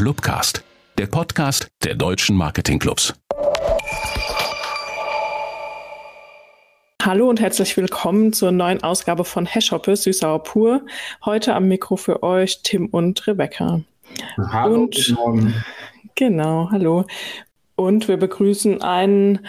Clubcast, 0.00 0.64
der 0.96 1.08
Podcast 1.08 1.68
der 1.84 1.94
deutschen 1.94 2.34
Marketingclubs. 2.34 3.12
Hallo 7.02 7.28
und 7.28 7.38
herzlich 7.38 7.76
willkommen 7.76 8.32
zur 8.32 8.50
neuen 8.50 8.82
Ausgabe 8.82 9.26
von 9.26 9.44
Hashhoppe 9.44 9.94
Süßsauer 9.94 10.42
pur. 10.42 10.86
Heute 11.26 11.54
am 11.54 11.68
Mikro 11.68 11.96
für 11.96 12.22
euch 12.22 12.62
Tim 12.62 12.86
und 12.86 13.26
Rebecca. 13.26 13.82
Hallo, 14.38 14.88
und. 15.22 15.64
Genau, 16.14 16.70
hallo. 16.70 17.04
Und 17.76 18.08
wir 18.08 18.16
begrüßen 18.16 18.80
einen 18.80 19.46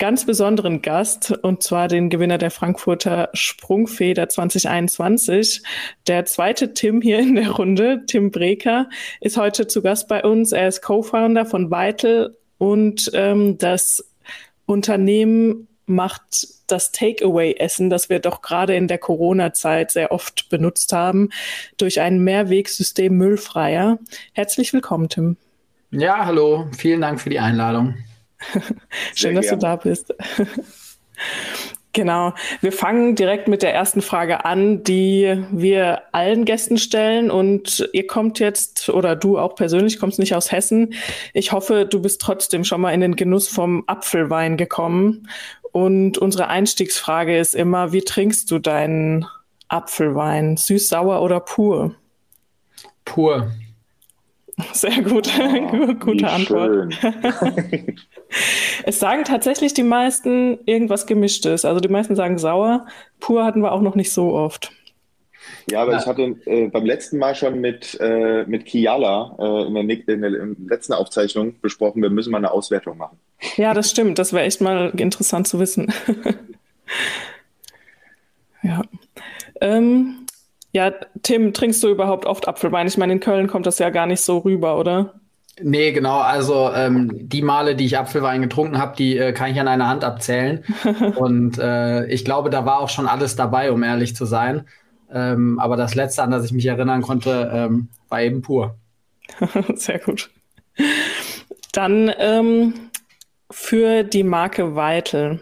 ganz 0.00 0.24
besonderen 0.24 0.82
Gast, 0.82 1.30
und 1.42 1.62
zwar 1.62 1.86
den 1.86 2.08
Gewinner 2.08 2.38
der 2.38 2.50
Frankfurter 2.50 3.28
Sprungfeder 3.34 4.28
2021. 4.28 5.62
Der 6.08 6.24
zweite 6.24 6.72
Tim 6.72 7.02
hier 7.02 7.20
in 7.20 7.36
der 7.36 7.50
Runde, 7.50 8.02
Tim 8.06 8.30
Breker, 8.32 8.88
ist 9.20 9.36
heute 9.36 9.68
zu 9.68 9.82
Gast 9.82 10.08
bei 10.08 10.24
uns. 10.24 10.52
Er 10.52 10.66
ist 10.66 10.80
Co-Founder 10.80 11.44
von 11.44 11.70
Vital 11.70 12.34
und 12.58 13.10
ähm, 13.14 13.58
das 13.58 14.10
Unternehmen 14.64 15.68
macht 15.84 16.48
das 16.66 16.92
Takeaway-Essen, 16.92 17.90
das 17.90 18.08
wir 18.08 18.20
doch 18.20 18.40
gerade 18.40 18.74
in 18.74 18.88
der 18.88 18.98
Corona-Zeit 18.98 19.90
sehr 19.90 20.12
oft 20.12 20.48
benutzt 20.48 20.94
haben, 20.94 21.28
durch 21.76 22.00
ein 22.00 22.20
Mehrwegsystem 22.20 23.14
müllfreier. 23.14 23.98
Herzlich 24.32 24.72
willkommen, 24.72 25.10
Tim. 25.10 25.36
Ja, 25.90 26.24
hallo. 26.24 26.68
Vielen 26.76 27.02
Dank 27.02 27.20
für 27.20 27.28
die 27.28 27.40
Einladung. 27.40 27.96
Schön, 29.14 29.34
dass 29.34 29.48
du 29.48 29.56
da 29.56 29.76
bist. 29.76 30.14
Genau. 31.92 32.34
Wir 32.60 32.70
fangen 32.70 33.16
direkt 33.16 33.48
mit 33.48 33.62
der 33.62 33.74
ersten 33.74 34.00
Frage 34.00 34.44
an, 34.44 34.84
die 34.84 35.44
wir 35.50 36.02
allen 36.12 36.44
Gästen 36.44 36.78
stellen. 36.78 37.30
Und 37.32 37.88
ihr 37.92 38.06
kommt 38.06 38.38
jetzt, 38.38 38.90
oder 38.90 39.16
du 39.16 39.38
auch 39.38 39.56
persönlich, 39.56 39.98
kommst 39.98 40.20
nicht 40.20 40.34
aus 40.36 40.52
Hessen. 40.52 40.94
Ich 41.34 41.50
hoffe, 41.50 41.86
du 41.86 42.00
bist 42.00 42.20
trotzdem 42.20 42.62
schon 42.62 42.80
mal 42.80 42.92
in 42.92 43.00
den 43.00 43.16
Genuss 43.16 43.48
vom 43.48 43.82
Apfelwein 43.88 44.56
gekommen. 44.56 45.28
Und 45.72 46.18
unsere 46.18 46.46
Einstiegsfrage 46.46 47.36
ist 47.36 47.54
immer, 47.54 47.92
wie 47.92 48.02
trinkst 48.02 48.50
du 48.50 48.60
deinen 48.60 49.26
Apfelwein? 49.68 50.56
Süß, 50.56 50.88
sauer 50.88 51.22
oder 51.22 51.40
pur? 51.40 51.96
Pur. 53.04 53.50
Sehr 54.72 55.02
gut. 55.02 55.28
Oh, 55.72 55.94
Gute 55.94 56.28
Antwort. 56.28 56.94
Es 58.84 58.98
sagen 58.98 59.24
tatsächlich 59.24 59.74
die 59.74 59.82
meisten 59.82 60.58
irgendwas 60.66 61.06
Gemischtes. 61.06 61.64
Also 61.64 61.80
die 61.80 61.88
meisten 61.88 62.16
sagen 62.16 62.38
sauer. 62.38 62.86
Pur 63.18 63.44
hatten 63.44 63.62
wir 63.62 63.72
auch 63.72 63.82
noch 63.82 63.94
nicht 63.94 64.12
so 64.12 64.32
oft. 64.32 64.72
Ja, 65.70 65.82
aber 65.82 65.92
ja. 65.92 65.98
ich 65.98 66.06
hatte 66.06 66.36
äh, 66.46 66.68
beim 66.68 66.84
letzten 66.84 67.18
Mal 67.18 67.34
schon 67.34 67.60
mit, 67.60 67.98
äh, 68.00 68.44
mit 68.44 68.66
Kiala 68.66 69.36
äh, 69.38 69.66
in, 69.66 69.74
der, 69.74 70.06
in 70.08 70.20
der 70.20 70.30
letzten 70.68 70.92
Aufzeichnung 70.92 71.60
besprochen, 71.60 72.02
wir 72.02 72.10
müssen 72.10 72.30
mal 72.30 72.38
eine 72.38 72.50
Auswertung 72.50 72.98
machen. 72.98 73.18
Ja, 73.56 73.74
das 73.74 73.90
stimmt. 73.90 74.18
Das 74.18 74.32
wäre 74.32 74.44
echt 74.44 74.60
mal 74.60 74.92
interessant 74.96 75.48
zu 75.48 75.58
wissen. 75.58 75.92
ja. 78.62 78.82
Ähm, 79.60 80.26
ja, 80.72 80.92
Tim, 81.22 81.52
trinkst 81.52 81.82
du 81.82 81.88
überhaupt 81.88 82.26
oft 82.26 82.46
Apfelwein? 82.46 82.86
Ich 82.86 82.96
meine, 82.96 83.14
in 83.14 83.20
Köln 83.20 83.46
kommt 83.48 83.66
das 83.66 83.78
ja 83.78 83.90
gar 83.90 84.06
nicht 84.06 84.20
so 84.20 84.38
rüber, 84.38 84.78
oder? 84.78 85.19
Nee, 85.62 85.92
genau. 85.92 86.20
Also 86.20 86.70
ähm, 86.74 87.10
die 87.28 87.42
Male, 87.42 87.76
die 87.76 87.86
ich 87.86 87.98
Apfelwein 87.98 88.42
getrunken 88.42 88.78
habe, 88.78 88.96
die 88.96 89.16
äh, 89.16 89.32
kann 89.32 89.50
ich 89.50 89.60
an 89.60 89.68
einer 89.68 89.88
Hand 89.88 90.04
abzählen. 90.04 90.64
Und 91.16 91.58
äh, 91.58 92.06
ich 92.06 92.24
glaube, 92.24 92.50
da 92.50 92.64
war 92.64 92.80
auch 92.80 92.88
schon 92.88 93.06
alles 93.06 93.36
dabei, 93.36 93.72
um 93.72 93.82
ehrlich 93.82 94.16
zu 94.16 94.24
sein. 94.24 94.66
Ähm, 95.12 95.58
aber 95.58 95.76
das 95.76 95.94
letzte, 95.94 96.22
an 96.22 96.30
das 96.30 96.44
ich 96.44 96.52
mich 96.52 96.66
erinnern 96.66 97.02
konnte, 97.02 97.50
ähm, 97.52 97.88
war 98.08 98.22
eben 98.22 98.42
pur. 98.42 98.76
Sehr 99.74 99.98
gut. 99.98 100.30
Dann 101.72 102.12
ähm, 102.18 102.74
für 103.50 104.04
die 104.04 104.22
Marke 104.22 104.74
Weitel. 104.74 105.40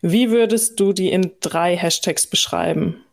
Wie 0.00 0.30
würdest 0.30 0.80
du 0.80 0.92
die 0.92 1.10
in 1.10 1.32
drei 1.40 1.76
Hashtags 1.76 2.26
beschreiben? 2.26 3.04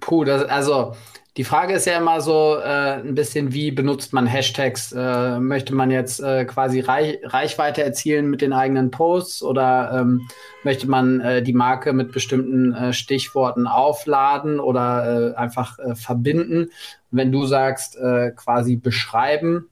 Puh, 0.00 0.24
das, 0.24 0.44
also 0.44 0.94
die 1.38 1.44
Frage 1.44 1.72
ist 1.72 1.86
ja 1.86 1.96
immer 1.96 2.20
so 2.20 2.58
äh, 2.58 3.00
ein 3.00 3.14
bisschen, 3.14 3.54
wie 3.54 3.70
benutzt 3.70 4.12
man 4.12 4.26
Hashtags? 4.26 4.92
Äh, 4.92 5.40
möchte 5.40 5.74
man 5.74 5.90
jetzt 5.90 6.20
äh, 6.20 6.44
quasi 6.44 6.80
Reich 6.80 7.20
Reichweite 7.24 7.82
erzielen 7.82 8.28
mit 8.28 8.42
den 8.42 8.52
eigenen 8.52 8.90
Posts 8.90 9.42
oder 9.42 9.92
ähm, 9.94 10.28
möchte 10.62 10.88
man 10.90 11.20
äh, 11.20 11.42
die 11.42 11.54
Marke 11.54 11.94
mit 11.94 12.12
bestimmten 12.12 12.74
äh, 12.74 12.92
Stichworten 12.92 13.66
aufladen 13.66 14.60
oder 14.60 15.32
äh, 15.32 15.34
einfach 15.36 15.78
verbinden? 15.94 16.70
Wenn 17.10 17.30
du 17.30 17.44
sagst, 17.44 17.98
quasi 18.36 18.76
beschreiben, 18.76 19.68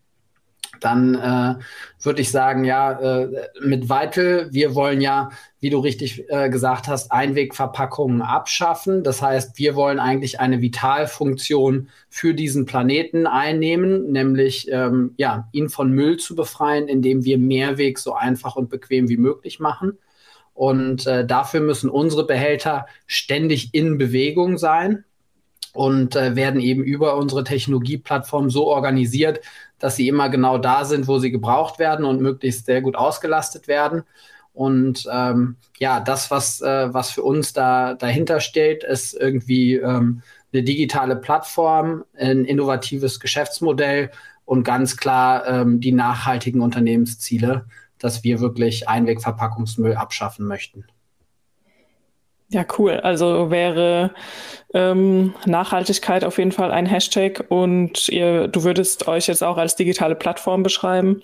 dann 0.80 1.14
äh, 1.14 1.54
würde 2.02 2.20
ich 2.20 2.30
sagen, 2.30 2.64
ja, 2.64 2.92
äh, 2.92 3.28
mit 3.62 3.88
Vital, 3.88 4.48
wir 4.50 4.74
wollen 4.74 5.00
ja, 5.00 5.30
wie 5.60 5.70
du 5.70 5.78
richtig 5.78 6.24
äh, 6.28 6.48
gesagt 6.50 6.88
hast, 6.88 7.12
Einwegverpackungen 7.12 8.22
abschaffen. 8.22 9.04
Das 9.04 9.22
heißt, 9.22 9.58
wir 9.58 9.74
wollen 9.74 9.98
eigentlich 9.98 10.41
eine 10.41 10.60
Vitalfunktion 10.60 11.88
für 12.08 12.34
diesen 12.34 12.64
Planeten 12.64 13.26
einnehmen, 13.26 14.10
nämlich 14.10 14.68
ähm, 14.70 15.14
ja, 15.16 15.48
ihn 15.52 15.68
von 15.68 15.91
Müll 15.92 16.16
zu 16.16 16.34
befreien, 16.34 16.88
indem 16.88 17.24
wir 17.24 17.38
Mehrweg 17.38 17.98
so 17.98 18.14
einfach 18.14 18.56
und 18.56 18.70
bequem 18.70 19.08
wie 19.08 19.18
möglich 19.18 19.60
machen. 19.60 19.98
Und 20.54 21.06
äh, 21.06 21.26
dafür 21.26 21.60
müssen 21.60 21.88
unsere 21.88 22.26
Behälter 22.26 22.86
ständig 23.06 23.70
in 23.72 23.98
Bewegung 23.98 24.58
sein 24.58 25.04
und 25.72 26.16
äh, 26.16 26.36
werden 26.36 26.60
eben 26.60 26.82
über 26.82 27.16
unsere 27.16 27.44
Technologieplattform 27.44 28.50
so 28.50 28.66
organisiert, 28.66 29.41
dass 29.78 29.97
sie 29.97 30.08
immer 30.08 30.28
genau 30.28 30.58
da 30.58 30.84
sind, 30.84 31.08
wo 31.08 31.19
sie 31.19 31.31
gebraucht 31.31 31.78
werden 31.78 32.04
und 32.04 32.20
möglichst 32.20 32.66
sehr 32.66 32.82
gut 32.82 32.97
ausgelastet 32.97 33.69
werden. 33.69 34.03
Und 34.53 35.09
ähm, 35.12 35.56
ja, 35.78 36.00
das, 36.00 36.30
was, 36.30 36.60
äh, 36.60 36.92
was 36.92 37.10
für 37.10 37.22
uns 37.22 37.53
da 37.53 37.94
dahinter 37.94 38.41
steht, 38.41 38.84
ist 38.84 39.14
irgendwie 39.14 39.76
ähm, 39.76 40.22
eine 40.53 40.62
digitale 40.62 41.16
Plattform, 41.16 42.04
ein 42.16 42.44
innovatives 42.44 43.20
Geschäftsmodell 43.20 44.10
und 44.44 44.64
ganz 44.64 44.97
klar 44.97 45.47
ähm, 45.47 45.80
die 45.80 45.92
nachhaltigen 45.92 46.60
Unternehmensziele, 46.60 47.66
dass 47.98 48.25
wir 48.25 48.41
wirklich 48.41 48.88
Einwegverpackungsmüll 48.88 49.94
abschaffen 49.94 50.47
möchten. 50.47 50.84
Ja, 52.53 52.65
cool. 52.78 52.94
Also 52.94 53.53
wäre 53.53 54.11
ähm, 54.75 55.34
Nachhaltigkeit 55.47 56.25
auf 56.25 56.38
jeden 56.38 56.50
Fall 56.50 56.72
ein 56.72 56.84
Hashtag 56.84 57.44
und 57.49 58.09
ihr, 58.09 58.49
du 58.49 58.65
würdest 58.65 59.06
euch 59.06 59.28
jetzt 59.28 59.44
auch 59.44 59.56
als 59.56 59.77
digitale 59.77 60.16
Plattform 60.16 60.65
beschreiben. 60.65 61.22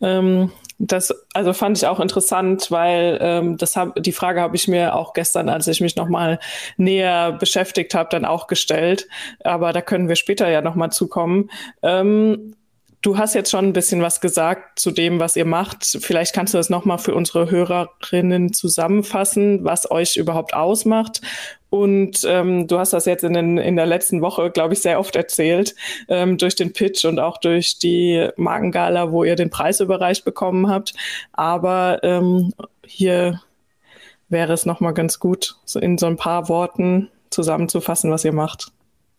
Ähm, 0.00 0.52
das 0.78 1.12
also 1.32 1.52
fand 1.52 1.78
ich 1.78 1.86
auch 1.88 1.98
interessant, 1.98 2.70
weil 2.70 3.18
ähm, 3.20 3.56
das 3.56 3.74
hab, 3.74 4.00
die 4.00 4.12
Frage 4.12 4.40
habe 4.40 4.54
ich 4.54 4.68
mir 4.68 4.94
auch 4.94 5.14
gestern, 5.14 5.48
als 5.48 5.66
ich 5.66 5.80
mich 5.80 5.96
nochmal 5.96 6.38
näher 6.76 7.32
beschäftigt 7.32 7.94
habe, 7.94 8.08
dann 8.10 8.24
auch 8.24 8.46
gestellt. 8.46 9.08
Aber 9.42 9.72
da 9.72 9.80
können 9.80 10.08
wir 10.08 10.16
später 10.16 10.48
ja 10.48 10.62
nochmal 10.62 10.92
zukommen. 10.92 11.50
Ähm, 11.82 12.54
Du 13.02 13.18
hast 13.18 13.34
jetzt 13.34 13.50
schon 13.50 13.66
ein 13.66 13.72
bisschen 13.72 14.00
was 14.00 14.20
gesagt 14.20 14.78
zu 14.78 14.92
dem, 14.92 15.18
was 15.18 15.34
ihr 15.34 15.44
macht. 15.44 15.84
Vielleicht 15.84 16.32
kannst 16.32 16.54
du 16.54 16.58
das 16.58 16.70
nochmal 16.70 16.98
für 16.98 17.16
unsere 17.16 17.50
Hörerinnen 17.50 18.52
zusammenfassen, 18.52 19.64
was 19.64 19.90
euch 19.90 20.16
überhaupt 20.16 20.54
ausmacht. 20.54 21.20
Und 21.68 22.20
ähm, 22.24 22.68
du 22.68 22.78
hast 22.78 22.92
das 22.92 23.06
jetzt 23.06 23.24
in, 23.24 23.32
den, 23.32 23.58
in 23.58 23.74
der 23.74 23.86
letzten 23.86 24.20
Woche, 24.20 24.52
glaube 24.52 24.74
ich, 24.74 24.82
sehr 24.82 25.00
oft 25.00 25.16
erzählt, 25.16 25.74
ähm, 26.06 26.38
durch 26.38 26.54
den 26.54 26.72
Pitch 26.72 27.04
und 27.04 27.18
auch 27.18 27.38
durch 27.38 27.80
die 27.80 28.28
Markengala, 28.36 29.10
wo 29.10 29.24
ihr 29.24 29.34
den 29.34 29.50
Preis 29.50 29.80
überreicht 29.80 30.24
bekommen 30.24 30.68
habt. 30.68 30.94
Aber 31.32 31.98
ähm, 32.04 32.54
hier 32.86 33.40
wäre 34.28 34.52
es 34.52 34.64
nochmal 34.64 34.94
ganz 34.94 35.18
gut, 35.18 35.56
so 35.64 35.80
in 35.80 35.98
so 35.98 36.06
ein 36.06 36.16
paar 36.16 36.48
Worten 36.48 37.10
zusammenzufassen, 37.30 38.12
was 38.12 38.24
ihr 38.24 38.32
macht. 38.32 38.70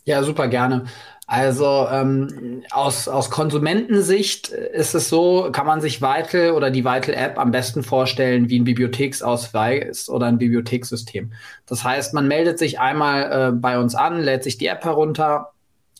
Ja, 0.05 0.21
super 0.21 0.47
gerne. 0.47 0.85
Also 1.33 1.87
ähm, 1.89 2.61
aus, 2.69 3.07
aus 3.07 3.31
Konsumentensicht 3.31 4.49
ist 4.49 4.93
es 4.93 5.09
so, 5.09 5.49
kann 5.51 5.65
man 5.65 5.81
sich 5.81 5.99
Vital 5.99 6.51
oder 6.51 6.69
die 6.69 6.85
Vital-App 6.85 7.39
am 7.39 7.49
besten 7.49 7.81
vorstellen 7.81 8.49
wie 8.49 8.59
ein 8.59 8.65
Bibliotheksausweis 8.65 10.09
oder 10.09 10.27
ein 10.27 10.37
Bibliothekssystem. 10.37 11.33
Das 11.65 11.83
heißt, 11.83 12.13
man 12.13 12.27
meldet 12.27 12.59
sich 12.59 12.79
einmal 12.79 13.31
äh, 13.31 13.51
bei 13.51 13.79
uns 13.79 13.95
an, 13.95 14.19
lädt 14.19 14.43
sich 14.43 14.59
die 14.59 14.67
App 14.67 14.85
herunter, 14.85 15.53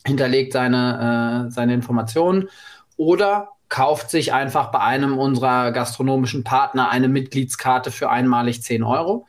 hinterlegt 0.06 0.54
seine, 0.54 1.48
äh, 1.48 1.52
seine 1.52 1.74
Informationen 1.74 2.48
oder 2.98 3.50
kauft 3.70 4.12
sich 4.12 4.34
einfach 4.34 4.70
bei 4.70 4.82
einem 4.82 5.18
unserer 5.18 5.72
gastronomischen 5.72 6.44
Partner 6.44 6.92
eine 6.92 7.08
Mitgliedskarte 7.08 7.90
für 7.90 8.12
einmalig 8.12 8.62
10 8.62 8.84
Euro. 8.84 9.26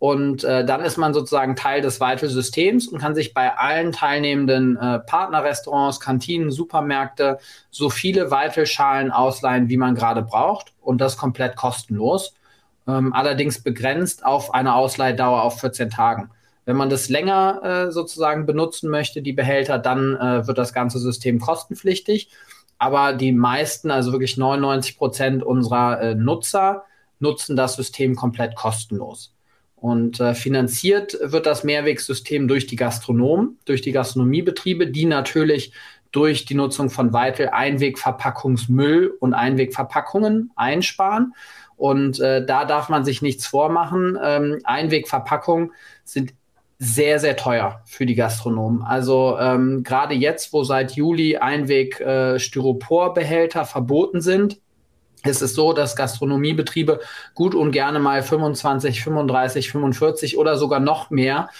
Und 0.00 0.44
äh, 0.44 0.64
dann 0.64 0.80
ist 0.80 0.96
man 0.96 1.12
sozusagen 1.12 1.56
Teil 1.56 1.82
des 1.82 2.00
Vital-Systems 2.00 2.88
und 2.88 3.00
kann 3.00 3.14
sich 3.14 3.34
bei 3.34 3.54
allen 3.54 3.92
teilnehmenden 3.92 4.78
äh, 4.78 4.98
Partnerrestaurants, 5.00 6.00
Kantinen, 6.00 6.50
Supermärkte 6.50 7.38
so 7.70 7.90
viele 7.90 8.30
Vital-Schalen 8.30 9.10
ausleihen, 9.12 9.68
wie 9.68 9.76
man 9.76 9.94
gerade 9.94 10.22
braucht. 10.22 10.72
Und 10.80 11.02
das 11.02 11.18
komplett 11.18 11.54
kostenlos. 11.54 12.32
Ähm, 12.88 13.12
allerdings 13.12 13.62
begrenzt 13.62 14.24
auf 14.24 14.54
eine 14.54 14.74
Ausleihdauer 14.74 15.42
auf 15.42 15.60
14 15.60 15.90
Tagen. 15.90 16.30
Wenn 16.64 16.76
man 16.76 16.88
das 16.88 17.10
länger 17.10 17.60
äh, 17.62 17.92
sozusagen 17.92 18.46
benutzen 18.46 18.88
möchte, 18.88 19.20
die 19.20 19.34
Behälter, 19.34 19.78
dann 19.78 20.16
äh, 20.16 20.46
wird 20.46 20.56
das 20.56 20.72
ganze 20.72 20.98
System 20.98 21.40
kostenpflichtig. 21.40 22.30
aber 22.78 23.12
die 23.12 23.32
meisten, 23.32 23.90
also 23.90 24.12
wirklich 24.12 24.38
99 24.38 24.96
Prozent 24.96 25.42
unserer 25.42 26.00
äh, 26.00 26.14
Nutzer, 26.14 26.84
nutzen 27.18 27.54
das 27.54 27.76
System 27.76 28.16
komplett 28.16 28.54
kostenlos. 28.56 29.34
Und 29.80 30.20
äh, 30.20 30.34
finanziert 30.34 31.16
wird 31.22 31.46
das 31.46 31.64
Mehrwegsystem 31.64 32.46
durch 32.48 32.66
die 32.66 32.76
Gastronomen, 32.76 33.58
durch 33.64 33.80
die 33.80 33.92
Gastronomiebetriebe, 33.92 34.88
die 34.88 35.06
natürlich 35.06 35.72
durch 36.12 36.44
die 36.44 36.54
Nutzung 36.54 36.90
von 36.90 37.12
Weitel 37.12 37.48
Einwegverpackungsmüll 37.48 39.16
und 39.20 39.32
Einwegverpackungen 39.32 40.50
einsparen. 40.56 41.34
Und 41.76 42.18
äh, 42.20 42.44
da 42.44 42.66
darf 42.66 42.90
man 42.90 43.04
sich 43.04 43.22
nichts 43.22 43.46
vormachen. 43.46 44.18
Ähm, 44.22 44.60
Einwegverpackungen 44.64 45.72
sind 46.04 46.34
sehr, 46.78 47.18
sehr 47.18 47.36
teuer 47.36 47.82
für 47.86 48.04
die 48.06 48.14
Gastronomen. 48.14 48.82
Also 48.82 49.36
ähm, 49.38 49.82
gerade 49.82 50.14
jetzt, 50.14 50.52
wo 50.52 50.62
seit 50.64 50.92
Juli 50.92 51.36
Einweg-Styroporbehälter 51.36 53.62
äh, 53.62 53.66
verboten 53.66 54.20
sind, 54.20 54.60
ist 55.24 55.42
es 55.42 55.54
so, 55.54 55.72
dass 55.72 55.96
Gastronomiebetriebe 55.96 57.00
gut 57.34 57.54
und 57.54 57.72
gerne 57.72 57.98
mal 57.98 58.22
25, 58.22 59.02
35, 59.02 59.70
45 59.70 60.38
oder 60.38 60.56
sogar 60.56 60.80
noch 60.80 61.10
mehr 61.10 61.50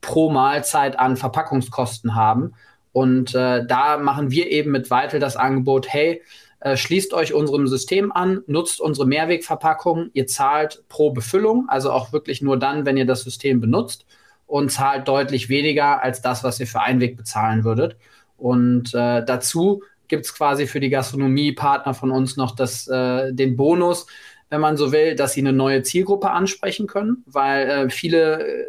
pro 0.00 0.30
Mahlzeit 0.30 0.98
an 0.98 1.16
Verpackungskosten 1.16 2.14
haben. 2.14 2.54
Und 2.92 3.34
äh, 3.34 3.66
da 3.66 3.98
machen 3.98 4.30
wir 4.30 4.50
eben 4.50 4.70
mit 4.70 4.90
Weitel 4.90 5.20
das 5.20 5.36
Angebot, 5.36 5.88
hey, 5.88 6.22
äh, 6.60 6.76
schließt 6.76 7.14
euch 7.14 7.32
unserem 7.34 7.68
System 7.68 8.10
an, 8.10 8.42
nutzt 8.46 8.80
unsere 8.80 9.06
Mehrwegverpackung, 9.06 10.10
ihr 10.12 10.26
zahlt 10.26 10.82
pro 10.88 11.10
Befüllung, 11.10 11.68
also 11.68 11.92
auch 11.92 12.12
wirklich 12.12 12.42
nur 12.42 12.58
dann, 12.58 12.86
wenn 12.86 12.96
ihr 12.96 13.06
das 13.06 13.22
System 13.22 13.60
benutzt 13.60 14.06
und 14.46 14.70
zahlt 14.70 15.06
deutlich 15.06 15.48
weniger 15.48 16.02
als 16.02 16.22
das, 16.22 16.42
was 16.42 16.58
ihr 16.58 16.66
für 16.66 16.80
Einweg 16.80 17.16
bezahlen 17.16 17.64
würdet. 17.64 17.96
Und 18.36 18.94
äh, 18.94 19.24
dazu 19.24 19.82
gibt 20.08 20.24
es 20.26 20.34
quasi 20.34 20.66
für 20.66 20.80
die 20.80 20.90
Gastronomiepartner 20.90 21.94
von 21.94 22.10
uns 22.10 22.36
noch 22.36 22.54
das, 22.54 22.88
äh, 22.88 23.32
den 23.32 23.56
Bonus, 23.56 24.06
wenn 24.50 24.60
man 24.60 24.76
so 24.76 24.92
will, 24.92 25.14
dass 25.14 25.34
sie 25.34 25.40
eine 25.40 25.52
neue 25.52 25.82
Zielgruppe 25.82 26.30
ansprechen 26.30 26.86
können, 26.86 27.22
weil 27.26 27.68
äh, 27.68 27.90
viele 27.90 28.46
äh, 28.46 28.64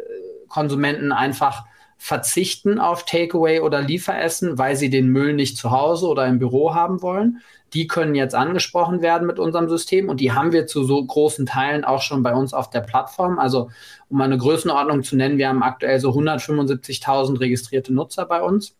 Konsumenten 0.48 1.12
einfach 1.12 1.64
verzichten 1.96 2.78
auf 2.78 3.04
Takeaway 3.04 3.60
oder 3.60 3.82
Lieferessen, 3.82 4.56
weil 4.56 4.74
sie 4.74 4.88
den 4.88 5.08
Müll 5.08 5.34
nicht 5.34 5.58
zu 5.58 5.70
Hause 5.70 6.06
oder 6.06 6.26
im 6.26 6.38
Büro 6.38 6.74
haben 6.74 7.02
wollen. 7.02 7.42
Die 7.74 7.86
können 7.86 8.14
jetzt 8.14 8.34
angesprochen 8.34 9.02
werden 9.02 9.26
mit 9.26 9.38
unserem 9.38 9.68
System 9.68 10.08
und 10.08 10.18
die 10.18 10.32
haben 10.32 10.52
wir 10.52 10.66
zu 10.66 10.82
so 10.82 11.04
großen 11.04 11.44
Teilen 11.44 11.84
auch 11.84 12.00
schon 12.00 12.22
bei 12.22 12.34
uns 12.34 12.54
auf 12.54 12.70
der 12.70 12.80
Plattform. 12.80 13.38
Also 13.38 13.70
um 14.08 14.20
eine 14.20 14.38
Größenordnung 14.38 15.02
zu 15.02 15.14
nennen, 15.14 15.36
wir 15.36 15.48
haben 15.48 15.62
aktuell 15.62 16.00
so 16.00 16.10
175.000 16.10 17.38
registrierte 17.38 17.92
Nutzer 17.92 18.24
bei 18.24 18.40
uns 18.40 18.76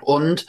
und 0.00 0.46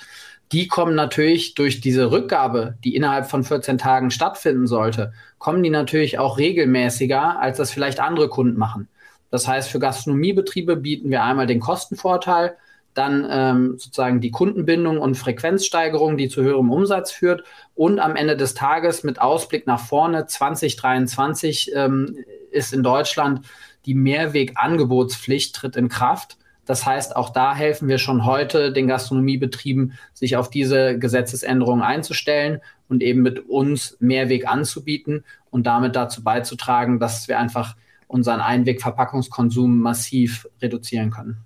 die 0.51 0.67
kommen 0.67 0.95
natürlich 0.95 1.55
durch 1.55 1.81
diese 1.81 2.11
Rückgabe, 2.11 2.77
die 2.83 2.95
innerhalb 2.95 3.29
von 3.29 3.44
14 3.44 3.77
Tagen 3.77 4.11
stattfinden 4.11 4.67
sollte, 4.67 5.13
kommen 5.39 5.61
die 5.63 5.69
natürlich 5.69 6.19
auch 6.19 6.38
regelmäßiger, 6.38 7.39
als 7.39 7.57
das 7.57 7.71
vielleicht 7.71 7.99
andere 7.99 8.29
Kunden 8.29 8.57
machen. 8.57 8.88
Das 9.29 9.47
heißt, 9.47 9.69
für 9.69 9.79
Gastronomiebetriebe 9.79 10.77
bieten 10.77 11.09
wir 11.09 11.23
einmal 11.23 11.47
den 11.47 11.59
Kostenvorteil, 11.59 12.55
dann 12.94 13.27
ähm, 13.29 13.75
sozusagen 13.77 14.21
die 14.21 14.31
Kundenbindung 14.31 14.97
und 14.97 15.15
Frequenzsteigerung, 15.15 16.17
die 16.17 16.29
zu 16.29 16.41
höherem 16.41 16.71
Umsatz 16.71 17.11
führt 17.11 17.44
und 17.75 17.99
am 17.99 18.15
Ende 18.15 18.35
des 18.35 18.55
Tages 18.55 19.03
mit 19.03 19.21
Ausblick 19.21 19.67
nach 19.67 19.79
vorne 19.79 20.25
2023 20.25 21.73
ähm, 21.75 22.17
ist 22.49 22.73
in 22.73 22.81
Deutschland 22.81 23.45
die 23.85 23.94
Mehrwegangebotspflicht 23.94 25.55
tritt 25.55 25.75
in 25.75 25.89
Kraft. 25.89 26.38
Das 26.68 26.86
heißt, 26.86 27.16
auch 27.16 27.30
da 27.30 27.56
helfen 27.56 27.88
wir 27.88 27.98
schon 27.98 28.25
heute 28.25 28.72
den 28.72 28.88
Gastronomiebetrieben, 28.88 29.94
sich 30.14 30.36
auf 30.36 30.50
diese 30.50 31.00
Gesetzesänderungen 31.00 31.84
einzustellen 31.84 32.60
und 32.90 33.02
eben 33.02 33.22
mit 33.22 33.50
uns 33.50 33.98
Mehrweg 34.00 34.48
anzubieten 34.48 35.24
und 35.50 35.66
damit 35.66 35.96
dazu 35.96 36.24
beizutragen, 36.24 37.00
dass 37.00 37.28
wir 37.28 37.40
einfach 37.40 37.75
unseren 38.08 38.42
Einwegverpackungskonsum 38.42 39.80
massiv 39.80 40.48
reduzieren 40.62 41.10
können. 41.10 41.38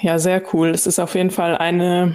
Ja, 0.00 0.18
sehr 0.18 0.42
cool. 0.52 0.70
Es 0.70 0.86
ist 0.86 1.00
auf 1.00 1.14
jeden 1.16 1.30
Fall 1.30 1.56
eine, 1.56 2.14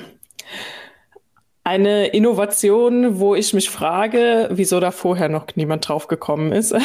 eine 1.66 2.08
Innovation, 2.08 3.20
wo 3.20 3.36
ich 3.36 3.54
mich 3.54 3.70
frage, 3.70 4.50
wieso 4.52 4.82
da 4.82 4.92
vorher 4.92 5.30
noch 5.30 5.48
niemand 5.56 5.88
drauf 5.88 6.08
gekommen 6.08 6.52
ist. 6.52 6.76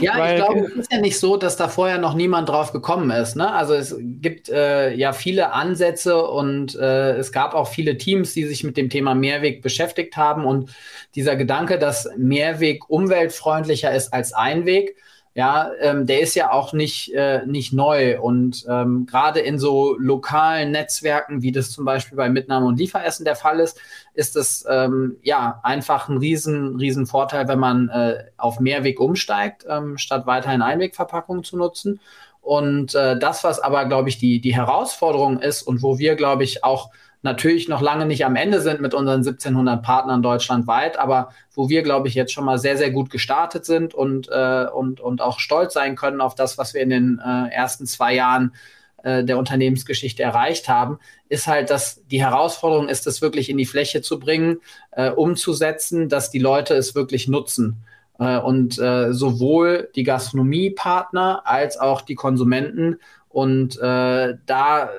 Ja, 0.00 0.12
Weil, 0.18 0.38
ich 0.38 0.44
glaube, 0.44 0.60
es 0.60 0.74
ist 0.74 0.92
ja 0.92 1.00
nicht 1.00 1.18
so, 1.18 1.38
dass 1.38 1.56
da 1.56 1.68
vorher 1.68 1.96
noch 1.96 2.12
niemand 2.12 2.50
drauf 2.50 2.72
gekommen 2.72 3.10
ist. 3.10 3.36
Ne? 3.36 3.50
Also 3.50 3.72
es 3.72 3.96
gibt 3.98 4.50
äh, 4.50 4.92
ja 4.94 5.14
viele 5.14 5.52
Ansätze 5.52 6.26
und 6.26 6.74
äh, 6.74 7.12
es 7.12 7.32
gab 7.32 7.54
auch 7.54 7.68
viele 7.68 7.96
Teams, 7.96 8.34
die 8.34 8.44
sich 8.44 8.64
mit 8.64 8.76
dem 8.76 8.90
Thema 8.90 9.14
Mehrweg 9.14 9.62
beschäftigt 9.62 10.14
haben. 10.18 10.44
Und 10.44 10.70
dieser 11.14 11.36
Gedanke, 11.36 11.78
dass 11.78 12.10
Mehrweg 12.18 12.90
umweltfreundlicher 12.90 13.94
ist 13.94 14.12
als 14.12 14.34
Einweg, 14.34 14.94
ja, 15.34 15.70
ähm, 15.80 16.06
der 16.06 16.20
ist 16.20 16.34
ja 16.34 16.52
auch 16.52 16.74
nicht, 16.74 17.14
äh, 17.14 17.46
nicht 17.46 17.72
neu. 17.72 18.20
Und 18.20 18.66
ähm, 18.68 19.06
gerade 19.06 19.40
in 19.40 19.58
so 19.58 19.96
lokalen 19.98 20.72
Netzwerken, 20.72 21.40
wie 21.40 21.52
das 21.52 21.70
zum 21.70 21.86
Beispiel 21.86 22.16
bei 22.16 22.28
Mitnahme 22.28 22.66
und 22.66 22.78
Lieferessen 22.78 23.24
der 23.24 23.36
Fall 23.36 23.60
ist, 23.60 23.80
ist 24.14 24.36
es 24.36 24.64
ähm, 24.68 25.16
ja 25.22 25.60
einfach 25.62 26.08
ein 26.08 26.18
riesen, 26.18 26.76
riesen 26.76 27.06
Vorteil, 27.06 27.48
wenn 27.48 27.58
man 27.58 27.88
äh, 27.88 28.24
auf 28.36 28.60
Mehrweg 28.60 29.00
umsteigt, 29.00 29.64
ähm, 29.68 29.98
statt 29.98 30.26
weiterhin 30.26 30.62
Einwegverpackungen 30.62 31.44
zu 31.44 31.56
nutzen. 31.56 32.00
Und 32.40 32.94
äh, 32.94 33.18
das, 33.18 33.44
was 33.44 33.60
aber, 33.60 33.84
glaube 33.86 34.08
ich, 34.08 34.18
die, 34.18 34.40
die 34.40 34.54
Herausforderung 34.54 35.38
ist 35.38 35.62
und 35.62 35.82
wo 35.82 35.98
wir, 35.98 36.16
glaube 36.16 36.44
ich, 36.44 36.64
auch 36.64 36.90
natürlich 37.22 37.68
noch 37.68 37.80
lange 37.80 38.04
nicht 38.04 38.24
am 38.24 38.36
Ende 38.36 38.60
sind 38.60 38.80
mit 38.80 38.94
unseren 38.94 39.20
1700 39.20 39.82
Partnern 39.82 40.22
deutschlandweit, 40.22 40.98
aber 40.98 41.30
wo 41.54 41.68
wir, 41.68 41.82
glaube 41.82 42.08
ich, 42.08 42.14
jetzt 42.14 42.32
schon 42.32 42.44
mal 42.44 42.58
sehr, 42.58 42.76
sehr 42.76 42.90
gut 42.90 43.10
gestartet 43.10 43.64
sind 43.64 43.94
und, 43.94 44.28
äh, 44.28 44.66
und, 44.66 45.00
und 45.00 45.22
auch 45.22 45.38
stolz 45.38 45.72
sein 45.74 45.94
können 45.94 46.20
auf 46.20 46.34
das, 46.34 46.58
was 46.58 46.74
wir 46.74 46.82
in 46.82 46.90
den 46.90 47.22
äh, 47.24 47.48
ersten 47.54 47.86
zwei 47.86 48.14
Jahren 48.14 48.52
äh, 49.02 49.24
der 49.24 49.38
Unternehmensgeschichte 49.38 50.22
erreicht 50.22 50.68
haben, 50.68 50.98
ist 51.28 51.46
halt, 51.46 51.70
dass 51.70 52.06
die 52.06 52.22
Herausforderung 52.22 52.88
ist, 52.88 53.06
es 53.06 53.22
wirklich 53.22 53.48
in 53.50 53.58
die 53.58 53.66
Fläche 53.66 54.02
zu 54.02 54.18
bringen, 54.18 54.58
äh, 54.92 55.10
umzusetzen, 55.10 56.08
dass 56.08 56.30
die 56.30 56.38
Leute 56.38 56.74
es 56.74 56.94
wirklich 56.94 57.28
nutzen. 57.28 57.84
Äh, 58.18 58.38
und 58.38 58.78
äh, 58.78 59.12
sowohl 59.12 59.90
die 59.94 60.04
Gastronomiepartner 60.04 61.42
als 61.44 61.78
auch 61.78 62.02
die 62.02 62.14
Konsumenten. 62.14 62.98
Und 63.28 63.78
äh, 63.80 64.34
da 64.46 64.90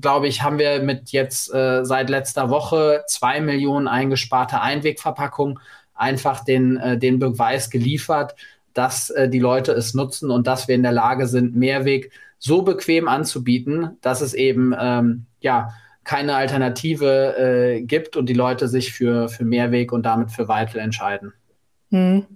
glaube 0.00 0.28
ich, 0.28 0.42
haben 0.42 0.58
wir 0.58 0.82
mit 0.82 1.10
jetzt 1.10 1.52
äh, 1.52 1.84
seit 1.84 2.10
letzter 2.10 2.50
Woche 2.50 3.04
zwei 3.06 3.40
Millionen 3.40 3.88
eingesparte 3.88 4.60
Einwegverpackungen 4.60 5.58
einfach 5.94 6.44
den, 6.44 6.76
äh, 6.78 6.98
den 6.98 7.18
Beweis 7.18 7.70
geliefert, 7.70 8.34
dass 8.74 9.10
äh, 9.10 9.28
die 9.28 9.38
Leute 9.38 9.72
es 9.72 9.94
nutzen 9.94 10.30
und 10.30 10.46
dass 10.46 10.68
wir 10.68 10.74
in 10.74 10.82
der 10.82 10.92
Lage 10.92 11.26
sind, 11.26 11.56
Mehrweg 11.56 12.10
so 12.44 12.62
bequem 12.62 13.06
anzubieten, 13.06 13.98
dass 14.00 14.20
es 14.20 14.34
eben 14.34 14.74
ähm, 14.76 15.26
ja 15.40 15.68
keine 16.02 16.34
Alternative 16.34 17.36
äh, 17.38 17.82
gibt 17.82 18.16
und 18.16 18.28
die 18.28 18.34
Leute 18.34 18.66
sich 18.66 18.92
für, 18.92 19.28
für 19.28 19.44
Mehrweg 19.44 19.92
und 19.92 20.04
damit 20.04 20.32
für 20.32 20.48
Weitel 20.48 20.80
entscheiden. 20.80 21.32
Hm. 21.90 22.26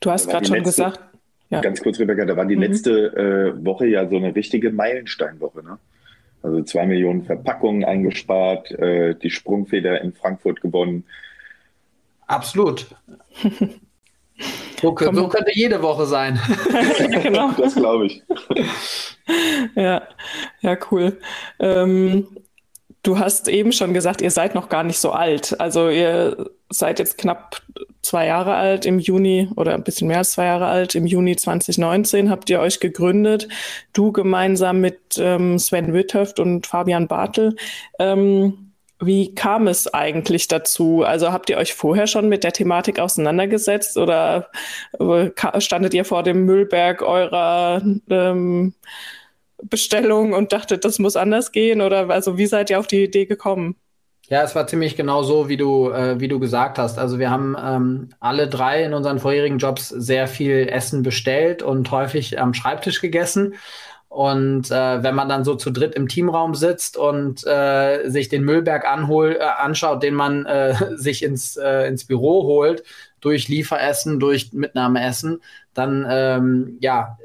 Du 0.00 0.10
hast 0.10 0.30
gerade 0.30 0.46
schon 0.46 0.56
letzte, 0.56 0.70
gesagt. 0.70 1.00
Ja. 1.50 1.60
Ganz 1.60 1.82
kurz, 1.82 2.00
Rebecca, 2.00 2.24
da 2.24 2.34
war 2.34 2.46
die 2.46 2.56
mhm. 2.56 2.62
letzte 2.62 3.54
äh, 3.54 3.64
Woche 3.64 3.86
ja 3.86 4.08
so 4.08 4.16
eine 4.16 4.34
richtige 4.34 4.72
Meilensteinwoche. 4.72 5.62
Ne? 5.62 5.78
Also 6.42 6.62
zwei 6.62 6.86
Millionen 6.86 7.24
Verpackungen 7.24 7.84
eingespart, 7.84 8.70
äh, 8.70 9.14
die 9.16 9.28
Sprungfeder 9.28 10.00
in 10.00 10.14
Frankfurt 10.14 10.62
gewonnen. 10.62 11.04
Absolut. 12.26 12.86
So, 14.80 14.96
so, 14.98 15.28
könnte 15.28 15.52
jede 15.54 15.80
Woche 15.82 16.06
sein. 16.06 16.40
genau. 17.22 17.50
Das 17.56 17.74
glaube 17.74 18.06
ich. 18.06 18.22
Ja, 19.76 20.02
ja, 20.60 20.76
cool. 20.90 21.18
Ähm, 21.60 22.26
du 23.02 23.18
hast 23.18 23.48
eben 23.48 23.72
schon 23.72 23.94
gesagt, 23.94 24.20
ihr 24.20 24.30
seid 24.30 24.54
noch 24.54 24.68
gar 24.68 24.82
nicht 24.82 24.98
so 24.98 25.12
alt. 25.12 25.60
Also 25.60 25.88
ihr 25.88 26.50
seid 26.68 26.98
jetzt 26.98 27.18
knapp 27.18 27.62
zwei 28.02 28.26
Jahre 28.26 28.54
alt 28.54 28.84
im 28.84 28.98
Juni 28.98 29.48
oder 29.56 29.74
ein 29.74 29.84
bisschen 29.84 30.08
mehr 30.08 30.18
als 30.18 30.32
zwei 30.32 30.46
Jahre 30.46 30.66
alt. 30.66 30.94
Im 30.96 31.06
Juni 31.06 31.36
2019 31.36 32.30
habt 32.30 32.50
ihr 32.50 32.60
euch 32.60 32.80
gegründet. 32.80 33.48
Du 33.92 34.10
gemeinsam 34.10 34.80
mit 34.80 34.98
ähm, 35.18 35.58
Sven 35.58 35.92
Witthöft 35.94 36.40
und 36.40 36.66
Fabian 36.66 37.06
Bartel. 37.06 37.54
Ähm, 38.00 38.61
wie 39.04 39.34
kam 39.34 39.66
es 39.66 39.92
eigentlich 39.92 40.48
dazu? 40.48 41.02
Also 41.02 41.32
habt 41.32 41.50
ihr 41.50 41.58
euch 41.58 41.74
vorher 41.74 42.06
schon 42.06 42.28
mit 42.28 42.44
der 42.44 42.52
Thematik 42.52 42.98
auseinandergesetzt 42.98 43.98
oder 43.98 44.48
äh, 44.98 45.30
standet 45.60 45.94
ihr 45.94 46.04
vor 46.04 46.22
dem 46.22 46.44
Müllberg 46.44 47.02
eurer 47.02 47.82
ähm, 48.08 48.74
Bestellung 49.62 50.32
und 50.32 50.52
dachtet, 50.52 50.84
das 50.84 50.98
muss 50.98 51.16
anders 51.16 51.52
gehen? 51.52 51.80
Oder 51.80 52.08
also 52.10 52.38
wie 52.38 52.46
seid 52.46 52.70
ihr 52.70 52.78
auf 52.78 52.86
die 52.86 53.04
Idee 53.04 53.26
gekommen? 53.26 53.76
Ja, 54.28 54.42
es 54.42 54.54
war 54.54 54.66
ziemlich 54.66 54.96
genau 54.96 55.22
so, 55.22 55.48
wie 55.48 55.56
du, 55.56 55.90
äh, 55.90 56.18
wie 56.20 56.28
du 56.28 56.38
gesagt 56.38 56.78
hast. 56.78 56.98
Also 56.98 57.18
wir 57.18 57.30
haben 57.30 57.56
ähm, 57.62 58.08
alle 58.20 58.48
drei 58.48 58.84
in 58.84 58.94
unseren 58.94 59.18
vorherigen 59.18 59.58
Jobs 59.58 59.88
sehr 59.88 60.26
viel 60.26 60.68
Essen 60.68 61.02
bestellt 61.02 61.62
und 61.62 61.90
häufig 61.90 62.40
am 62.40 62.54
Schreibtisch 62.54 63.00
gegessen. 63.00 63.54
Und 64.12 64.70
äh, 64.70 65.02
wenn 65.02 65.14
man 65.14 65.30
dann 65.30 65.42
so 65.42 65.54
zu 65.54 65.70
dritt 65.70 65.94
im 65.94 66.06
Teamraum 66.06 66.54
sitzt 66.54 66.98
und 66.98 67.46
äh, 67.46 68.10
sich 68.10 68.28
den 68.28 68.44
Müllberg 68.44 68.84
anhol, 68.84 69.38
äh, 69.40 69.42
anschaut, 69.42 70.02
den 70.02 70.14
man 70.14 70.44
äh, 70.44 70.74
sich 70.96 71.22
ins, 71.22 71.56
äh, 71.56 71.88
ins 71.88 72.04
Büro 72.04 72.42
holt, 72.42 72.84
durch 73.22 73.48
Lieferessen, 73.48 74.20
durch 74.20 74.52
Mitnahmeessen, 74.52 75.40
dann 75.72 76.06
ähm, 76.10 76.76
ja, 76.82 77.16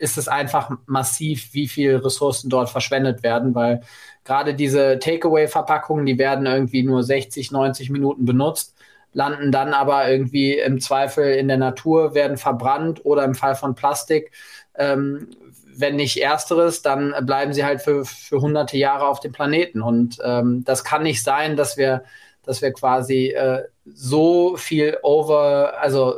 ist 0.00 0.18
es 0.18 0.26
einfach 0.26 0.70
massiv, 0.86 1.50
wie 1.54 1.68
viel 1.68 1.94
Ressourcen 1.94 2.50
dort 2.50 2.70
verschwendet 2.70 3.22
werden, 3.22 3.54
weil 3.54 3.82
gerade 4.24 4.54
diese 4.54 4.98
Takeaway-Verpackungen, 4.98 6.06
die 6.06 6.18
werden 6.18 6.46
irgendwie 6.46 6.82
nur 6.82 7.04
60, 7.04 7.52
90 7.52 7.88
Minuten 7.90 8.24
benutzt, 8.24 8.74
landen 9.12 9.52
dann 9.52 9.74
aber 9.74 10.10
irgendwie 10.10 10.58
im 10.58 10.80
Zweifel 10.80 11.34
in 11.34 11.46
der 11.46 11.58
Natur, 11.58 12.16
werden 12.16 12.36
verbrannt 12.36 13.04
oder 13.04 13.22
im 13.22 13.36
Fall 13.36 13.54
von 13.54 13.76
Plastik 13.76 14.32
ähm, 14.74 15.28
wenn 15.74 15.96
nicht 15.96 16.16
ersteres, 16.22 16.82
dann 16.82 17.14
bleiben 17.22 17.52
sie 17.52 17.64
halt 17.64 17.80
für, 17.80 18.04
für 18.04 18.40
hunderte 18.40 18.76
Jahre 18.76 19.06
auf 19.06 19.20
dem 19.20 19.32
Planeten. 19.32 19.82
Und 19.82 20.18
ähm, 20.24 20.64
das 20.64 20.84
kann 20.84 21.02
nicht 21.02 21.22
sein, 21.22 21.56
dass 21.56 21.76
wir, 21.76 22.04
dass 22.42 22.62
wir 22.62 22.72
quasi 22.72 23.28
äh, 23.28 23.62
so 23.84 24.56
viel 24.56 24.98
over, 25.02 25.74
also 25.80 26.16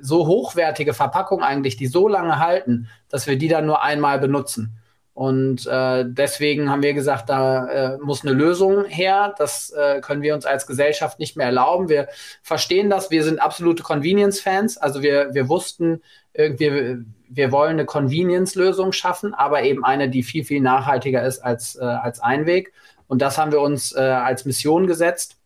so 0.00 0.26
hochwertige 0.26 0.94
Verpackungen 0.94 1.44
eigentlich, 1.44 1.76
die 1.76 1.86
so 1.86 2.08
lange 2.08 2.38
halten, 2.38 2.88
dass 3.08 3.26
wir 3.26 3.36
die 3.36 3.48
dann 3.48 3.66
nur 3.66 3.82
einmal 3.82 4.18
benutzen. 4.18 4.78
Und 5.14 5.66
äh, 5.66 6.04
deswegen 6.06 6.70
haben 6.70 6.82
wir 6.84 6.94
gesagt, 6.94 7.28
da 7.28 7.66
äh, 7.66 7.98
muss 7.98 8.22
eine 8.22 8.34
Lösung 8.34 8.84
her. 8.84 9.34
Das 9.36 9.70
äh, 9.70 10.00
können 10.00 10.22
wir 10.22 10.32
uns 10.32 10.46
als 10.46 10.64
Gesellschaft 10.64 11.18
nicht 11.18 11.36
mehr 11.36 11.46
erlauben. 11.46 11.88
Wir 11.88 12.06
verstehen 12.42 12.88
das. 12.88 13.10
Wir 13.10 13.24
sind 13.24 13.40
absolute 13.40 13.82
Convenience-Fans. 13.82 14.78
Also 14.78 15.02
wir, 15.02 15.34
wir 15.34 15.48
wussten 15.48 16.02
irgendwie, 16.38 17.04
wir 17.28 17.52
wollen 17.52 17.72
eine 17.72 17.84
Convenience-Lösung 17.84 18.92
schaffen, 18.92 19.34
aber 19.34 19.64
eben 19.64 19.84
eine, 19.84 20.08
die 20.08 20.22
viel, 20.22 20.44
viel 20.44 20.60
nachhaltiger 20.60 21.24
ist 21.24 21.40
als, 21.40 21.76
äh, 21.76 21.84
als 21.84 22.20
Einweg. 22.20 22.72
Und 23.08 23.20
das 23.20 23.38
haben 23.38 23.52
wir 23.52 23.60
uns 23.60 23.94
äh, 23.94 24.00
als 24.00 24.44
Mission 24.44 24.86
gesetzt, 24.86 25.36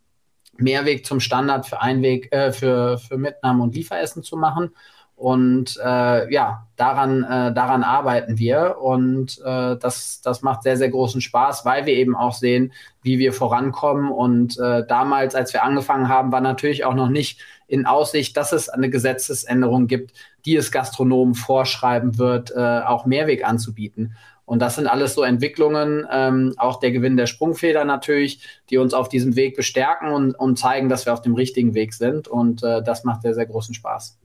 Mehrweg 0.58 1.06
zum 1.06 1.20
Standard 1.20 1.66
für 1.66 1.80
Einweg, 1.80 2.30
äh, 2.32 2.52
für, 2.52 2.98
für 2.98 3.16
Mitnahme 3.16 3.62
und 3.62 3.74
Lieferessen 3.74 4.22
zu 4.22 4.36
machen. 4.36 4.72
Und 5.16 5.78
äh, 5.82 6.32
ja, 6.32 6.66
daran, 6.76 7.22
äh, 7.22 7.54
daran 7.54 7.84
arbeiten 7.84 8.38
wir 8.38 8.78
und 8.80 9.40
äh, 9.44 9.76
das, 9.76 10.20
das 10.20 10.42
macht 10.42 10.64
sehr, 10.64 10.76
sehr 10.76 10.88
großen 10.88 11.20
Spaß, 11.20 11.64
weil 11.64 11.86
wir 11.86 11.94
eben 11.94 12.16
auch 12.16 12.32
sehen, 12.32 12.72
wie 13.02 13.20
wir 13.20 13.32
vorankommen. 13.32 14.10
Und 14.10 14.58
äh, 14.58 14.84
damals, 14.84 15.36
als 15.36 15.52
wir 15.52 15.62
angefangen 15.62 16.08
haben, 16.08 16.32
war 16.32 16.40
natürlich 16.40 16.84
auch 16.84 16.94
noch 16.94 17.08
nicht 17.08 17.40
in 17.66 17.86
Aussicht, 17.86 18.36
dass 18.36 18.52
es 18.52 18.68
eine 18.68 18.90
Gesetzesänderung 18.90 19.86
gibt, 19.86 20.12
die 20.44 20.56
es 20.56 20.72
Gastronomen 20.72 21.34
vorschreiben 21.34 22.18
wird, 22.18 22.50
äh, 22.50 22.80
auch 22.80 23.06
Mehrweg 23.06 23.46
anzubieten. 23.46 24.14
Und 24.44 24.58
das 24.58 24.74
sind 24.74 24.86
alles 24.86 25.14
so 25.14 25.22
Entwicklungen, 25.22 26.06
ähm, 26.10 26.54
auch 26.58 26.80
der 26.80 26.90
Gewinn 26.90 27.16
der 27.16 27.26
Sprungfeder 27.26 27.84
natürlich, 27.84 28.46
die 28.70 28.78
uns 28.78 28.92
auf 28.92 29.08
diesem 29.08 29.36
Weg 29.36 29.56
bestärken 29.56 30.08
und, 30.08 30.34
und 30.34 30.58
zeigen, 30.58 30.88
dass 30.88 31.06
wir 31.06 31.12
auf 31.12 31.22
dem 31.22 31.34
richtigen 31.34 31.74
Weg 31.74 31.94
sind. 31.94 32.28
Und 32.28 32.62
äh, 32.62 32.82
das 32.82 33.04
macht 33.04 33.22
sehr, 33.22 33.34
sehr 33.34 33.46
großen 33.46 33.74
Spaß. 33.74 34.18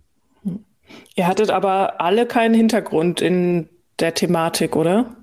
Ihr 1.15 1.27
hattet 1.27 1.51
aber 1.51 2.01
alle 2.01 2.25
keinen 2.25 2.55
Hintergrund 2.55 3.21
in 3.21 3.69
der 3.99 4.13
Thematik, 4.13 4.75
oder? 4.75 5.15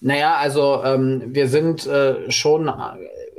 Naja, 0.00 0.36
also 0.36 0.82
ähm, 0.84 1.22
wir 1.26 1.48
sind 1.48 1.86
äh, 1.86 2.30
schon 2.30 2.70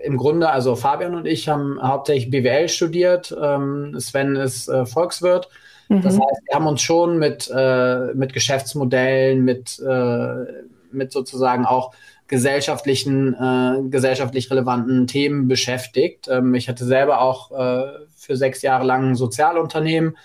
im 0.04 0.18
Grunde, 0.18 0.50
also 0.50 0.76
Fabian 0.76 1.16
und 1.16 1.26
ich 1.26 1.50
haben 1.50 1.80
hauptsächlich 1.82 2.30
BWL 2.30 2.70
studiert, 2.70 3.36
ähm, 3.42 4.00
Sven 4.00 4.36
ist 4.36 4.68
äh, 4.68 4.86
Volkswirt. 4.86 5.50
Mhm. 5.90 6.02
Das 6.02 6.14
heißt, 6.14 6.42
wir 6.48 6.56
haben 6.56 6.68
uns 6.68 6.82
schon 6.82 7.18
mit, 7.18 7.52
äh, 7.54 8.14
mit 8.14 8.34
Geschäftsmodellen, 8.34 9.44
mit, 9.44 9.80
äh, 9.80 10.46
mit 10.92 11.12
sozusagen 11.12 11.66
auch 11.66 11.94
gesellschaftlichen, 12.28 13.34
äh, 13.34 13.90
gesellschaftlich 13.90 14.50
relevanten 14.52 15.08
Themen 15.08 15.48
beschäftigt. 15.48 16.28
Ähm, 16.30 16.54
ich 16.54 16.70
hatte 16.70 16.86
selber 16.86 17.22
auch 17.22 17.52
äh, 17.52 18.06
für 18.16 18.38
sechs 18.38 18.62
Jahre 18.62 18.86
lang 18.86 19.10
ein 19.10 19.16
Sozialunternehmen, 19.16 20.16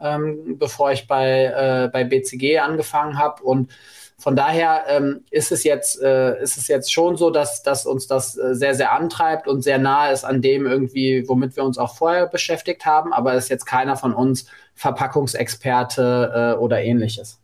ähm, 0.00 0.56
bevor 0.58 0.92
ich 0.92 1.08
bei, 1.08 1.44
äh, 1.44 1.90
bei 1.92 2.04
BCG 2.04 2.60
angefangen 2.60 3.18
habe 3.18 3.42
und 3.42 3.70
von 4.20 4.34
daher 4.34 4.84
ähm, 4.88 5.24
ist, 5.30 5.52
es 5.52 5.62
jetzt, 5.62 6.02
äh, 6.02 6.42
ist 6.42 6.56
es 6.56 6.66
jetzt 6.66 6.92
schon 6.92 7.16
so, 7.16 7.30
dass, 7.30 7.62
dass 7.62 7.86
uns 7.86 8.08
das 8.08 8.36
äh, 8.36 8.56
sehr, 8.56 8.74
sehr 8.74 8.92
antreibt 8.92 9.46
und 9.46 9.62
sehr 9.62 9.78
nahe 9.78 10.12
ist 10.12 10.24
an 10.24 10.42
dem 10.42 10.66
irgendwie, 10.66 11.28
womit 11.28 11.54
wir 11.54 11.62
uns 11.62 11.78
auch 11.78 11.94
vorher 11.94 12.26
beschäftigt 12.26 12.84
haben. 12.84 13.12
Aber 13.12 13.34
ist 13.34 13.48
jetzt 13.48 13.64
keiner 13.64 13.96
von 13.96 14.12
uns 14.12 14.46
Verpackungsexperte 14.74 16.56
äh, 16.56 16.58
oder 16.58 16.82
ähnliches. 16.82 17.40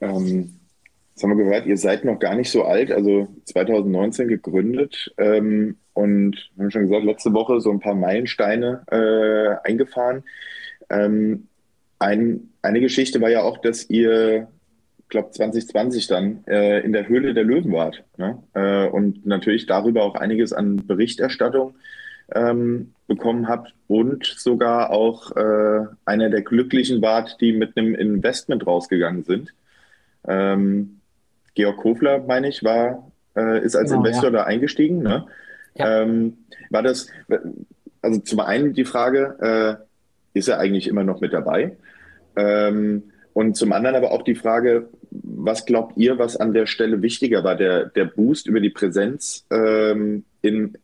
Ähm, 0.00 0.58
jetzt 1.14 1.22
haben 1.22 1.38
wir 1.38 1.44
gehört, 1.44 1.66
ihr 1.66 1.76
seid 1.76 2.04
noch 2.04 2.18
gar 2.18 2.34
nicht 2.34 2.50
so 2.50 2.64
alt, 2.64 2.90
also 2.90 3.28
2019 3.44 4.26
gegründet 4.26 5.12
ähm, 5.18 5.78
und 5.92 6.50
wir 6.54 6.64
haben 6.64 6.70
schon 6.70 6.82
gesagt, 6.82 7.04
letzte 7.04 7.32
Woche 7.32 7.60
so 7.60 7.70
ein 7.70 7.80
paar 7.80 7.94
Meilensteine 7.94 8.84
äh, 8.90 9.68
eingefahren. 9.68 10.24
Ähm, 10.90 11.47
ein, 11.98 12.50
eine 12.62 12.80
Geschichte 12.80 13.20
war 13.20 13.30
ja 13.30 13.42
auch, 13.42 13.58
dass 13.58 13.88
ihr, 13.90 14.48
ich 14.98 15.08
glaube 15.08 15.30
2020 15.30 16.06
dann, 16.06 16.44
äh, 16.46 16.80
in 16.80 16.92
der 16.92 17.08
Höhle 17.08 17.34
der 17.34 17.44
Löwen 17.44 17.72
wart. 17.72 18.04
Ne? 18.16 18.42
Äh, 18.54 18.88
und 18.88 19.26
natürlich 19.26 19.66
darüber 19.66 20.04
auch 20.04 20.14
einiges 20.14 20.52
an 20.52 20.86
Berichterstattung 20.86 21.74
ähm, 22.34 22.92
bekommen 23.06 23.48
habt 23.48 23.74
und 23.86 24.24
sogar 24.24 24.90
auch 24.90 25.34
äh, 25.34 25.86
einer 26.04 26.30
der 26.30 26.42
Glücklichen 26.42 27.00
wart, 27.02 27.40
die 27.40 27.52
mit 27.52 27.76
einem 27.76 27.94
Investment 27.94 28.66
rausgegangen 28.66 29.24
sind. 29.24 29.54
Ähm, 30.26 31.00
Georg 31.54 31.78
Kofler, 31.78 32.22
meine 32.26 32.48
ich, 32.48 32.62
war, 32.62 33.10
äh, 33.34 33.64
ist 33.64 33.76
als 33.76 33.90
genau, 33.90 34.04
Investor 34.04 34.30
ja. 34.30 34.38
da 34.38 34.44
eingestiegen. 34.44 35.02
Ne? 35.02 35.26
Ja. 35.74 36.02
Ähm, 36.02 36.38
war 36.70 36.82
das, 36.82 37.08
also 38.02 38.20
zum 38.20 38.40
einen 38.40 38.74
die 38.74 38.84
Frage, 38.84 39.78
äh, 39.80 39.87
ist 40.34 40.48
er 40.48 40.58
eigentlich 40.58 40.88
immer 40.88 41.04
noch 41.04 41.20
mit 41.20 41.32
dabei? 41.32 41.76
Ähm, 42.36 43.04
und 43.32 43.56
zum 43.56 43.72
anderen 43.72 43.96
aber 43.96 44.10
auch 44.10 44.22
die 44.22 44.34
Frage, 44.34 44.88
was 45.10 45.64
glaubt 45.64 45.96
ihr, 45.96 46.18
was 46.18 46.36
an 46.36 46.52
der 46.52 46.66
Stelle 46.66 47.02
wichtiger 47.02 47.44
war? 47.44 47.54
Der, 47.54 47.86
der 47.86 48.04
Boost 48.04 48.46
über 48.46 48.60
die 48.60 48.70
Präsenz 48.70 49.46
ähm, 49.50 50.24
in, 50.42 50.76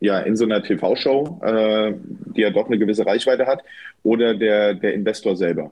ja, 0.00 0.18
in 0.20 0.36
so 0.36 0.44
einer 0.44 0.62
TV-Show, 0.62 1.40
äh, 1.42 1.94
die 2.34 2.42
ja 2.42 2.50
doch 2.50 2.66
eine 2.66 2.78
gewisse 2.78 3.06
Reichweite 3.06 3.46
hat, 3.46 3.62
oder 4.02 4.34
der, 4.34 4.74
der 4.74 4.92
Investor 4.94 5.36
selber? 5.36 5.70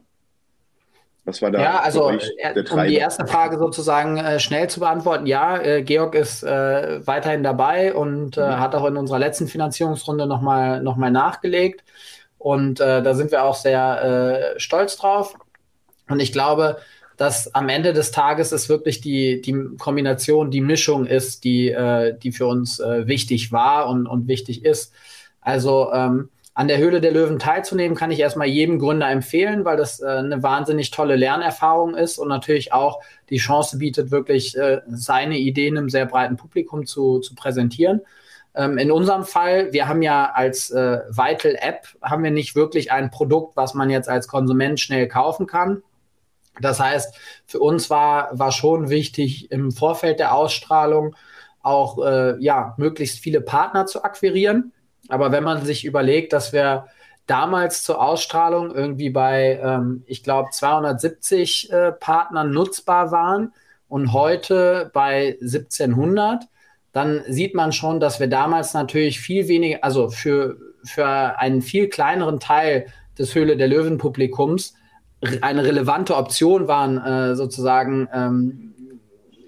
Was 1.24 1.40
war 1.40 1.52
da? 1.52 1.60
Ja, 1.60 1.80
also 1.80 2.10
äh, 2.10 2.64
um 2.70 2.84
die 2.84 2.96
erste 2.96 3.26
Frage 3.26 3.56
sozusagen 3.56 4.16
äh, 4.16 4.40
schnell 4.40 4.68
zu 4.68 4.80
beantworten, 4.80 5.26
ja, 5.26 5.60
äh, 5.60 5.82
Georg 5.82 6.16
ist 6.16 6.42
äh, 6.42 7.06
weiterhin 7.06 7.44
dabei 7.44 7.94
und 7.94 8.36
äh, 8.36 8.40
mhm. 8.40 8.58
hat 8.58 8.74
auch 8.74 8.86
in 8.86 8.96
unserer 8.96 9.20
letzten 9.20 9.46
Finanzierungsrunde 9.46 10.26
nochmal 10.26 10.82
noch 10.82 10.96
mal 10.96 11.12
nachgelegt. 11.12 11.84
Und 12.42 12.80
äh, 12.80 13.02
da 13.02 13.14
sind 13.14 13.30
wir 13.30 13.44
auch 13.44 13.54
sehr 13.54 14.54
äh, 14.56 14.58
stolz 14.58 14.96
drauf. 14.96 15.36
Und 16.08 16.18
ich 16.18 16.32
glaube, 16.32 16.78
dass 17.16 17.54
am 17.54 17.68
Ende 17.68 17.92
des 17.92 18.10
Tages 18.10 18.50
es 18.50 18.68
wirklich 18.68 19.00
die, 19.00 19.40
die 19.40 19.54
Kombination, 19.78 20.50
die 20.50 20.60
Mischung 20.60 21.06
ist, 21.06 21.44
die, 21.44 21.70
äh, 21.70 22.18
die 22.18 22.32
für 22.32 22.46
uns 22.46 22.80
äh, 22.80 23.06
wichtig 23.06 23.52
war 23.52 23.88
und, 23.88 24.08
und 24.08 24.26
wichtig 24.26 24.64
ist. 24.64 24.92
Also 25.40 25.92
ähm, 25.92 26.30
an 26.54 26.66
der 26.66 26.78
Höhle 26.78 27.00
der 27.00 27.12
Löwen 27.12 27.38
teilzunehmen, 27.38 27.96
kann 27.96 28.10
ich 28.10 28.18
erstmal 28.18 28.48
jedem 28.48 28.80
Gründer 28.80 29.08
empfehlen, 29.08 29.64
weil 29.64 29.76
das 29.76 30.00
äh, 30.00 30.06
eine 30.06 30.42
wahnsinnig 30.42 30.90
tolle 30.90 31.14
Lernerfahrung 31.14 31.94
ist 31.94 32.18
und 32.18 32.26
natürlich 32.26 32.72
auch 32.72 33.00
die 33.30 33.38
Chance 33.38 33.78
bietet, 33.78 34.10
wirklich 34.10 34.56
äh, 34.56 34.80
seine 34.88 35.38
Ideen 35.38 35.76
im 35.76 35.90
sehr 35.90 36.06
breiten 36.06 36.36
Publikum 36.36 36.86
zu, 36.86 37.20
zu 37.20 37.36
präsentieren. 37.36 38.00
Ähm, 38.54 38.78
in 38.78 38.90
unserem 38.90 39.24
Fall, 39.24 39.72
wir 39.72 39.88
haben 39.88 40.02
ja 40.02 40.30
als 40.32 40.70
äh, 40.70 41.00
Vital 41.08 41.56
App, 41.60 41.86
haben 42.02 42.22
wir 42.22 42.30
nicht 42.30 42.54
wirklich 42.54 42.92
ein 42.92 43.10
Produkt, 43.10 43.56
was 43.56 43.74
man 43.74 43.90
jetzt 43.90 44.08
als 44.08 44.28
Konsument 44.28 44.78
schnell 44.78 45.08
kaufen 45.08 45.46
kann. 45.46 45.82
Das 46.60 46.80
heißt, 46.80 47.14
für 47.46 47.60
uns 47.60 47.88
war, 47.88 48.38
war 48.38 48.52
schon 48.52 48.90
wichtig, 48.90 49.50
im 49.50 49.72
Vorfeld 49.72 50.18
der 50.18 50.34
Ausstrahlung 50.34 51.16
auch 51.62 52.04
äh, 52.04 52.36
ja, 52.40 52.74
möglichst 52.76 53.20
viele 53.20 53.40
Partner 53.40 53.86
zu 53.86 54.04
akquirieren. 54.04 54.72
Aber 55.08 55.32
wenn 55.32 55.44
man 55.44 55.64
sich 55.64 55.84
überlegt, 55.84 56.32
dass 56.32 56.52
wir 56.52 56.86
damals 57.26 57.84
zur 57.84 58.02
Ausstrahlung 58.02 58.74
irgendwie 58.74 59.10
bei, 59.10 59.60
ähm, 59.62 60.02
ich 60.06 60.22
glaube, 60.22 60.50
270 60.50 61.72
äh, 61.72 61.92
Partnern 61.92 62.50
nutzbar 62.50 63.12
waren 63.12 63.54
und 63.88 64.12
heute 64.12 64.90
bei 64.92 65.38
1700, 65.40 66.44
dann 66.92 67.22
sieht 67.26 67.54
man 67.54 67.72
schon, 67.72 68.00
dass 68.00 68.20
wir 68.20 68.28
damals 68.28 68.74
natürlich 68.74 69.20
viel 69.20 69.48
weniger, 69.48 69.82
also 69.82 70.10
für, 70.10 70.56
für 70.84 71.06
einen 71.06 71.62
viel 71.62 71.88
kleineren 71.88 72.38
Teil 72.38 72.86
des 73.18 73.34
Höhle 73.34 73.56
der 73.56 73.68
Löwen-Publikums 73.68 74.74
eine 75.40 75.64
relevante 75.64 76.16
Option 76.16 76.68
waren, 76.68 76.98
äh, 76.98 77.36
sozusagen 77.36 78.08
ähm, 78.12 78.74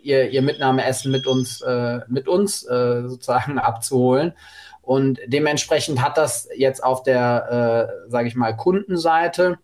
ihr, 0.03 0.31
ihr 0.31 0.43
Mitnahmeessen 0.43 1.11
mit 1.11 1.27
uns, 1.27 1.61
äh, 1.63 2.01
mit 2.09 2.29
uns 2.29 2.65
äh, 2.65 3.03
sozusagen 3.09 3.59
abzuholen. 3.59 4.33
Und 4.83 5.19
dementsprechend 5.27 6.03
hat 6.03 6.19
das 6.19 6.49
jetzt 6.55 6.85
auf 6.85 7.03
der, 7.03 7.89
äh, 8.07 8.11
sage 8.11 8.29
ich 8.29 8.37
mal, 8.37 8.55
Kundenseite 8.55 9.59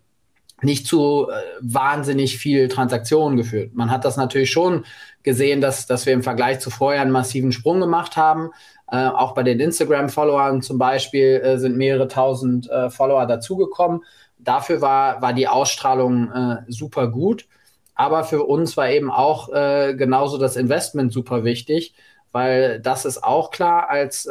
nicht 0.63 0.87
zu 0.87 1.29
äh, 1.31 1.35
wahnsinnig 1.61 2.39
viel 2.39 2.69
Transaktionen 2.69 3.37
geführt. 3.37 3.75
Man 3.75 3.91
hat 3.91 4.05
das 4.05 4.17
natürlich 4.17 4.51
schon 4.51 4.85
gesehen, 5.23 5.61
dass, 5.61 5.87
dass 5.87 6.07
wir 6.07 6.13
im 6.13 6.23
Vergleich 6.23 6.61
zu 6.61 6.71
vorher 6.71 7.03
einen 7.03 7.11
massiven 7.11 7.53
Sprung 7.53 7.81
gemacht 7.81 8.17
haben. 8.17 8.51
Äh, 8.91 9.07
auch 9.07 9.33
bei 9.33 9.43
den 9.43 9.61
Instagram-Followern 9.61 10.63
zum 10.63 10.79
Beispiel 10.79 11.41
äh, 11.43 11.59
sind 11.59 11.77
mehrere 11.77 12.09
tausend 12.09 12.69
äh, 12.71 12.91
Follower 12.91 13.27
dazugekommen. 13.27 14.05
Dafür 14.39 14.81
war, 14.81 15.21
war 15.23 15.33
die 15.33 15.49
Ausstrahlung 15.49 16.33
äh, 16.33 16.57
super 16.69 17.09
gut. 17.09 17.47
Aber 17.95 18.25
für 18.25 18.45
uns 18.45 18.77
war 18.77 18.89
eben 18.89 19.11
auch 19.11 19.51
äh, 19.51 19.95
genauso 19.95 20.39
das 20.39 20.57
Investment 20.57 21.13
super 21.13 21.45
wichtig, 21.45 21.95
weil 22.33 22.81
das 22.81 23.05
ist 23.05 23.23
auch 23.23 23.51
klar 23.51 23.91
als 23.91 24.23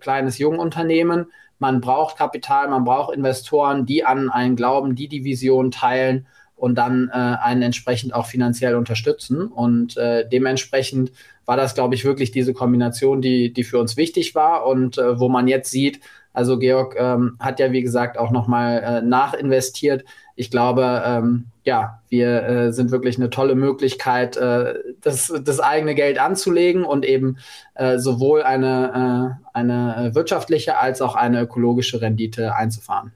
kleines 0.00 0.38
Jungunternehmen. 0.38 1.26
Man 1.58 1.80
braucht 1.80 2.16
Kapital, 2.16 2.68
man 2.68 2.84
braucht 2.84 3.14
Investoren, 3.14 3.86
die 3.86 4.04
an 4.04 4.30
einen 4.30 4.56
glauben, 4.56 4.94
die 4.94 5.08
die 5.08 5.24
Vision 5.24 5.70
teilen 5.70 6.26
und 6.56 6.76
dann 6.76 7.10
äh, 7.12 7.16
einen 7.16 7.62
entsprechend 7.62 8.14
auch 8.14 8.26
finanziell 8.26 8.74
unterstützen. 8.76 9.46
Und 9.46 9.96
äh, 9.96 10.28
dementsprechend 10.28 11.12
war 11.46 11.56
das, 11.56 11.74
glaube 11.74 11.94
ich, 11.94 12.04
wirklich 12.04 12.30
diese 12.30 12.54
Kombination, 12.54 13.20
die, 13.20 13.52
die 13.52 13.64
für 13.64 13.78
uns 13.78 13.96
wichtig 13.96 14.34
war 14.34 14.66
und 14.66 14.98
äh, 14.98 15.18
wo 15.18 15.28
man 15.28 15.48
jetzt 15.48 15.70
sieht, 15.70 16.00
also 16.32 16.58
Georg 16.58 16.96
ähm, 16.98 17.36
hat 17.38 17.60
ja, 17.60 17.70
wie 17.70 17.82
gesagt, 17.82 18.18
auch 18.18 18.32
nochmal 18.32 18.82
äh, 18.82 19.02
nachinvestiert. 19.02 20.04
Ich 20.36 20.50
glaube, 20.50 21.02
ähm, 21.06 21.46
ja, 21.64 22.02
wir 22.08 22.42
äh, 22.42 22.72
sind 22.72 22.90
wirklich 22.90 23.16
eine 23.16 23.30
tolle 23.30 23.54
Möglichkeit, 23.54 24.36
äh, 24.36 24.74
das, 25.00 25.32
das 25.44 25.60
eigene 25.60 25.94
Geld 25.94 26.18
anzulegen 26.18 26.84
und 26.84 27.04
eben 27.04 27.38
äh, 27.74 27.98
sowohl 27.98 28.42
eine, 28.42 29.38
äh, 29.42 29.48
eine 29.52 30.14
wirtschaftliche 30.14 30.78
als 30.78 31.00
auch 31.00 31.14
eine 31.14 31.42
ökologische 31.42 32.00
Rendite 32.00 32.54
einzufahren. 32.54 33.12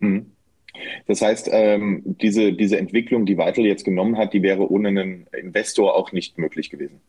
Mhm. 0.00 0.32
Das 1.06 1.22
heißt, 1.22 1.48
ähm, 1.52 2.02
diese, 2.04 2.52
diese 2.52 2.78
Entwicklung, 2.78 3.26
die 3.26 3.36
Vital 3.36 3.64
jetzt 3.64 3.84
genommen 3.84 4.16
hat, 4.16 4.32
die 4.32 4.42
wäre 4.42 4.70
ohne 4.70 4.88
einen 4.88 5.26
Investor 5.32 5.94
auch 5.94 6.12
nicht 6.12 6.38
möglich 6.38 6.70
gewesen. 6.70 7.00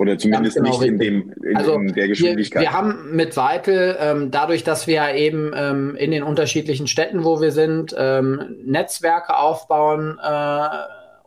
Oder 0.00 0.16
zumindest 0.16 0.56
genau 0.56 0.70
nicht 0.70 0.82
in, 0.82 0.98
dem, 0.98 1.34
in, 1.44 1.56
also 1.58 1.74
in 1.74 1.92
der 1.92 2.08
Geschwindigkeit. 2.08 2.62
Wir, 2.62 2.70
wir 2.70 2.72
haben 2.72 3.14
mit 3.14 3.36
Weitel, 3.36 3.98
ähm, 4.00 4.30
dadurch, 4.30 4.64
dass 4.64 4.86
wir 4.86 4.94
ja 4.94 5.14
eben 5.14 5.52
ähm, 5.54 5.94
in 5.94 6.10
den 6.10 6.22
unterschiedlichen 6.22 6.86
Städten, 6.86 7.22
wo 7.22 7.42
wir 7.42 7.52
sind, 7.52 7.94
ähm, 7.98 8.56
Netzwerke 8.64 9.36
aufbauen, 9.36 10.18
äh, 10.18 10.68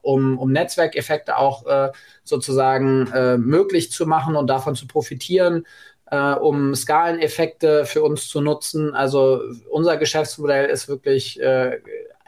um, 0.02 0.40
um 0.40 0.52
Netzwerkeffekte 0.52 1.38
auch 1.38 1.68
äh, 1.68 1.92
sozusagen 2.24 3.12
äh, 3.14 3.38
möglich 3.38 3.92
zu 3.92 4.08
machen 4.08 4.36
und 4.36 4.48
davon 4.48 4.74
zu 4.74 4.88
profitieren, 4.88 5.68
äh, 6.10 6.34
um 6.34 6.74
Skaleneffekte 6.74 7.86
für 7.86 8.02
uns 8.02 8.28
zu 8.28 8.42
nutzen. 8.42 8.96
Also 8.96 9.40
unser 9.70 9.98
Geschäftsmodell 9.98 10.68
ist 10.68 10.88
wirklich 10.88 11.40
äh, 11.40 11.80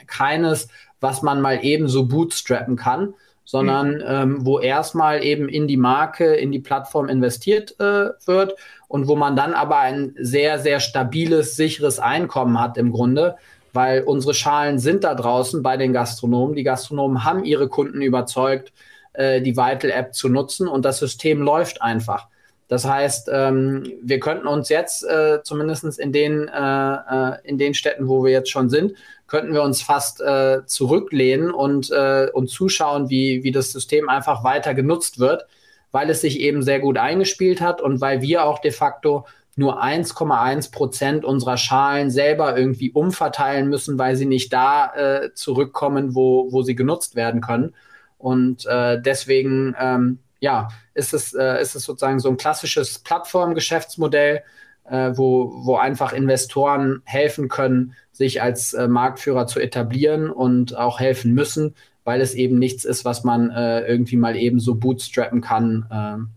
keines, 0.05 0.67
was 0.99 1.23
man 1.23 1.41
mal 1.41 1.65
eben 1.65 1.87
so 1.87 2.05
bootstrappen 2.05 2.75
kann 2.75 3.15
sondern 3.45 3.95
mhm. 3.95 4.03
ähm, 4.05 4.45
wo 4.45 4.59
erstmal 4.59 5.23
eben 5.23 5.47
in 5.47 5.67
die 5.67 5.77
Marke, 5.77 6.33
in 6.35 6.51
die 6.51 6.59
Plattform 6.59 7.07
investiert 7.07 7.79
äh, 7.79 8.09
wird 8.25 8.55
und 8.87 9.07
wo 9.07 9.15
man 9.15 9.35
dann 9.35 9.53
aber 9.53 9.77
ein 9.77 10.15
sehr, 10.19 10.59
sehr 10.59 10.79
stabiles, 10.79 11.55
sicheres 11.55 11.99
Einkommen 11.99 12.59
hat 12.59 12.77
im 12.77 12.91
Grunde, 12.91 13.37
weil 13.71 14.03
unsere 14.03 14.33
Schalen 14.33 14.79
sind 14.79 15.03
da 15.03 15.13
draußen 15.13 15.61
bei 15.61 15.77
den 15.77 15.93
Gastronomen. 15.93 16.55
Die 16.55 16.63
Gastronomen 16.63 17.23
haben 17.23 17.45
ihre 17.45 17.67
Kunden 17.67 18.01
überzeugt, 18.01 18.73
äh, 19.13 19.41
die 19.41 19.55
Vital-App 19.55 20.13
zu 20.13 20.27
nutzen 20.27 20.67
und 20.67 20.83
das 20.83 20.99
System 20.99 21.41
läuft 21.41 21.81
einfach. 21.81 22.27
Das 22.67 22.85
heißt, 22.85 23.29
ähm, 23.31 23.83
wir 24.01 24.19
könnten 24.19 24.47
uns 24.47 24.69
jetzt 24.69 25.03
äh, 25.03 25.43
zumindest 25.43 25.99
in 25.99 26.11
den, 26.11 26.47
äh, 26.47 26.95
äh, 26.95 27.37
in 27.43 27.57
den 27.57 27.73
Städten, 27.75 28.07
wo 28.07 28.23
wir 28.23 28.31
jetzt 28.31 28.49
schon 28.49 28.69
sind, 28.69 28.93
könnten 29.27 29.53
wir 29.53 29.61
uns 29.61 29.81
fast 29.81 30.21
äh, 30.21 30.65
zurücklehnen 30.65 31.51
und, 31.51 31.91
äh, 31.91 32.27
und 32.33 32.49
zuschauen, 32.49 33.09
wie, 33.09 33.43
wie 33.43 33.51
das 33.51 33.71
System 33.71 34.09
einfach 34.09 34.43
weiter 34.43 34.73
genutzt 34.73 35.19
wird, 35.19 35.45
weil 35.91 36.09
es 36.09 36.21
sich 36.21 36.39
eben 36.39 36.63
sehr 36.63 36.79
gut 36.79 36.97
eingespielt 36.97 37.61
hat 37.61 37.81
und 37.81 38.01
weil 38.01 38.21
wir 38.21 38.45
auch 38.45 38.59
de 38.59 38.71
facto 38.71 39.25
nur 39.55 39.81
1,1 39.81 40.71
Prozent 40.71 41.23
unserer 41.23 41.57
Schalen 41.57 42.09
selber 42.09 42.57
irgendwie 42.57 42.91
umverteilen 42.91 43.69
müssen, 43.69 43.97
weil 43.97 44.15
sie 44.15 44.25
nicht 44.25 44.51
da 44.51 44.93
äh, 44.95 45.33
zurückkommen, 45.33 46.13
wo, 46.13 46.51
wo 46.51 46.61
sie 46.61 46.75
genutzt 46.75 47.15
werden 47.15 47.41
können. 47.41 47.73
Und 48.17 48.65
äh, 48.65 49.01
deswegen, 49.01 49.75
ähm, 49.79 50.19
ja, 50.39 50.67
ist 50.93 51.13
es, 51.13 51.33
äh, 51.33 51.61
ist 51.61 51.75
es 51.75 51.83
sozusagen 51.83 52.19
so 52.19 52.29
ein 52.29 52.37
klassisches 52.37 52.99
Plattformgeschäftsmodell, 52.99 54.43
äh, 54.85 55.11
wo, 55.15 55.51
wo 55.65 55.77
einfach 55.77 56.13
Investoren 56.13 57.01
helfen 57.05 57.47
können, 57.47 57.93
sich 58.11 58.41
als 58.41 58.73
äh, 58.73 58.87
Marktführer 58.87 59.47
zu 59.47 59.59
etablieren 59.59 60.29
und 60.29 60.75
auch 60.75 60.99
helfen 60.99 61.33
müssen, 61.33 61.75
weil 62.03 62.21
es 62.21 62.33
eben 62.33 62.59
nichts 62.59 62.85
ist, 62.85 63.05
was 63.05 63.23
man 63.23 63.49
äh, 63.49 63.81
irgendwie 63.81 64.17
mal 64.17 64.35
eben 64.35 64.59
so 64.59 64.75
bootstrappen 64.75 65.41
kann. 65.41 65.87
Ähm, 65.91 66.29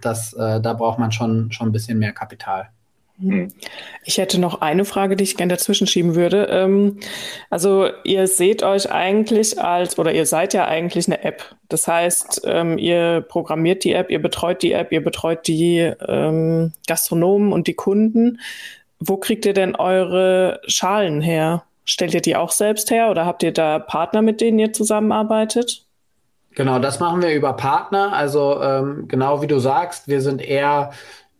das, 0.00 0.32
äh, 0.34 0.60
da 0.60 0.74
braucht 0.74 0.98
man 0.98 1.12
schon, 1.12 1.50
schon 1.50 1.68
ein 1.68 1.72
bisschen 1.72 1.98
mehr 1.98 2.12
Kapital. 2.12 2.70
Mhm. 3.18 3.48
Ich 4.04 4.18
hätte 4.18 4.40
noch 4.40 4.60
eine 4.60 4.84
Frage, 4.84 5.16
die 5.16 5.24
ich 5.24 5.36
gerne 5.36 5.54
dazwischen 5.54 5.86
schieben 5.86 6.14
würde. 6.14 6.48
Ähm, 6.50 6.98
also 7.50 7.88
ihr 8.04 8.26
seht 8.26 8.62
euch 8.62 8.90
eigentlich 8.90 9.60
als, 9.60 9.98
oder 9.98 10.12
ihr 10.12 10.26
seid 10.26 10.54
ja 10.54 10.66
eigentlich 10.66 11.06
eine 11.08 11.24
App. 11.24 11.54
Das 11.68 11.88
heißt, 11.88 12.42
ähm, 12.44 12.78
ihr 12.78 13.24
programmiert 13.28 13.84
die 13.84 13.92
App, 13.92 14.10
ihr 14.10 14.22
betreut 14.22 14.62
die 14.62 14.72
App, 14.72 14.92
ihr 14.92 15.02
betreut 15.02 15.46
die 15.48 15.78
ähm, 16.06 16.72
Gastronomen 16.86 17.52
und 17.52 17.66
die 17.66 17.74
Kunden. 17.74 18.40
Wo 19.00 19.16
kriegt 19.16 19.46
ihr 19.46 19.54
denn 19.54 19.74
eure 19.74 20.60
Schalen 20.66 21.20
her? 21.20 21.64
Stellt 21.84 22.14
ihr 22.14 22.20
die 22.20 22.36
auch 22.36 22.50
selbst 22.50 22.90
her 22.90 23.10
oder 23.10 23.26
habt 23.26 23.42
ihr 23.42 23.52
da 23.52 23.78
Partner, 23.78 24.22
mit 24.22 24.40
denen 24.40 24.58
ihr 24.58 24.72
zusammenarbeitet? 24.72 25.84
Genau, 26.54 26.78
das 26.78 26.98
machen 26.98 27.22
wir 27.22 27.32
über 27.34 27.52
Partner. 27.52 28.12
Also 28.12 28.60
ähm, 28.60 29.06
genau 29.08 29.42
wie 29.42 29.46
du 29.46 29.58
sagst, 29.58 30.08
wir 30.08 30.20
sind 30.20 30.42
eher 30.42 30.90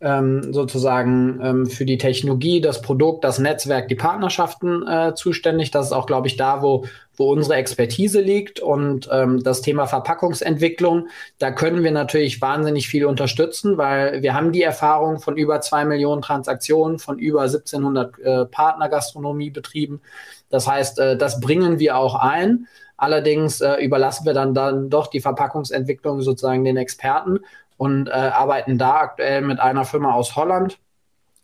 ähm, 0.00 0.52
sozusagen 0.52 1.40
ähm, 1.42 1.66
für 1.66 1.84
die 1.84 1.98
Technologie, 1.98 2.60
das 2.60 2.82
Produkt, 2.82 3.24
das 3.24 3.38
Netzwerk, 3.38 3.88
die 3.88 3.96
Partnerschaften 3.96 4.86
äh, 4.86 5.14
zuständig. 5.14 5.70
Das 5.70 5.86
ist 5.86 5.92
auch, 5.92 6.06
glaube 6.06 6.28
ich, 6.28 6.36
da, 6.36 6.62
wo, 6.62 6.84
wo 7.16 7.32
unsere 7.32 7.56
Expertise 7.56 8.20
liegt. 8.20 8.60
Und 8.60 9.08
ähm, 9.10 9.42
das 9.42 9.60
Thema 9.60 9.86
Verpackungsentwicklung, 9.86 11.08
da 11.38 11.50
können 11.50 11.82
wir 11.82 11.90
natürlich 11.90 12.40
wahnsinnig 12.40 12.88
viel 12.88 13.06
unterstützen, 13.06 13.76
weil 13.76 14.22
wir 14.22 14.34
haben 14.34 14.52
die 14.52 14.62
Erfahrung 14.62 15.18
von 15.18 15.36
über 15.36 15.60
zwei 15.60 15.84
Millionen 15.84 16.22
Transaktionen, 16.22 17.00
von 17.00 17.18
über 17.18 17.42
1700 17.42 18.18
äh, 18.18 18.44
Partnergastronomiebetrieben. 18.46 20.00
Das 20.48 20.68
heißt, 20.68 21.00
äh, 21.00 21.16
das 21.16 21.40
bringen 21.40 21.80
wir 21.80 21.96
auch 21.96 22.14
ein. 22.14 22.68
Allerdings 22.96 23.60
äh, 23.60 23.76
überlassen 23.76 24.26
wir 24.26 24.34
dann, 24.34 24.54
dann 24.54 24.90
doch 24.90 25.08
die 25.08 25.20
Verpackungsentwicklung 25.20 26.20
sozusagen 26.20 26.64
den 26.64 26.76
Experten 26.76 27.40
und 27.78 28.08
äh, 28.08 28.10
arbeiten 28.10 28.76
da 28.76 28.96
aktuell 28.96 29.40
mit 29.40 29.60
einer 29.60 29.86
Firma 29.86 30.12
aus 30.12 30.36
Holland 30.36 30.78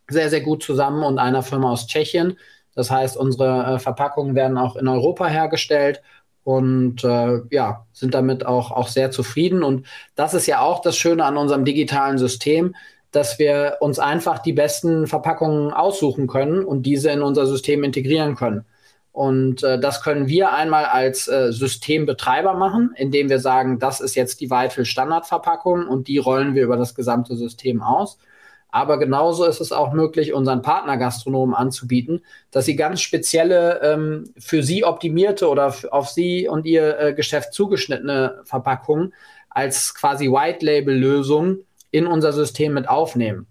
sehr, 0.08 0.28
sehr 0.28 0.42
gut 0.42 0.62
zusammen 0.62 1.02
und 1.02 1.18
einer 1.18 1.42
Firma 1.42 1.70
aus 1.70 1.86
Tschechien. 1.86 2.36
Das 2.74 2.90
heißt, 2.90 3.16
unsere 3.16 3.76
äh, 3.76 3.78
Verpackungen 3.78 4.34
werden 4.34 4.58
auch 4.58 4.76
in 4.76 4.88
Europa 4.88 5.26
hergestellt 5.26 6.02
und 6.42 7.02
äh, 7.04 7.40
ja, 7.50 7.86
sind 7.92 8.12
damit 8.12 8.44
auch, 8.44 8.70
auch 8.70 8.88
sehr 8.88 9.10
zufrieden. 9.10 9.62
Und 9.62 9.86
das 10.14 10.34
ist 10.34 10.46
ja 10.46 10.60
auch 10.60 10.82
das 10.82 10.96
Schöne 10.96 11.24
an 11.24 11.38
unserem 11.38 11.64
digitalen 11.64 12.18
System, 12.18 12.74
dass 13.12 13.38
wir 13.38 13.76
uns 13.80 13.98
einfach 13.98 14.40
die 14.40 14.52
besten 14.52 15.06
Verpackungen 15.06 15.72
aussuchen 15.72 16.26
können 16.26 16.64
und 16.64 16.82
diese 16.82 17.10
in 17.10 17.22
unser 17.22 17.46
System 17.46 17.84
integrieren 17.84 18.34
können. 18.34 18.66
Und 19.14 19.62
äh, 19.62 19.78
das 19.78 20.02
können 20.02 20.26
wir 20.26 20.52
einmal 20.52 20.86
als 20.86 21.28
äh, 21.28 21.52
Systembetreiber 21.52 22.54
machen, 22.54 22.92
indem 22.96 23.28
wir 23.28 23.38
sagen, 23.38 23.78
das 23.78 24.00
ist 24.00 24.16
jetzt 24.16 24.40
die 24.40 24.50
Vital 24.50 24.84
Standardverpackung 24.84 25.86
und 25.86 26.08
die 26.08 26.18
rollen 26.18 26.56
wir 26.56 26.64
über 26.64 26.76
das 26.76 26.96
gesamte 26.96 27.36
System 27.36 27.80
aus. 27.80 28.18
Aber 28.72 28.98
genauso 28.98 29.44
ist 29.44 29.60
es 29.60 29.70
auch 29.70 29.92
möglich, 29.92 30.32
unseren 30.32 30.62
Partnergastronomen 30.62 31.54
anzubieten, 31.54 32.24
dass 32.50 32.64
sie 32.64 32.74
ganz 32.74 33.02
spezielle, 33.02 33.80
ähm, 33.82 34.34
für 34.36 34.64
sie 34.64 34.82
optimierte 34.82 35.48
oder 35.48 35.72
auf 35.92 36.08
sie 36.08 36.48
und 36.48 36.66
ihr 36.66 36.98
äh, 36.98 37.14
Geschäft 37.14 37.52
zugeschnittene 37.54 38.42
Verpackungen 38.42 39.14
als 39.48 39.94
quasi 39.94 40.28
White-Label-Lösung 40.28 41.58
in 41.92 42.08
unser 42.08 42.32
System 42.32 42.74
mit 42.74 42.88
aufnehmen. 42.88 43.46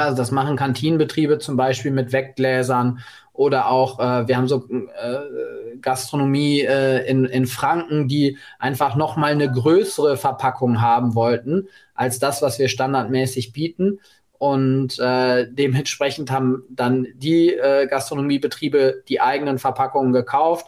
Also 0.00 0.16
das 0.16 0.30
machen 0.30 0.56
Kantinenbetriebe 0.56 1.38
zum 1.38 1.56
Beispiel 1.56 1.90
mit 1.90 2.12
Weggläsern 2.12 3.00
oder 3.32 3.70
auch, 3.70 3.98
äh, 3.98 4.28
wir 4.28 4.36
haben 4.36 4.48
so 4.48 4.68
äh, 4.68 5.76
Gastronomie 5.80 6.60
äh, 6.60 7.06
in, 7.06 7.24
in 7.24 7.46
Franken, 7.46 8.08
die 8.08 8.38
einfach 8.58 8.94
nochmal 8.96 9.32
eine 9.32 9.50
größere 9.50 10.16
Verpackung 10.16 10.80
haben 10.80 11.14
wollten 11.14 11.68
als 11.94 12.18
das, 12.18 12.42
was 12.42 12.58
wir 12.58 12.68
standardmäßig 12.68 13.52
bieten. 13.52 14.00
Und 14.38 14.98
äh, 14.98 15.46
dementsprechend 15.50 16.30
haben 16.30 16.64
dann 16.68 17.06
die 17.14 17.54
äh, 17.54 17.86
Gastronomiebetriebe 17.86 19.04
die 19.08 19.20
eigenen 19.20 19.58
Verpackungen 19.58 20.12
gekauft 20.12 20.66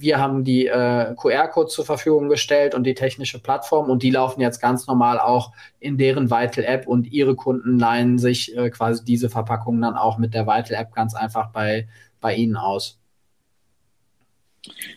wir 0.00 0.18
haben 0.18 0.44
die 0.44 0.66
äh, 0.66 1.14
QR-Codes 1.14 1.74
zur 1.74 1.84
Verfügung 1.84 2.28
gestellt 2.28 2.74
und 2.74 2.84
die 2.84 2.94
technische 2.94 3.40
Plattform 3.40 3.90
und 3.90 4.02
die 4.02 4.10
laufen 4.10 4.40
jetzt 4.40 4.60
ganz 4.60 4.86
normal 4.86 5.18
auch 5.18 5.52
in 5.78 5.98
deren 5.98 6.30
Vital-App 6.30 6.86
und 6.86 7.12
ihre 7.12 7.36
Kunden 7.36 7.78
leihen 7.78 8.18
sich 8.18 8.56
äh, 8.56 8.70
quasi 8.70 9.04
diese 9.04 9.28
Verpackungen 9.28 9.82
dann 9.82 9.96
auch 9.96 10.18
mit 10.18 10.34
der 10.34 10.46
Vital-App 10.46 10.92
ganz 10.94 11.14
einfach 11.14 11.52
bei, 11.52 11.86
bei 12.20 12.34
ihnen 12.34 12.56
aus. 12.56 12.98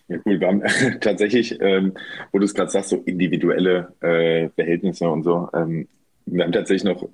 Ja, 0.08 0.18
cool. 0.26 0.40
Wir 0.40 0.48
haben 0.48 0.64
tatsächlich, 1.02 1.60
ähm, 1.62 1.94
wo 2.32 2.40
du 2.40 2.46
es 2.46 2.54
gerade 2.54 2.72
sagst, 2.72 2.90
so 2.90 2.98
individuelle 2.98 3.94
äh, 4.02 4.50
Behältnisse 4.56 5.10
und 5.10 5.24
so. 5.24 5.50
Ähm, 5.54 5.88
wir 6.26 6.44
haben 6.44 6.52
tatsächlich 6.52 6.84
noch 6.86 7.08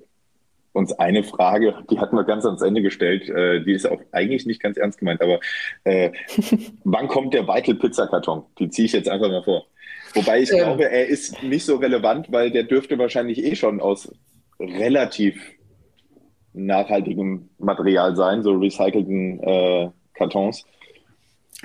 uns 0.72 0.92
eine 0.92 1.22
Frage, 1.22 1.74
die 1.90 1.98
hatten 1.98 2.16
wir 2.16 2.24
ganz 2.24 2.44
ans 2.44 2.62
Ende 2.62 2.82
gestellt, 2.82 3.28
äh, 3.28 3.62
die 3.62 3.72
ist 3.72 3.86
auch 3.86 4.00
eigentlich 4.12 4.46
nicht 4.46 4.62
ganz 4.62 4.76
ernst 4.76 4.98
gemeint, 4.98 5.20
aber 5.20 5.40
äh, 5.84 6.12
wann 6.84 7.08
kommt 7.08 7.34
der 7.34 7.46
Vital 7.46 7.74
Pizza 7.74 8.06
Karton? 8.06 8.44
Die 8.58 8.70
ziehe 8.70 8.86
ich 8.86 8.92
jetzt 8.92 9.08
einfach 9.08 9.28
mal 9.28 9.42
vor. 9.42 9.66
Wobei 10.14 10.40
ich 10.40 10.50
ähm. 10.50 10.58
glaube, 10.58 10.90
er 10.90 11.06
ist 11.06 11.42
nicht 11.42 11.64
so 11.64 11.76
relevant, 11.76 12.30
weil 12.30 12.50
der 12.50 12.64
dürfte 12.64 12.98
wahrscheinlich 12.98 13.44
eh 13.44 13.54
schon 13.54 13.80
aus 13.80 14.12
relativ 14.58 15.40
nachhaltigem 16.52 17.48
Material 17.58 18.16
sein, 18.16 18.42
so 18.42 18.52
recycelten 18.52 19.40
äh, 19.42 19.90
Kartons. 20.14 20.64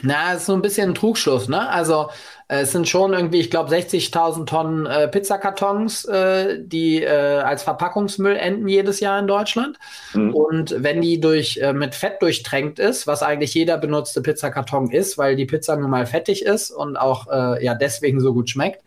Na, 0.02 0.34
es 0.34 0.42
ist 0.42 0.46
so 0.48 0.54
ein 0.54 0.62
bisschen 0.62 0.92
ein 0.92 0.96
Trugschluss, 0.96 1.48
ne? 1.48 1.70
Also 1.70 2.10
äh, 2.50 2.62
es 2.62 2.74
sind 2.74 2.88
schon 2.88 3.14
irgendwie, 3.14 3.40
ich 3.40 3.50
glaube, 3.50 3.74
60.000 3.74 4.46
Tonnen 4.46 4.86
äh, 4.86 5.08
Pizzakartons, 5.08 6.04
äh, 6.06 6.60
die 6.62 7.02
äh, 7.02 7.40
als 7.40 7.64
Verpackungsmüll 7.64 8.36
enden 8.36 8.68
jedes 8.68 9.00
Jahr 9.00 9.18
in 9.20 9.28
Deutschland. 9.28 9.80
Mhm. 10.14 10.34
Und 10.34 10.76
wenn 10.84 11.02
die 11.02 11.22
durch 11.22 11.58
äh, 11.58 11.72
mit 11.72 11.96
Fett 11.96 12.22
durchtränkt 12.22 12.78
ist, 12.78 13.08
was 13.08 13.24
eigentlich 13.24 13.54
jeder 13.54 13.78
benutzte 13.78 14.22
Pizzakarton 14.22 14.92
ist, 14.92 15.18
weil 15.18 15.38
die 15.38 15.46
Pizza 15.46 15.78
nun 15.78 15.90
mal 15.90 16.06
fettig 16.06 16.44
ist 16.46 16.72
und 16.72 16.98
auch 16.98 17.28
ja 17.62 17.74
deswegen 17.74 18.20
so 18.20 18.34
gut 18.34 18.50
schmeckt, 18.50 18.84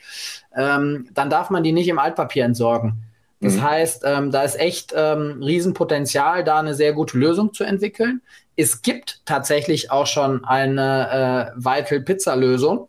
ähm, 0.57 1.09
dann 1.12 1.31
darf 1.31 1.51
man 1.51 1.62
die 1.62 1.73
nicht 1.73 1.88
im 1.88 1.99
Altpapier 1.99 2.44
entsorgen. 2.44 3.05
Das 3.40 3.55
mhm. 3.55 3.62
heißt, 3.62 4.03
ähm, 4.05 4.31
da 4.31 4.42
ist 4.42 4.59
echt 4.59 4.92
ähm, 4.97 5.42
Riesenpotenzial, 5.42 6.44
da 6.44 6.59
eine 6.59 6.75
sehr 6.75 6.92
gute 6.92 7.18
Lösung 7.18 7.53
zu 7.53 7.64
entwickeln. 7.64 8.21
Es 8.61 8.83
gibt 8.83 9.21
tatsächlich 9.25 9.92
auch 9.92 10.09
schon 10.09 10.44
eine 10.44 11.53
äh, 11.55 11.57
Vital 11.57 12.01
Pizza 12.01 12.35
Lösung. 12.35 12.88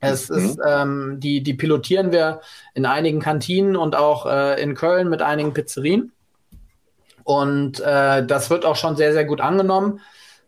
Es 0.00 0.28
mhm. 0.28 0.36
ist, 0.36 0.58
ähm, 0.66 1.20
die, 1.20 1.40
die 1.44 1.54
pilotieren 1.54 2.10
wir 2.10 2.40
in 2.74 2.84
einigen 2.84 3.20
Kantinen 3.20 3.76
und 3.76 3.94
auch 3.94 4.26
äh, 4.26 4.60
in 4.60 4.74
Köln 4.74 5.08
mit 5.08 5.22
einigen 5.22 5.54
Pizzerien. 5.54 6.10
Und 7.22 7.78
äh, 7.78 8.26
das 8.26 8.50
wird 8.50 8.64
auch 8.64 8.74
schon 8.74 8.96
sehr, 8.96 9.12
sehr 9.12 9.24
gut 9.24 9.40
angenommen, 9.40 10.00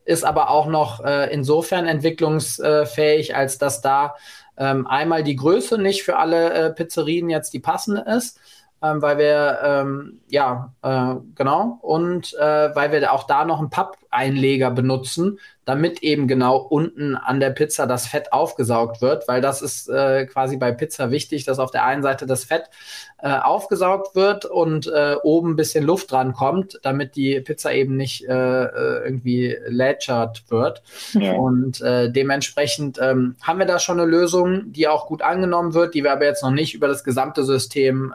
ist 0.05 0.25
aber 0.25 0.51
auch 0.51 0.67
noch 0.67 1.05
äh, 1.05 1.33
insofern 1.33 1.87
entwicklungsfähig, 1.87 3.37
als 3.37 3.59
dass 3.59 3.83
da 3.83 4.17
ähm, 4.57 4.89
einmal 4.89 5.23
die 5.23 5.37
Größe 5.37 5.79
nicht 5.79 6.03
für 6.03 6.17
alle 6.17 6.53
äh, 6.53 6.71
Pizzerien 6.71 7.31
jetzt 7.31 7.53
die 7.53 7.61
passende 7.61 8.01
ist 8.01 8.41
ähm, 8.83 9.03
weil 9.03 9.19
wir, 9.19 9.59
ähm, 9.63 10.21
ja, 10.29 10.73
äh, 10.83 11.15
genau, 11.35 11.79
und 11.83 12.35
äh, 12.35 12.75
weil 12.75 12.93
wir 12.93 13.13
auch 13.13 13.25
da 13.25 13.45
noch 13.45 13.59
einen 13.59 13.71
Pappeinleger 13.71 14.71
benutzen, 14.71 15.39
damit 15.69 16.03
eben 16.03 16.29
genau 16.29 16.57
unten 16.57 17.15
an 17.15 17.41
der 17.41 17.51
Pizza 17.51 17.87
das 17.87 18.07
Fett 18.07 18.33
aufgesaugt 18.33 19.03
wird, 19.03 19.29
weil 19.29 19.43
das 19.43 19.61
ist 19.61 19.87
äh, 19.91 20.25
quasi 20.25 20.57
bei 20.57 20.73
Pizza 20.73 21.11
wichtig, 21.11 21.45
dass 21.45 21.59
auf 21.59 21.71
der 21.71 21.85
einen 21.85 22.03
Seite 22.03 22.25
das 22.25 22.45
Fett 22.45 22.71
äh, 23.19 23.37
aufgesaugt 23.37 24.15
wird 24.15 24.47
und 24.47 24.87
äh, 24.87 25.17
oben 25.23 25.51
ein 25.51 25.57
bisschen 25.57 25.85
Luft 25.85 26.11
dran 26.11 26.33
kommt, 26.33 26.81
damit 26.85 27.17
die 27.17 27.39
Pizza 27.41 27.71
eben 27.75 27.99
nicht 27.99 28.25
äh, 28.25 28.33
äh 28.33 29.05
irgendwie 29.05 29.59
lätschert 29.67 30.45
wird. 30.49 30.83
Ja. 31.13 31.35
Und 31.35 31.83
äh, 31.83 32.11
dementsprechend 32.11 32.99
ähm, 32.99 33.37
haben 33.43 33.59
wir 33.59 33.67
da 33.67 33.79
schon 33.79 34.01
eine 34.01 34.11
Lösung, 34.11 34.73
die 34.73 34.89
auch 34.89 35.07
gut 35.07 35.21
angenommen 35.21 35.75
wird, 35.75 35.93
die 35.93 36.03
wir 36.03 36.13
aber 36.13 36.25
jetzt 36.25 36.43
noch 36.43 36.51
nicht 36.51 36.73
über 36.73 36.89
das 36.89 37.05
gesamte 37.05 37.45
System 37.45 38.15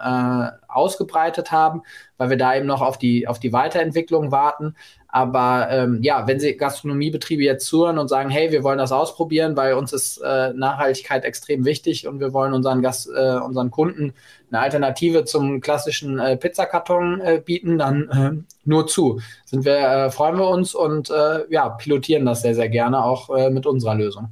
ausgebreitet 0.68 1.52
haben, 1.52 1.84
weil 2.18 2.30
wir 2.30 2.38
da 2.38 2.56
eben 2.56 2.66
noch 2.66 2.82
auf 2.82 2.98
die, 2.98 3.28
auf 3.28 3.40
die 3.40 3.54
Weiterentwicklung 3.54 4.32
warten. 4.32 4.76
Aber 5.16 5.68
ähm, 5.70 6.00
ja, 6.02 6.26
wenn 6.26 6.40
Sie 6.40 6.58
Gastronomiebetriebe 6.58 7.44
jetzt 7.44 7.68
zuhören 7.68 8.00
und 8.00 8.08
sagen, 8.08 8.32
hey, 8.32 8.52
wir 8.52 8.64
wollen 8.64 8.80
das 8.80 8.92
ausprobieren, 8.92 9.56
weil 9.56 9.76
uns 9.76 9.94
ist 9.94 10.18
äh, 10.18 10.54
Nachhaltigkeit 10.54 11.24
extrem 11.24 11.66
wichtig 11.66 12.08
und 12.08 12.20
wir 12.20 12.34
wollen 12.34 12.52
unseren, 12.52 12.82
Gast, 12.82 13.12
äh, 13.16 13.36
unseren 13.36 13.70
Kunden 13.70 14.16
eine 14.50 14.62
Alternative 14.62 15.24
zum 15.24 15.62
klassischen 15.62 16.18
äh, 16.18 16.36
Pizzakarton 16.36 17.22
äh, 17.22 17.40
bieten, 17.46 17.78
dann 17.78 18.10
äh, 18.10 18.44
nur 18.66 18.88
zu. 18.88 19.20
Sind 19.46 19.66
wir, 19.66 19.78
äh, 19.78 20.10
freuen 20.10 20.40
wir 20.40 20.50
uns 20.50 20.74
und 20.74 21.12
äh, 21.12 21.46
ja, 21.48 21.70
pilotieren 21.70 22.26
das 22.26 22.42
sehr, 22.42 22.56
sehr 22.56 22.70
gerne 22.70 23.06
auch 23.06 23.30
äh, 23.30 23.52
mit 23.52 23.68
unserer 23.68 23.94
Lösung. 23.94 24.30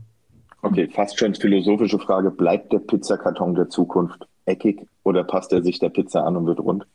Okay, 0.64 0.90
fast 0.92 1.20
schon 1.20 1.36
philosophische 1.36 2.00
Frage. 2.00 2.32
Bleibt 2.32 2.74
der 2.74 2.80
Pizzakarton 2.80 3.54
der 3.54 3.70
Zukunft 3.70 4.28
eckig 4.46 4.88
oder 5.04 5.24
passt 5.24 5.54
er 5.54 5.62
sich 5.62 5.78
der 5.78 5.90
Pizza 5.90 6.26
an 6.26 6.38
und 6.38 6.48
wird 6.48 6.60
rund? 6.60 6.88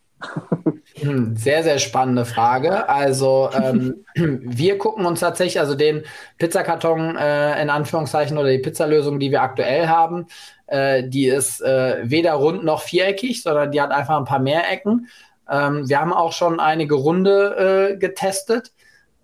Hm, 0.99 1.37
sehr, 1.37 1.63
sehr 1.63 1.79
spannende 1.79 2.25
Frage. 2.25 2.89
Also 2.89 3.51
ähm, 3.53 4.07
wir 4.15 4.79
gucken 4.79 5.05
uns 5.05 5.21
tatsächlich, 5.21 5.61
also 5.61 5.75
den 5.75 6.05
Pizzakarton 6.39 7.17
äh, 7.17 7.61
in 7.61 7.69
Anführungszeichen 7.69 8.39
oder 8.39 8.49
die 8.49 8.59
Pizzalösung, 8.59 9.21
die 9.21 9.31
wir 9.31 9.43
aktuell 9.43 9.89
haben, 9.89 10.27
äh, 10.67 11.07
die 11.07 11.27
ist 11.27 11.61
äh, 11.61 11.99
weder 12.03 12.33
rund 12.35 12.65
noch 12.65 12.83
viereckig, 12.83 13.43
sondern 13.43 13.73
die 13.73 13.81
hat 13.81 13.91
einfach 13.91 14.17
ein 14.17 14.25
paar 14.25 14.39
mehr 14.39 14.71
Ecken. 14.71 15.09
Ähm, 15.51 15.89
wir 15.89 16.01
haben 16.01 16.13
auch 16.13 16.33
schon 16.33 16.61
einige 16.61 16.95
Runde 16.95 17.93
äh, 17.93 17.97
getestet. 17.99 18.73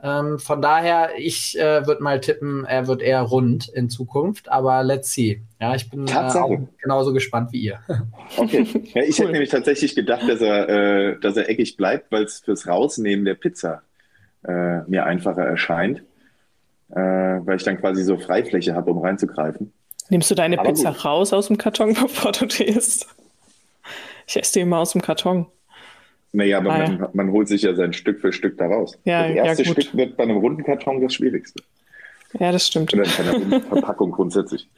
Ähm, 0.05 0.41
von 0.41 0.61
daher, 0.61 1.11
ich 1.17 1.57
äh, 1.57 1.87
würde 1.87 2.03
mal 2.03 2.21
tippen, 2.21 2.65
er 2.65 2.89
wird 2.89 3.03
eher 3.03 3.23
rund 3.23 3.69
in 3.69 3.89
Zukunft, 3.89 4.51
aber 4.51 4.83
let's 4.83 5.13
see. 5.13 5.43
Ja, 5.61 5.77
ich 5.77 5.89
bin 5.89 6.09
äh, 6.09 6.59
genauso 6.83 7.13
gespannt 7.13 7.53
wie 7.53 7.61
ihr. 7.61 7.79
Okay. 8.37 8.67
Ja, 8.95 9.03
ich 9.03 9.19
cool. 9.19 9.27
hätte 9.27 9.33
nämlich 9.33 9.51
tatsächlich 9.51 9.95
gedacht, 9.95 10.23
dass 10.27 10.41
er, 10.41 10.69
äh, 10.69 11.21
dass 11.21 11.37
er 11.37 11.49
eckig 11.49 11.77
bleibt, 11.77 12.11
weil 12.11 12.25
es 12.25 12.41
fürs 12.41 12.67
Rausnehmen 12.67 13.25
der 13.25 13.35
Pizza 13.35 13.83
äh, 14.45 14.81
mir 14.89 15.05
einfacher 15.05 15.43
erscheint, 15.45 16.03
äh, 16.91 16.97
weil 16.97 17.57
ich 17.57 17.63
dann 17.63 17.79
quasi 17.79 18.03
so 18.03 18.17
Freifläche 18.17 18.75
habe, 18.75 18.91
um 18.91 18.99
reinzugreifen. 18.99 19.73
Nimmst 20.09 20.31
du 20.31 20.35
deine 20.35 20.59
aber 20.59 20.71
Pizza 20.71 20.93
gut. 20.93 21.05
raus 21.05 21.33
aus 21.33 21.49
dem 21.49 21.59
Karton, 21.59 21.95
bevor 22.01 22.33
du 22.33 22.47
die 22.47 22.65
isst? 22.65 23.07
Ich 24.27 24.37
esse 24.37 24.55
die 24.55 24.61
immer 24.61 24.79
aus 24.79 24.93
dem 24.93 25.03
Karton. 25.03 25.47
Naja, 26.33 26.59
aber 26.59 26.73
ah, 26.73 26.79
man, 26.79 26.99
ja. 26.99 27.11
man, 27.13 27.31
holt 27.31 27.49
sich 27.49 27.63
ja 27.63 27.75
sein 27.75 27.93
Stück 27.93 28.21
für 28.21 28.33
Stück 28.33 28.57
daraus. 28.57 28.99
Ja, 29.05 29.29
das 29.29 29.37
erste 29.37 29.63
ja, 29.65 29.73
Stück 29.73 29.95
wird 29.95 30.17
bei 30.17 30.25
einem 30.25 30.39
runden 30.39 30.65
Karton 30.65 31.01
das 31.03 31.15
schwierigste. 31.15 31.63
Ja, 32.39 32.51
das 32.51 32.67
stimmt. 32.67 32.95
Oder 32.95 33.05
in 33.05 33.53
einer 33.53 33.61
Verpackung 33.61 34.11
grundsätzlich. 34.13 34.69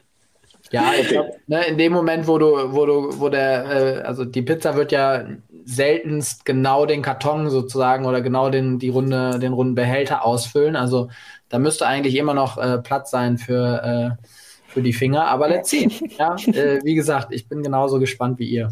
Ja, 0.71 0.91
ich 0.99 1.07
glaube, 1.07 1.31
ne, 1.47 1.65
in 1.67 1.77
dem 1.77 1.93
Moment, 1.93 2.27
wo 2.27 2.37
du, 2.37 2.73
wo 2.73 2.85
du, 2.85 3.19
wo 3.19 3.29
der, 3.29 3.65
äh, 3.65 4.01
also 4.01 4.25
die 4.25 4.41
Pizza 4.41 4.75
wird 4.75 4.91
ja 4.91 5.25
seltenst 5.63 6.43
genau 6.43 6.85
den 6.85 7.01
Karton 7.01 7.49
sozusagen 7.49 8.05
oder 8.05 8.21
genau 8.21 8.49
den, 8.49 8.79
die 8.79 8.89
runde, 8.89 9.39
den 9.39 9.53
runden 9.53 9.75
Behälter 9.75 10.25
ausfüllen. 10.25 10.75
Also 10.75 11.09
da 11.49 11.59
müsste 11.59 11.87
eigentlich 11.87 12.15
immer 12.15 12.33
noch 12.33 12.57
äh, 12.57 12.79
Platz 12.79 13.11
sein 13.11 13.37
für, 13.37 14.17
äh, 14.19 14.23
für 14.67 14.81
die 14.81 14.93
Finger. 14.93 15.27
Aber 15.27 15.47
let's 15.47 15.69
see. 15.69 15.87
Ja, 16.17 16.35
äh, 16.35 16.79
wie 16.83 16.95
gesagt, 16.95 17.31
ich 17.31 17.47
bin 17.47 17.63
genauso 17.63 17.99
gespannt 17.99 18.39
wie 18.39 18.49
ihr. 18.49 18.71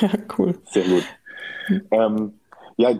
Ja, 0.00 0.10
cool. 0.38 0.54
Sehr 0.70 0.84
gut. 0.84 1.04
Ähm, 1.90 2.34
ja, 2.76 2.98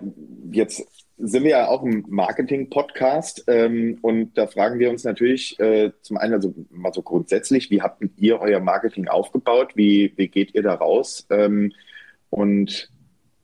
jetzt 0.50 0.87
sind 1.18 1.44
wir 1.44 1.50
ja 1.50 1.68
auch 1.68 1.83
im 1.83 2.05
Marketing-Podcast 2.09 3.44
ähm, 3.46 3.98
und 4.02 4.37
da 4.37 4.46
fragen 4.46 4.78
wir 4.78 4.90
uns 4.90 5.05
natürlich 5.05 5.59
äh, 5.61 5.92
zum 6.02 6.16
einen, 6.16 6.35
also 6.35 6.55
mal 6.70 6.92
so 6.92 7.02
grundsätzlich, 7.02 7.70
wie 7.70 7.81
habt 7.81 8.02
ihr 8.16 8.40
euer 8.40 8.61
Marketing 8.61 9.09
aufgebaut? 9.09 9.72
Wie, 9.76 10.12
wie 10.16 10.28
geht 10.28 10.55
ihr 10.55 10.62
da 10.62 10.74
raus? 10.74 11.26
Ähm, 11.31 11.72
und 12.31 12.90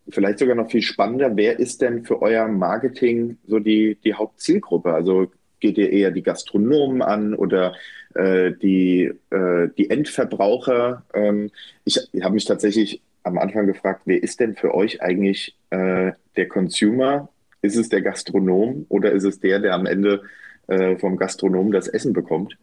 vielleicht 0.08 0.38
sogar 0.38 0.56
noch 0.56 0.70
viel 0.70 0.82
spannender, 0.82 1.36
wer 1.36 1.58
ist 1.58 1.82
denn 1.82 2.04
für 2.04 2.20
euer 2.22 2.48
Marketing 2.48 3.38
so 3.46 3.58
die, 3.58 3.96
die 4.02 4.14
Hauptzielgruppe? 4.14 4.92
Also 4.92 5.30
geht 5.60 5.78
ihr 5.78 5.90
eher 5.90 6.10
die 6.10 6.22
Gastronomen 6.22 7.02
an 7.02 7.34
oder 7.34 7.74
äh, 8.14 8.52
die, 8.52 9.12
äh, 9.30 9.68
die 9.76 9.90
Endverbraucher? 9.90 11.04
Ähm, 11.14 11.50
ich, 11.84 11.98
ich 12.12 12.22
habe 12.22 12.34
mich 12.34 12.44
tatsächlich 12.44 13.02
am 13.28 13.38
Anfang 13.38 13.66
gefragt, 13.66 14.02
wer 14.04 14.22
ist 14.22 14.40
denn 14.40 14.54
für 14.54 14.74
euch 14.74 15.02
eigentlich 15.02 15.56
äh, 15.70 16.12
der 16.36 16.48
Consumer? 16.48 17.28
Ist 17.62 17.76
es 17.76 17.88
der 17.88 18.02
Gastronom 18.02 18.86
oder 18.88 19.12
ist 19.12 19.24
es 19.24 19.40
der, 19.40 19.58
der 19.58 19.74
am 19.74 19.86
Ende 19.86 20.22
äh, 20.68 20.96
vom 20.96 21.16
Gastronom 21.16 21.72
das 21.72 21.88
Essen 21.88 22.12
bekommt? 22.12 22.56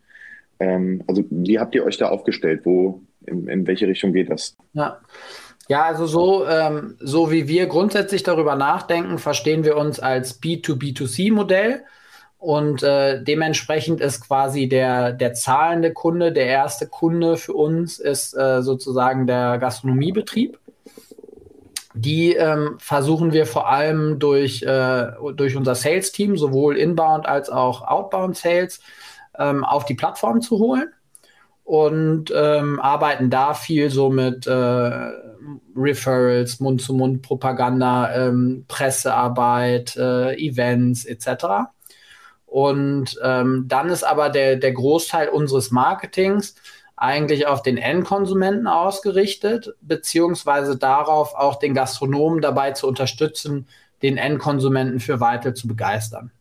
Ähm, 0.59 1.03
also 1.07 1.23
wie 1.29 1.59
habt 1.59 1.75
ihr 1.75 1.85
euch 1.85 1.97
da 1.97 2.09
aufgestellt? 2.09 2.61
Wo, 2.63 3.01
in, 3.25 3.47
in 3.47 3.67
welche 3.67 3.87
Richtung 3.87 4.13
geht 4.13 4.29
das? 4.29 4.55
Ja. 4.73 4.99
Ja, 5.67 5.85
also 5.85 6.05
so, 6.05 6.47
ähm, 6.47 6.95
so 6.99 7.31
wie 7.31 7.47
wir 7.47 7.65
grundsätzlich 7.65 8.21
darüber 8.21 8.55
nachdenken, 8.55 9.17
verstehen 9.17 9.63
wir 9.63 9.77
uns 9.77 9.99
als 9.99 10.39
B2B2C-Modell. 10.41 11.83
Und 12.45 12.83
äh, 12.83 13.23
dementsprechend 13.23 14.01
ist 14.01 14.21
quasi 14.21 14.69
der, 14.69 15.13
der 15.13 15.33
zahlende 15.33 15.91
Kunde, 15.93 16.31
der 16.31 16.45
erste 16.45 16.85
Kunde 16.85 17.37
für 17.37 17.53
uns 17.53 17.97
ist 17.97 18.37
äh, 18.37 18.61
sozusagen 18.61 19.25
der 19.25 19.57
Gastronomiebetrieb. 19.57 20.59
Die 21.95 22.35
ähm, 22.35 22.75
versuchen 22.77 23.33
wir 23.33 23.47
vor 23.47 23.67
allem 23.67 24.19
durch, 24.19 24.61
äh, 24.61 25.07
durch 25.35 25.55
unser 25.55 25.73
Sales-Team, 25.73 26.37
sowohl 26.37 26.77
Inbound 26.77 27.25
als 27.25 27.49
auch 27.49 27.81
Outbound 27.81 28.37
Sales, 28.37 28.79
ähm, 29.39 29.65
auf 29.65 29.85
die 29.85 29.95
Plattform 29.95 30.39
zu 30.39 30.59
holen 30.59 30.93
und 31.63 32.31
ähm, 32.31 32.79
arbeiten 32.79 33.31
da 33.31 33.55
viel 33.55 33.89
so 33.89 34.11
mit 34.11 34.45
äh, 34.45 34.91
Referrals, 35.75 36.59
Mund-zu-Mund-Propaganda, 36.59 38.27
ähm, 38.27 38.65
Pressearbeit, 38.67 39.95
äh, 39.95 40.35
Events 40.35 41.05
etc. 41.05 41.73
Und 42.55 43.19
ähm, 43.21 43.65
dann 43.67 43.89
ist 43.89 44.05
aber 44.05 44.29
der, 44.29 44.55
der 44.55 44.71
Großteil 44.71 45.27
unseres 45.27 45.71
Marketings 45.71 46.55
eigentlich 46.95 47.47
auf 47.47 47.61
den 47.61 47.75
Endkonsumenten 47.75 48.65
ausgerichtet, 48.65 49.75
beziehungsweise 49.81 50.77
darauf 50.77 51.35
auch 51.35 51.59
den 51.59 51.73
Gastronomen 51.73 52.39
dabei 52.39 52.71
zu 52.71 52.87
unterstützen, 52.87 53.67
den 54.01 54.15
Endkonsumenten 54.17 55.01
für 55.01 55.19
Weitel 55.19 55.53
zu 55.53 55.67
begeistern. 55.67 56.31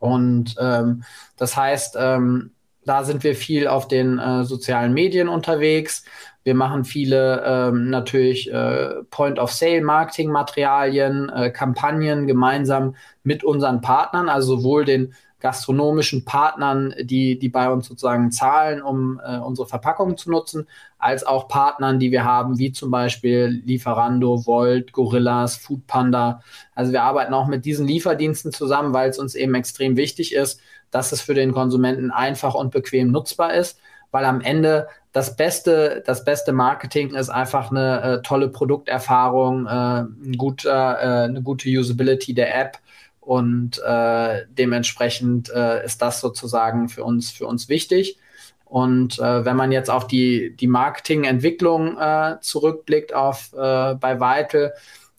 Und 0.00 0.56
ähm, 0.58 1.04
das 1.36 1.56
heißt, 1.56 1.94
ähm, 1.96 2.50
da 2.84 3.04
sind 3.04 3.24
wir 3.24 3.34
viel 3.34 3.68
auf 3.68 3.88
den 3.88 4.18
äh, 4.18 4.44
sozialen 4.44 4.92
Medien 4.92 5.28
unterwegs. 5.28 6.04
Wir 6.42 6.54
machen 6.54 6.84
viele 6.84 7.42
ähm, 7.44 7.90
natürlich 7.90 8.50
äh, 8.50 9.02
Point-of-Sale-Marketing-Materialien, 9.10 11.28
äh, 11.28 11.50
Kampagnen 11.50 12.26
gemeinsam 12.26 12.94
mit 13.22 13.44
unseren 13.44 13.82
Partnern, 13.82 14.30
also 14.30 14.56
sowohl 14.56 14.86
den 14.86 15.12
gastronomischen 15.40 16.24
Partnern, 16.24 16.94
die, 17.00 17.38
die 17.38 17.48
bei 17.48 17.70
uns 17.70 17.88
sozusagen 17.88 18.30
zahlen, 18.30 18.82
um 18.82 19.20
äh, 19.24 19.38
unsere 19.38 19.66
Verpackungen 19.66 20.16
zu 20.16 20.30
nutzen, 20.30 20.68
als 20.98 21.24
auch 21.24 21.48
Partnern, 21.48 21.98
die 21.98 22.12
wir 22.12 22.24
haben, 22.24 22.58
wie 22.58 22.72
zum 22.72 22.90
Beispiel 22.90 23.62
Lieferando, 23.64 24.46
Volt, 24.46 24.92
Gorillas, 24.92 25.56
Foodpanda. 25.56 26.42
Also 26.74 26.92
wir 26.92 27.02
arbeiten 27.02 27.34
auch 27.34 27.46
mit 27.46 27.64
diesen 27.64 27.86
Lieferdiensten 27.86 28.52
zusammen, 28.52 28.92
weil 28.92 29.10
es 29.10 29.18
uns 29.18 29.34
eben 29.34 29.54
extrem 29.54 29.96
wichtig 29.96 30.34
ist, 30.34 30.60
dass 30.90 31.12
es 31.12 31.20
für 31.20 31.34
den 31.34 31.52
Konsumenten 31.52 32.10
einfach 32.10 32.54
und 32.54 32.70
bequem 32.70 33.10
nutzbar 33.10 33.54
ist, 33.54 33.78
weil 34.10 34.24
am 34.24 34.40
Ende 34.40 34.88
das 35.12 35.36
beste, 35.36 36.02
das 36.06 36.24
beste 36.24 36.52
Marketing 36.52 37.14
ist 37.14 37.30
einfach 37.30 37.70
eine 37.70 38.02
äh, 38.02 38.22
tolle 38.22 38.48
Produkterfahrung, 38.48 39.66
äh, 39.66 39.70
ein 39.70 40.34
guter, 40.36 40.98
äh, 41.00 41.24
eine 41.24 41.42
gute 41.42 41.68
Usability 41.68 42.34
der 42.34 42.58
App 42.58 42.78
und 43.20 43.78
äh, 43.78 44.42
dementsprechend 44.50 45.50
äh, 45.50 45.84
ist 45.84 46.00
das 46.02 46.20
sozusagen 46.20 46.88
für 46.88 47.04
uns, 47.04 47.30
für 47.30 47.46
uns 47.46 47.68
wichtig. 47.68 48.18
Und 48.64 49.18
äh, 49.18 49.44
wenn 49.44 49.56
man 49.56 49.72
jetzt 49.72 49.90
auf 49.90 50.06
die, 50.06 50.56
die 50.56 50.68
Marketingentwicklung 50.68 51.98
äh, 51.98 52.36
zurückblickt 52.40 53.12
auf 53.12 53.52
äh, 53.52 53.94
bei 53.94 54.20
Vital, 54.20 54.72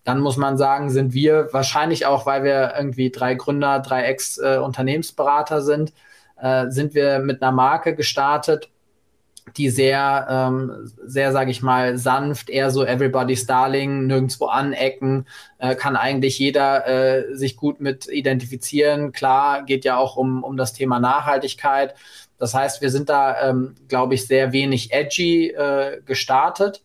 dann 0.04 0.20
muss 0.20 0.38
man 0.38 0.58
sagen, 0.58 0.90
sind 0.90 1.14
wir 1.14 1.50
wahrscheinlich 1.52 2.06
auch, 2.06 2.26
weil 2.26 2.44
wir 2.44 2.74
irgendwie 2.76 3.12
drei 3.12 3.36
Gründer, 3.36 3.80
drei 3.80 4.04
Ex-Unternehmensberater 4.04 5.62
sind, 5.62 5.94
äh, 6.38 6.70
sind 6.70 6.96
wir 6.96 7.20
mit 7.20 7.42
einer 7.42 7.52
Marke 7.52 7.96
gestartet, 7.96 8.70
die 9.58 9.70
sehr, 9.70 10.28
ähm, 10.30 10.92
sehr, 11.04 11.32
sage 11.32 11.52
ich 11.52 11.62
mal, 11.62 11.98
sanft, 11.98 12.50
eher 12.50 12.72
so 12.72 12.84
Everybody's 12.86 13.46
Darling, 13.46 14.08
nirgendwo 14.08 14.46
anecken, 14.46 15.28
äh, 15.58 15.76
kann 15.76 15.96
eigentlich 15.96 16.40
jeder 16.40 16.88
äh, 16.88 17.36
sich 17.36 17.58
gut 17.58 17.82
mit 17.82 18.08
identifizieren. 18.08 19.12
Klar, 19.12 19.64
geht 19.64 19.84
ja 19.84 19.98
auch 19.98 20.16
um, 20.16 20.44
um 20.44 20.58
das 20.58 20.74
Thema 20.74 21.00
Nachhaltigkeit. 21.00 21.96
Das 22.38 22.54
heißt, 22.54 22.82
wir 22.82 22.90
sind 22.90 23.10
da, 23.10 23.50
ähm, 23.50 23.76
glaube 23.88 24.16
ich, 24.16 24.26
sehr 24.26 24.52
wenig 24.52 24.94
edgy 24.94 25.50
äh, 25.50 26.02
gestartet 26.06 26.82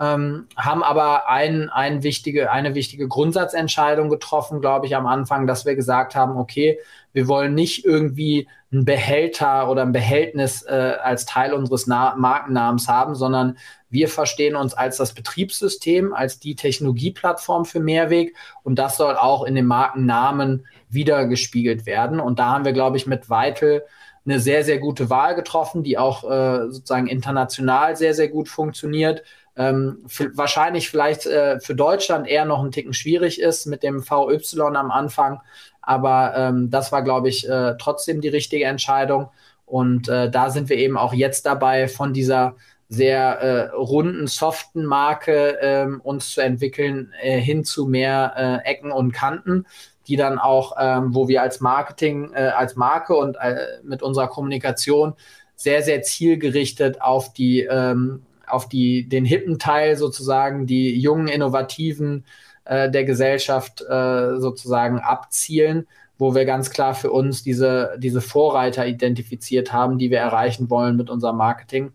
ähm, 0.00 0.46
haben 0.56 0.82
aber 0.82 1.28
ein, 1.28 1.68
ein 1.68 2.02
wichtige, 2.02 2.50
eine 2.50 2.74
wichtige 2.74 3.06
Grundsatzentscheidung 3.06 4.08
getroffen, 4.08 4.62
glaube 4.62 4.86
ich, 4.86 4.96
am 4.96 5.06
Anfang, 5.06 5.46
dass 5.46 5.66
wir 5.66 5.76
gesagt 5.76 6.14
haben, 6.14 6.38
okay, 6.38 6.78
wir 7.12 7.28
wollen 7.28 7.54
nicht 7.54 7.84
irgendwie 7.84 8.48
einen 8.72 8.86
Behälter 8.86 9.68
oder 9.68 9.82
ein 9.82 9.92
Behältnis 9.92 10.62
äh, 10.62 10.94
als 11.02 11.26
Teil 11.26 11.52
unseres 11.52 11.86
Na 11.86 12.14
Markennamens 12.16 12.88
haben, 12.88 13.14
sondern 13.14 13.58
wir 13.90 14.08
verstehen 14.08 14.56
uns 14.56 14.72
als 14.72 14.96
das 14.96 15.12
Betriebssystem, 15.12 16.14
als 16.14 16.38
die 16.38 16.54
Technologieplattform 16.54 17.66
für 17.66 17.80
Mehrweg 17.80 18.34
und 18.62 18.78
das 18.78 18.96
soll 18.96 19.16
auch 19.16 19.44
in 19.44 19.54
dem 19.54 19.66
Markennamen 19.66 20.66
wiedergespiegelt 20.88 21.84
werden. 21.84 22.20
Und 22.20 22.38
da 22.38 22.46
haben 22.46 22.64
wir, 22.64 22.72
glaube 22.72 22.96
ich, 22.96 23.06
mit 23.06 23.28
Vital 23.28 23.82
eine 24.24 24.40
sehr, 24.40 24.64
sehr 24.64 24.78
gute 24.78 25.10
Wahl 25.10 25.34
getroffen, 25.34 25.82
die 25.82 25.98
auch 25.98 26.24
äh, 26.24 26.70
sozusagen 26.70 27.06
international 27.06 27.96
sehr, 27.96 28.14
sehr 28.14 28.28
gut 28.28 28.48
funktioniert 28.48 29.22
ähm, 29.56 30.04
wahrscheinlich 30.34 30.88
vielleicht 30.88 31.26
äh, 31.26 31.60
für 31.60 31.74
Deutschland 31.74 32.26
eher 32.26 32.44
noch 32.44 32.62
ein 32.62 32.70
Ticken 32.70 32.94
schwierig 32.94 33.40
ist 33.40 33.66
mit 33.66 33.82
dem 33.82 34.02
VY 34.08 34.40
am 34.60 34.90
Anfang. 34.90 35.40
Aber 35.82 36.34
ähm, 36.36 36.70
das 36.70 36.92
war, 36.92 37.02
glaube 37.02 37.28
ich, 37.28 37.48
äh, 37.48 37.74
trotzdem 37.78 38.20
die 38.20 38.28
richtige 38.28 38.64
Entscheidung. 38.64 39.30
Und 39.66 40.08
äh, 40.08 40.30
da 40.30 40.50
sind 40.50 40.68
wir 40.68 40.76
eben 40.76 40.96
auch 40.96 41.12
jetzt 41.12 41.46
dabei, 41.46 41.88
von 41.88 42.12
dieser 42.12 42.56
sehr 42.88 43.38
äh, 43.40 43.68
runden, 43.70 44.26
soften 44.26 44.84
Marke 44.84 45.58
ähm, 45.60 46.00
uns 46.02 46.32
zu 46.32 46.40
entwickeln 46.40 47.12
äh, 47.22 47.38
hin 47.38 47.64
zu 47.64 47.86
mehr 47.86 48.34
äh, 48.64 48.68
Ecken 48.68 48.90
und 48.90 49.12
Kanten, 49.12 49.64
die 50.08 50.16
dann 50.16 50.40
auch, 50.40 50.76
ähm, 50.78 51.14
wo 51.14 51.28
wir 51.28 51.40
als 51.40 51.60
Marketing, 51.60 52.34
als 52.34 52.74
Marke 52.74 53.14
und 53.14 53.36
mit 53.84 54.02
unserer 54.02 54.26
Kommunikation 54.26 55.14
sehr, 55.54 55.82
sehr 55.82 56.02
zielgerichtet 56.02 57.00
auf 57.00 57.32
die 57.32 57.60
ähm, 57.60 58.22
auf 58.50 58.68
die, 58.68 59.08
den 59.08 59.24
hippen 59.24 59.58
Teil 59.58 59.96
sozusagen, 59.96 60.66
die 60.66 60.98
jungen, 60.98 61.28
innovativen 61.28 62.24
äh, 62.64 62.90
der 62.90 63.04
Gesellschaft 63.04 63.82
äh, 63.82 64.36
sozusagen 64.38 64.98
abzielen, 64.98 65.86
wo 66.18 66.34
wir 66.34 66.44
ganz 66.44 66.70
klar 66.70 66.94
für 66.94 67.10
uns 67.10 67.42
diese, 67.42 67.96
diese 67.98 68.20
Vorreiter 68.20 68.86
identifiziert 68.86 69.72
haben, 69.72 69.98
die 69.98 70.10
wir 70.10 70.18
erreichen 70.18 70.70
wollen 70.70 70.96
mit 70.96 71.10
unserem 71.10 71.36
Marketing. 71.36 71.92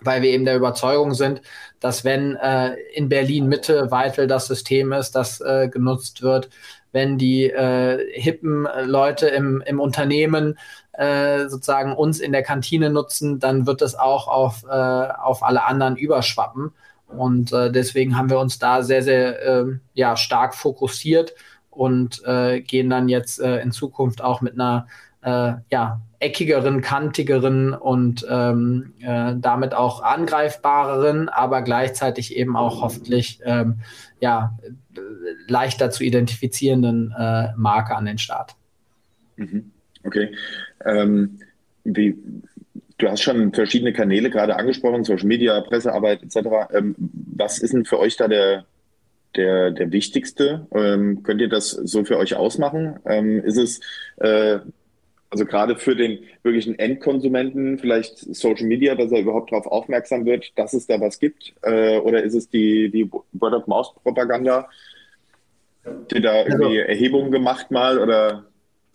Weil 0.00 0.20
wir 0.20 0.30
eben 0.30 0.44
der 0.44 0.56
Überzeugung 0.56 1.14
sind, 1.14 1.40
dass 1.80 2.04
wenn 2.04 2.36
äh, 2.36 2.74
in 2.94 3.08
Berlin 3.08 3.48
Mitte 3.48 3.90
Weitel 3.90 4.26
das 4.26 4.46
System 4.46 4.92
ist, 4.92 5.12
das 5.12 5.40
äh, 5.40 5.68
genutzt 5.68 6.20
wird, 6.20 6.50
wenn 6.92 7.16
die 7.16 7.44
äh, 7.44 7.98
hippen 8.12 8.68
Leute 8.84 9.28
im, 9.28 9.62
im 9.66 9.80
Unternehmen 9.80 10.58
äh, 10.96 11.48
sozusagen 11.48 11.94
uns 11.94 12.20
in 12.20 12.32
der 12.32 12.42
Kantine 12.42 12.90
nutzen, 12.90 13.40
dann 13.40 13.66
wird 13.66 13.82
es 13.82 13.94
auch 13.94 14.28
auf, 14.28 14.64
äh, 14.64 14.68
auf 14.68 15.42
alle 15.42 15.64
anderen 15.64 15.96
überschwappen. 15.96 16.72
Und 17.08 17.52
äh, 17.52 17.70
deswegen 17.70 18.16
haben 18.16 18.30
wir 18.30 18.38
uns 18.38 18.58
da 18.58 18.82
sehr, 18.82 19.02
sehr 19.02 19.42
äh, 19.42 19.64
ja, 19.94 20.16
stark 20.16 20.54
fokussiert 20.54 21.34
und 21.70 22.22
äh, 22.24 22.60
gehen 22.60 22.90
dann 22.90 23.08
jetzt 23.08 23.40
äh, 23.40 23.60
in 23.60 23.72
Zukunft 23.72 24.22
auch 24.22 24.40
mit 24.40 24.54
einer 24.54 24.86
ja, 25.26 26.02
eckigeren, 26.18 26.82
kantigeren 26.82 27.72
und 27.72 28.26
ähm, 28.28 28.92
äh, 29.00 29.32
damit 29.38 29.72
auch 29.72 30.02
angreifbareren, 30.02 31.30
aber 31.30 31.62
gleichzeitig 31.62 32.36
eben 32.36 32.58
auch 32.58 32.82
hoffentlich 32.82 33.40
ähm, 33.42 33.80
ja, 34.20 34.58
leichter 35.48 35.90
zu 35.90 36.04
identifizierenden 36.04 37.14
Marke 37.56 37.96
an 37.96 38.04
den 38.04 38.18
Start. 38.18 38.54
Mhm. 39.36 39.72
Okay. 40.04 40.34
Ähm, 40.84 41.38
wie, 41.84 42.16
du 42.98 43.08
hast 43.08 43.22
schon 43.22 43.52
verschiedene 43.52 43.92
Kanäle 43.92 44.30
gerade 44.30 44.56
angesprochen, 44.56 45.04
Social 45.04 45.26
Media, 45.26 45.60
Pressearbeit 45.60 46.22
etc. 46.22 46.36
Ähm, 46.72 46.94
was 46.98 47.58
ist 47.58 47.74
denn 47.74 47.84
für 47.84 47.98
euch 47.98 48.16
da 48.16 48.28
der, 48.28 48.64
der, 49.36 49.70
der 49.70 49.92
wichtigste? 49.92 50.66
Ähm, 50.74 51.22
könnt 51.22 51.40
ihr 51.40 51.48
das 51.48 51.70
so 51.70 52.04
für 52.04 52.18
euch 52.18 52.34
ausmachen? 52.36 53.00
Ähm, 53.04 53.42
ist 53.44 53.58
es 53.58 53.80
äh, 54.16 54.60
also 55.34 55.46
gerade 55.46 55.74
für 55.74 55.96
den 55.96 56.20
wirklichen 56.44 56.78
Endkonsumenten 56.78 57.80
vielleicht 57.80 58.18
Social 58.18 58.66
Media, 58.66 58.94
dass 58.94 59.10
er 59.10 59.18
überhaupt 59.18 59.50
darauf 59.50 59.66
aufmerksam 59.66 60.24
wird, 60.24 60.56
dass 60.56 60.74
es 60.74 60.86
da 60.86 61.00
was 61.00 61.18
gibt? 61.18 61.54
Äh, 61.62 61.98
oder 61.98 62.22
ist 62.22 62.34
es 62.34 62.48
die, 62.48 62.88
die 62.88 63.10
Word-of-Mouth-Propaganda? 63.32 64.68
Habt 65.84 66.12
ihr 66.12 66.20
da 66.20 66.36
irgendwie 66.44 66.80
also, 66.80 66.88
Erhebungen 66.88 67.32
gemacht 67.32 67.72
mal 67.72 67.98
oder? 67.98 68.44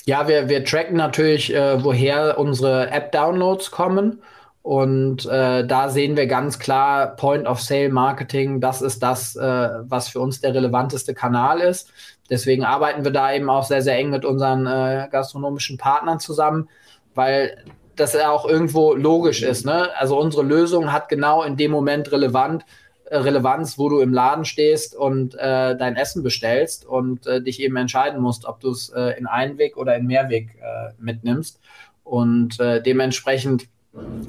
Ja, 0.06 0.28
wir, 0.28 0.50
wir 0.50 0.64
tracken 0.64 0.98
natürlich, 0.98 1.54
äh, 1.54 1.84
woher 1.84 2.38
unsere 2.38 2.90
App-Downloads 2.90 3.72
kommen. 3.72 4.22
Und 4.62 5.26
äh, 5.26 5.66
da 5.66 5.90
sehen 5.90 6.18
wir 6.18 6.28
ganz 6.28 6.60
klar 6.60 7.16
Point-of-Sale-Marketing, 7.16 8.60
das 8.60 8.82
ist 8.82 9.02
das, 9.02 9.36
äh, 9.36 9.70
was 9.84 10.10
für 10.10 10.20
uns 10.20 10.42
der 10.42 10.54
relevanteste 10.54 11.14
Kanal 11.14 11.62
ist. 11.62 11.92
Deswegen 12.30 12.64
arbeiten 12.64 13.04
wir 13.04 13.12
da 13.12 13.34
eben 13.34 13.50
auch 13.50 13.64
sehr, 13.64 13.82
sehr 13.82 13.98
eng 13.98 14.10
mit 14.10 14.26
unseren 14.26 14.68
äh, 14.68 15.08
gastronomischen 15.10 15.78
Partnern 15.78 16.20
zusammen, 16.20 16.70
weil 17.16 17.58
das 17.96 18.14
ja 18.14 18.30
auch 18.32 18.46
irgendwo 18.46 18.94
logisch 18.94 19.42
ist. 19.42 19.66
Ne? 19.66 19.90
Also 19.98 20.20
unsere 20.20 20.44
Lösung 20.44 20.92
hat 20.92 21.10
genau 21.10 21.44
in 21.44 21.58
dem 21.58 21.72
Moment 21.72 22.12
relevant, 22.12 22.66
Relevanz, 23.12 23.78
wo 23.78 23.90
du 23.90 24.00
im 24.00 24.14
Laden 24.14 24.46
stehst 24.46 24.96
und 24.96 25.36
äh, 25.36 25.76
dein 25.76 25.96
Essen 25.96 26.24
bestellst 26.24 26.86
und 26.86 27.26
äh, 27.28 27.42
dich 27.42 27.60
eben 27.62 27.76
entscheiden 27.76 28.22
musst, 28.22 28.46
ob 28.46 28.60
du 28.60 28.72
es 28.72 28.90
äh, 28.90 29.18
in 29.18 29.26
Einweg 29.26 29.78
oder 29.78 29.96
in 29.96 30.08
Mehrweg 30.08 30.56
äh, 30.62 30.94
mitnimmst. 31.00 31.60
Und 32.04 32.60
äh, 32.60 32.82
dementsprechend 32.82 33.66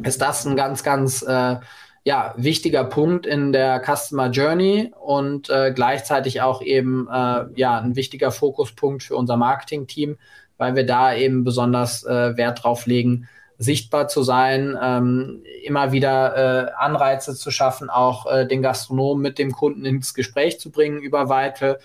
ist 0.03 0.21
das 0.21 0.47
ein 0.47 0.57
ganz, 0.57 0.83
ganz 0.83 1.23
äh, 1.23 1.57
ja, 2.05 2.35
wichtiger 2.37 2.85
Punkt 2.85 3.27
in 3.27 3.53
der 3.53 3.83
Customer 3.85 4.31
Journey 4.31 4.91
und 4.99 5.49
gleichzeitig 5.49 6.41
auch 6.41 6.63
eben 6.63 7.07
ja, 7.57 7.79
ein 7.79 7.95
wichtiger 7.95 8.31
Fokuspunkt 8.31 9.03
für 9.03 9.17
unser 9.17 9.37
Marketing-Team, 9.37 10.17
weil 10.57 10.75
wir 10.75 10.87
da 10.87 11.15
eben 11.15 11.45
besonders 11.45 12.03
Wert 12.05 12.65
drauf 12.65 12.87
legen, 12.87 13.29
sichtbar 13.61 14.09
zu 14.09 14.23
sein, 14.23 14.77
ähm, 14.83 15.43
immer 15.63 15.93
wieder 15.93 16.69
äh, 16.69 16.73
Anreize 16.79 17.35
zu 17.35 17.51
schaffen, 17.51 17.91
auch 17.91 18.25
äh, 18.33 18.47
den 18.47 18.63
Gastronomen 18.63 19.23
mit 19.23 19.39
dem 19.39 19.53
Kunden 19.53 19.85
ins 19.85 20.15
Gespräch 20.15 20.59
zu 20.59 20.71
bringen 20.71 21.01
über 21.03 21.29
Weitel, 21.29 21.79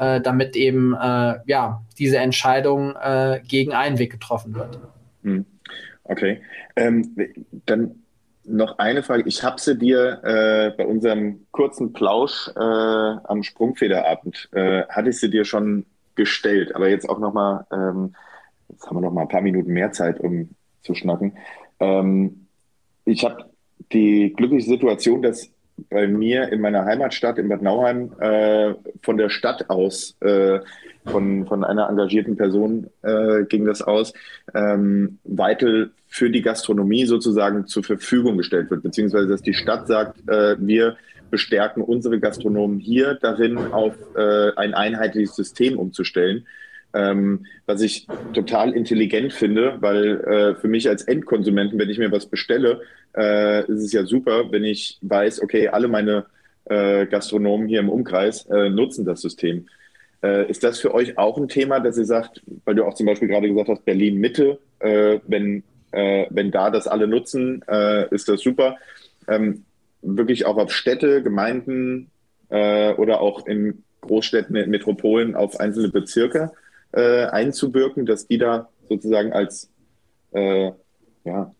äh, 0.00 0.22
damit 0.22 0.56
eben 0.56 0.94
äh, 0.94 1.34
ja 1.44 1.82
diese 1.98 2.16
Entscheidung 2.16 2.96
äh, 2.96 3.42
gegen 3.46 3.74
Einweg 3.74 4.10
getroffen 4.10 4.54
wird. 4.54 4.80
Hm. 5.22 5.44
Okay, 6.04 6.40
ähm, 6.76 7.14
dann 7.66 8.02
noch 8.44 8.78
eine 8.78 9.02
Frage. 9.02 9.24
Ich 9.26 9.44
habe 9.44 9.60
sie 9.60 9.76
dir 9.76 10.24
äh, 10.24 10.70
bei 10.74 10.86
unserem 10.86 11.46
kurzen 11.50 11.92
Plausch 11.92 12.48
äh, 12.56 12.58
am 12.58 13.42
Sprungfederabend, 13.42 14.48
äh, 14.52 14.84
hatte 14.88 15.10
ich 15.10 15.20
sie 15.20 15.28
dir 15.28 15.44
schon 15.44 15.84
gestellt, 16.14 16.74
aber 16.74 16.88
jetzt 16.88 17.06
auch 17.06 17.18
nochmal, 17.18 17.66
ähm, 17.70 18.14
jetzt 18.70 18.86
haben 18.86 18.96
wir 18.96 19.02
noch 19.02 19.12
mal 19.12 19.22
ein 19.22 19.28
paar 19.28 19.42
Minuten 19.42 19.74
mehr 19.74 19.92
Zeit, 19.92 20.20
um 20.20 20.48
zu 20.88 20.94
schnacken. 20.94 21.34
Ähm, 21.78 22.46
ich 23.04 23.24
habe 23.24 23.44
die 23.92 24.32
glückliche 24.36 24.68
Situation, 24.68 25.22
dass 25.22 25.50
bei 25.90 26.08
mir 26.08 26.48
in 26.50 26.60
meiner 26.60 26.84
Heimatstadt 26.84 27.38
in 27.38 27.48
Bad 27.48 27.62
Nauheim 27.62 28.12
äh, 28.20 28.74
von 29.02 29.16
der 29.16 29.28
Stadt 29.28 29.70
aus, 29.70 30.16
äh, 30.20 30.58
von, 31.06 31.46
von 31.46 31.62
einer 31.62 31.88
engagierten 31.88 32.36
Person 32.36 32.88
äh, 33.02 33.44
ging 33.44 33.64
das 33.64 33.82
aus, 33.82 34.12
ähm, 34.54 35.18
Weitel 35.24 35.92
für 36.08 36.30
die 36.30 36.42
Gastronomie 36.42 37.06
sozusagen 37.06 37.66
zur 37.66 37.84
Verfügung 37.84 38.38
gestellt 38.38 38.70
wird, 38.70 38.82
beziehungsweise 38.82 39.28
dass 39.28 39.42
die 39.42 39.54
Stadt 39.54 39.86
sagt, 39.86 40.28
äh, 40.28 40.56
wir 40.58 40.96
bestärken 41.30 41.82
unsere 41.82 42.18
Gastronomen 42.18 42.80
hier 42.80 43.14
darin, 43.14 43.58
auf 43.58 43.94
äh, 44.16 44.50
ein 44.56 44.74
einheitliches 44.74 45.36
System 45.36 45.78
umzustellen. 45.78 46.46
Ähm, 46.94 47.44
was 47.66 47.82
ich 47.82 48.06
total 48.32 48.72
intelligent 48.72 49.34
finde, 49.34 49.76
weil 49.80 50.20
äh, 50.22 50.54
für 50.54 50.68
mich 50.68 50.88
als 50.88 51.02
Endkonsumenten, 51.02 51.78
wenn 51.78 51.90
ich 51.90 51.98
mir 51.98 52.10
was 52.10 52.26
bestelle, 52.26 52.80
äh, 53.14 53.60
ist 53.70 53.82
es 53.82 53.92
ja 53.92 54.04
super, 54.04 54.50
wenn 54.50 54.64
ich 54.64 54.98
weiß, 55.02 55.42
okay, 55.42 55.68
alle 55.68 55.88
meine 55.88 56.24
äh, 56.64 57.06
Gastronomen 57.06 57.68
hier 57.68 57.80
im 57.80 57.90
Umkreis 57.90 58.46
äh, 58.46 58.70
nutzen 58.70 59.04
das 59.04 59.20
System. 59.20 59.66
Äh, 60.22 60.50
ist 60.50 60.64
das 60.64 60.80
für 60.80 60.94
euch 60.94 61.18
auch 61.18 61.36
ein 61.36 61.48
Thema, 61.48 61.80
dass 61.80 61.98
ihr 61.98 62.06
sagt, 62.06 62.42
weil 62.64 62.74
du 62.74 62.84
auch 62.84 62.94
zum 62.94 63.06
Beispiel 63.06 63.28
gerade 63.28 63.48
gesagt 63.48 63.68
hast, 63.68 63.84
Berlin 63.84 64.18
Mitte, 64.18 64.58
äh, 64.80 65.18
wenn, 65.26 65.62
wenn 65.90 66.50
da 66.50 66.68
das 66.70 66.86
alle 66.86 67.06
nutzen, 67.08 67.64
ist 68.10 68.28
das 68.28 68.42
super. 68.42 68.76
Ähm, 69.26 69.64
wirklich 70.02 70.44
auch 70.44 70.58
auf 70.58 70.70
Städte, 70.70 71.22
Gemeinden 71.22 72.10
oder 72.50 73.22
auch 73.22 73.46
in 73.46 73.84
Großstädten, 74.02 74.54
in 74.54 74.68
Metropolen 74.68 75.34
auf 75.34 75.58
einzelne 75.58 75.88
Bezirke 75.88 76.50
äh, 76.92 77.26
einzuwirken, 77.26 78.06
dass 78.06 78.26
die 78.26 78.38
da 78.38 78.68
sozusagen 78.88 79.32
als, 79.32 79.70
äh, 80.32 80.72
ja, 81.24 81.52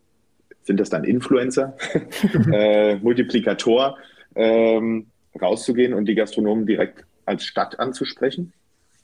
sind 0.63 0.79
das 0.81 0.91
dann 0.91 1.05
Influencer, 1.05 1.77
äh, 2.53 2.97
Multiplikator, 2.97 3.97
ähm, 4.35 5.07
rauszugehen 5.41 5.95
und 5.95 6.07
die 6.07 6.15
Gastronomen 6.15 6.67
direkt 6.67 7.05
als 7.25 7.45
Stadt 7.45 7.79
anzusprechen? 7.79 8.53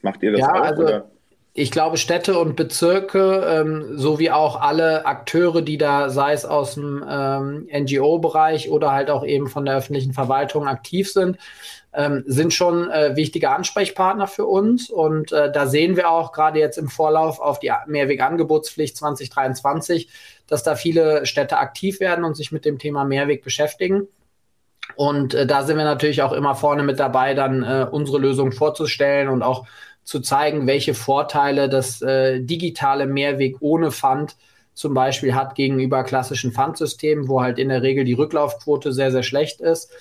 Macht 0.01 0.23
ihr 0.23 0.31
das 0.31 0.41
ja, 0.41 0.53
auch? 0.53 0.61
Also 0.61 0.83
oder? 0.83 1.11
Ich 1.57 1.71
glaube, 1.71 1.95
Städte 1.95 2.37
und 2.37 2.57
Bezirke, 2.57 3.45
ähm, 3.47 3.97
sowie 3.97 4.29
auch 4.29 4.59
alle 4.59 5.05
Akteure, 5.05 5.61
die 5.61 5.77
da, 5.77 6.09
sei 6.09 6.33
es 6.33 6.43
aus 6.43 6.75
dem 6.75 7.01
ähm, 7.09 7.69
NGO-Bereich 7.73 8.69
oder 8.69 8.91
halt 8.91 9.09
auch 9.09 9.25
eben 9.25 9.47
von 9.47 9.63
der 9.63 9.77
öffentlichen 9.77 10.11
Verwaltung 10.11 10.67
aktiv 10.67 11.09
sind, 11.09 11.37
ähm, 11.95 12.23
sind 12.27 12.53
schon 12.53 12.89
äh, 12.91 13.15
wichtige 13.15 13.49
Ansprechpartner 13.51 14.27
für 14.27 14.45
uns. 14.45 14.89
Und 14.89 15.31
äh, 15.31 15.51
da 15.51 15.67
sehen 15.67 15.95
wir 15.95 16.09
auch 16.09 16.31
gerade 16.31 16.59
jetzt 16.59 16.77
im 16.77 16.89
Vorlauf 16.89 17.39
auf 17.39 17.59
die 17.59 17.71
Mehrwegangebotspflicht 17.87 18.97
2023, 18.97 20.09
dass 20.47 20.63
da 20.63 20.75
viele 20.75 21.25
Städte 21.25 21.57
aktiv 21.57 21.99
werden 21.99 22.25
und 22.25 22.35
sich 22.35 22.51
mit 22.51 22.65
dem 22.65 22.79
Thema 22.79 23.05
Mehrweg 23.05 23.43
beschäftigen. 23.43 24.07
Und 24.95 25.33
äh, 25.33 25.47
da 25.47 25.63
sind 25.63 25.77
wir 25.77 25.85
natürlich 25.85 26.21
auch 26.21 26.33
immer 26.33 26.55
vorne 26.55 26.83
mit 26.83 26.99
dabei, 26.99 27.33
dann 27.33 27.63
äh, 27.63 27.87
unsere 27.89 28.19
Lösung 28.19 28.51
vorzustellen 28.51 29.29
und 29.29 29.41
auch 29.41 29.65
zu 30.03 30.19
zeigen, 30.19 30.67
welche 30.67 30.93
Vorteile 30.93 31.67
das 31.67 32.01
äh, 32.01 32.39
digitale 32.39 33.07
Mehrweg 33.07 33.57
ohne 33.59 33.91
Pfand 33.91 34.35
zum 34.75 34.93
Beispiel 34.93 35.33
hat 35.33 35.55
gegenüber 35.55 36.03
klassischen 36.03 36.51
Pfandsystemen, 36.51 37.27
wo 37.27 37.41
halt 37.41 37.57
in 37.57 37.69
der 37.69 37.81
Regel 37.81 38.03
die 38.03 38.13
Rücklaufquote 38.13 38.91
sehr, 38.91 39.11
sehr 39.11 39.23
schlecht 39.23 39.61
ist. 39.61 39.91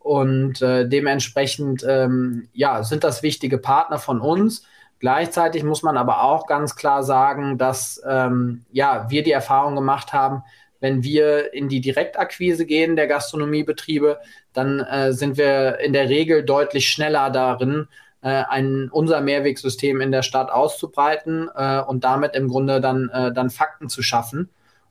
Und 0.00 0.60
äh, 0.62 0.88
dementsprechend 0.88 1.84
ähm, 1.86 2.48
ja, 2.52 2.82
sind 2.82 3.04
das 3.04 3.22
wichtige 3.22 3.58
Partner 3.58 3.98
von 3.98 4.20
uns. 4.20 4.64
Gleichzeitig 4.98 5.62
muss 5.62 5.82
man 5.82 5.96
aber 5.96 6.22
auch 6.24 6.46
ganz 6.46 6.74
klar 6.74 7.02
sagen, 7.02 7.58
dass 7.58 8.02
ähm, 8.06 8.64
ja, 8.72 9.06
wir 9.08 9.22
die 9.22 9.32
Erfahrung 9.32 9.74
gemacht 9.74 10.12
haben, 10.12 10.42
wenn 10.80 11.02
wir 11.02 11.52
in 11.52 11.68
die 11.68 11.80
Direktakquise 11.80 12.66
gehen 12.66 12.96
der 12.96 13.06
Gastronomiebetriebe, 13.06 14.18
dann 14.52 14.80
äh, 14.80 15.12
sind 15.12 15.36
wir 15.36 15.78
in 15.80 15.92
der 15.92 16.08
Regel 16.08 16.44
deutlich 16.44 16.88
schneller 16.88 17.30
darin, 17.30 17.86
äh, 18.22 18.44
ein, 18.48 18.88
unser 18.90 19.20
Mehrwegsystem 19.20 20.00
in 20.00 20.12
der 20.12 20.22
Stadt 20.22 20.50
auszubreiten 20.50 21.48
äh, 21.54 21.80
und 21.80 22.04
damit 22.04 22.34
im 22.34 22.48
Grunde 22.48 22.80
dann, 22.80 23.08
äh, 23.10 23.32
dann 23.32 23.50
Fakten 23.50 23.88
zu 23.88 24.02
schaffen. 24.02 24.48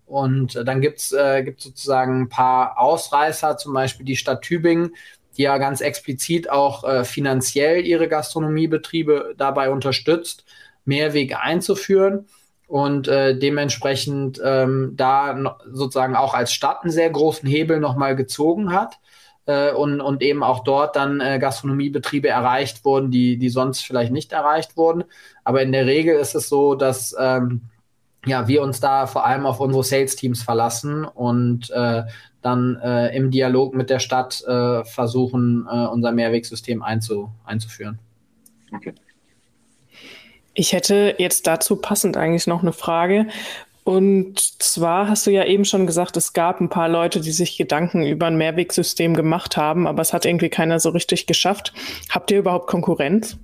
Und 0.09 0.55
äh, 0.55 0.65
dann 0.65 0.81
gibt's 0.81 1.11
äh, 1.11 1.43
gibt's 1.43 1.63
sozusagen 1.63 2.23
ein 2.23 2.29
paar 2.29 2.79
Ausreißer, 2.79 3.57
zum 3.57 3.73
Beispiel 3.73 4.05
die 4.05 4.15
Stadt 4.15 4.41
Tübingen, 4.41 4.95
die 5.37 5.43
ja 5.43 5.57
ganz 5.57 5.81
explizit 5.81 6.49
auch 6.49 6.83
äh, 6.83 7.05
finanziell 7.05 7.85
ihre 7.85 8.07
Gastronomiebetriebe 8.07 9.35
dabei 9.37 9.69
unterstützt, 9.69 10.43
Mehrwege 10.83 11.39
einzuführen 11.39 12.25
und 12.67 13.07
äh, 13.07 13.37
dementsprechend 13.37 14.41
ähm, 14.43 14.93
da 14.95 15.57
sozusagen 15.71 16.15
auch 16.15 16.33
als 16.33 16.53
Stadt 16.53 16.83
einen 16.83 16.91
sehr 16.91 17.09
großen 17.09 17.47
Hebel 17.47 17.79
nochmal 17.79 18.15
gezogen 18.15 18.73
hat 18.73 18.99
äh, 19.45 19.71
und, 19.71 20.01
und 20.01 20.21
eben 20.21 20.43
auch 20.43 20.63
dort 20.63 20.95
dann 20.95 21.21
äh, 21.21 21.39
Gastronomiebetriebe 21.39 22.27
erreicht 22.27 22.85
wurden, 22.85 23.09
die, 23.09 23.37
die 23.37 23.49
sonst 23.49 23.81
vielleicht 23.81 24.11
nicht 24.11 24.31
erreicht 24.33 24.77
wurden. 24.77 25.03
Aber 25.43 25.61
in 25.61 25.71
der 25.71 25.85
Regel 25.85 26.15
ist 26.15 26.35
es 26.35 26.49
so, 26.49 26.75
dass 26.75 27.15
ähm, 27.19 27.61
ja, 28.29 28.47
wir 28.47 28.61
uns 28.61 28.79
da 28.79 29.07
vor 29.07 29.25
allem 29.25 29.45
auf 29.45 29.59
unsere 29.59 29.83
Sales-Teams 29.83 30.43
verlassen 30.43 31.05
und 31.05 31.69
äh, 31.71 32.03
dann 32.41 32.79
äh, 32.81 33.15
im 33.15 33.31
Dialog 33.31 33.75
mit 33.75 33.89
der 33.89 33.99
Stadt 33.99 34.41
äh, 34.47 34.83
versuchen, 34.85 35.67
äh, 35.69 35.87
unser 35.87 36.11
Mehrwegsystem 36.11 36.81
einzu 36.81 37.29
einzuführen. 37.45 37.99
Okay. 38.73 38.93
Ich 40.53 40.73
hätte 40.73 41.15
jetzt 41.17 41.47
dazu 41.47 41.75
passend 41.75 42.17
eigentlich 42.17 42.47
noch 42.47 42.61
eine 42.61 42.73
Frage. 42.73 43.27
Und 43.83 44.39
zwar 44.61 45.07
hast 45.07 45.25
du 45.25 45.31
ja 45.31 45.45
eben 45.45 45.65
schon 45.65 45.87
gesagt, 45.87 46.15
es 46.17 46.33
gab 46.33 46.61
ein 46.61 46.69
paar 46.69 46.89
Leute, 46.89 47.21
die 47.21 47.31
sich 47.31 47.57
Gedanken 47.57 48.05
über 48.05 48.27
ein 48.27 48.37
Mehrwegsystem 48.37 49.15
gemacht 49.15 49.57
haben, 49.57 49.87
aber 49.87 50.01
es 50.01 50.13
hat 50.13 50.25
irgendwie 50.25 50.49
keiner 50.49 50.79
so 50.79 50.89
richtig 50.89 51.25
geschafft. 51.27 51.73
Habt 52.09 52.29
ihr 52.29 52.39
überhaupt 52.39 52.67
Konkurrenz? 52.67 53.37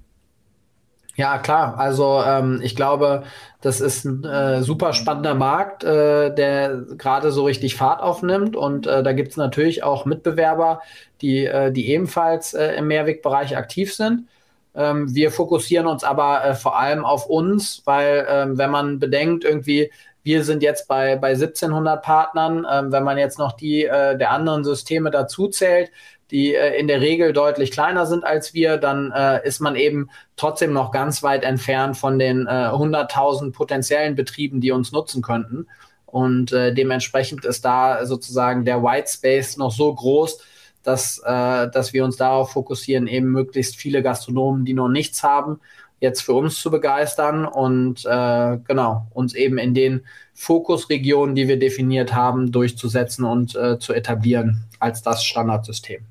Ja, 1.17 1.37
klar. 1.37 1.77
Also 1.77 2.21
ähm, 2.25 2.59
ich 2.61 2.75
glaube, 2.75 3.23
das 3.61 3.79
ist 3.79 4.03
ein 4.03 4.23
äh, 4.25 4.61
super 4.63 4.91
spannender 4.93 5.33
Markt, 5.33 5.83
äh, 5.83 6.33
der 6.35 6.83
gerade 6.97 7.31
so 7.31 7.45
richtig 7.45 7.75
Fahrt 7.75 8.01
aufnimmt. 8.01 8.55
Und 8.57 8.85
äh, 8.85 9.01
da 9.01 9.13
gibt 9.13 9.29
es 9.31 9.37
natürlich 9.37 9.83
auch 9.83 10.05
Mitbewerber, 10.05 10.81
die, 11.21 11.45
äh, 11.45 11.71
die 11.71 11.89
ebenfalls 11.89 12.53
äh, 12.53 12.73
im 12.75 12.87
Mehrwegbereich 12.87 13.55
aktiv 13.55 13.93
sind. 13.95 14.27
Ähm, 14.75 15.13
wir 15.15 15.31
fokussieren 15.31 15.87
uns 15.87 16.03
aber 16.03 16.43
äh, 16.43 16.53
vor 16.53 16.77
allem 16.77 17.05
auf 17.05 17.27
uns, 17.27 17.81
weil 17.85 18.25
ähm, 18.29 18.57
wenn 18.57 18.69
man 18.71 18.99
bedenkt, 18.99 19.45
irgendwie, 19.45 19.91
wir 20.23 20.43
sind 20.43 20.63
jetzt 20.63 20.87
bei, 20.89 21.15
bei 21.15 21.33
1700 21.35 22.03
Partnern, 22.03 22.65
ähm, 22.69 22.91
wenn 22.91 23.03
man 23.03 23.17
jetzt 23.17 23.39
noch 23.39 23.53
die 23.53 23.83
der 23.83 24.31
anderen 24.31 24.63
Systeme 24.65 25.11
dazu 25.11 25.47
zählt, 25.47 25.91
die 26.31 26.55
äh, 26.55 26.77
in 26.79 26.87
der 26.87 27.01
Regel 27.01 27.33
deutlich 27.33 27.71
kleiner 27.71 28.05
sind 28.05 28.23
als 28.23 28.53
wir, 28.53 28.77
dann 28.77 29.11
äh, 29.11 29.45
ist 29.47 29.59
man 29.59 29.75
eben 29.75 30.09
trotzdem 30.35 30.73
noch 30.73 30.91
ganz 30.91 31.23
weit 31.23 31.43
entfernt 31.43 31.97
von 31.97 32.19
den 32.19 32.47
äh, 32.47 32.49
100.000 32.49 33.51
potenziellen 33.51 34.15
Betrieben, 34.15 34.61
die 34.61 34.71
uns 34.71 34.91
nutzen 34.91 35.21
könnten. 35.21 35.67
Und 36.05 36.51
äh, 36.53 36.73
dementsprechend 36.73 37.45
ist 37.45 37.65
da 37.65 38.05
sozusagen 38.05 38.65
der 38.65 38.81
White 38.81 39.11
Space 39.11 39.57
noch 39.57 39.71
so 39.71 39.93
groß, 39.93 40.39
dass, 40.83 41.19
äh, 41.19 41.69
dass 41.69 41.93
wir 41.93 42.05
uns 42.05 42.15
darauf 42.15 42.51
fokussieren, 42.51 43.07
eben 43.07 43.31
möglichst 43.31 43.75
viele 43.75 44.01
Gastronomen, 44.01 44.65
die 44.65 44.73
noch 44.73 44.87
nichts 44.87 45.23
haben, 45.23 45.59
jetzt 45.99 46.21
für 46.21 46.33
uns 46.33 46.59
zu 46.59 46.71
begeistern 46.71 47.45
und 47.45 48.05
äh, 48.05 48.57
genau 48.65 49.07
uns 49.13 49.33
eben 49.33 49.57
in 49.57 49.73
den 49.73 50.05
Fokusregionen, 50.33 51.35
die 51.35 51.47
wir 51.47 51.57
definiert 51.57 52.13
haben, 52.13 52.51
durchzusetzen 52.51 53.25
und 53.25 53.55
äh, 53.55 53.79
zu 53.79 53.93
etablieren 53.93 54.65
als 54.79 55.01
das 55.01 55.23
Standardsystem. 55.23 56.05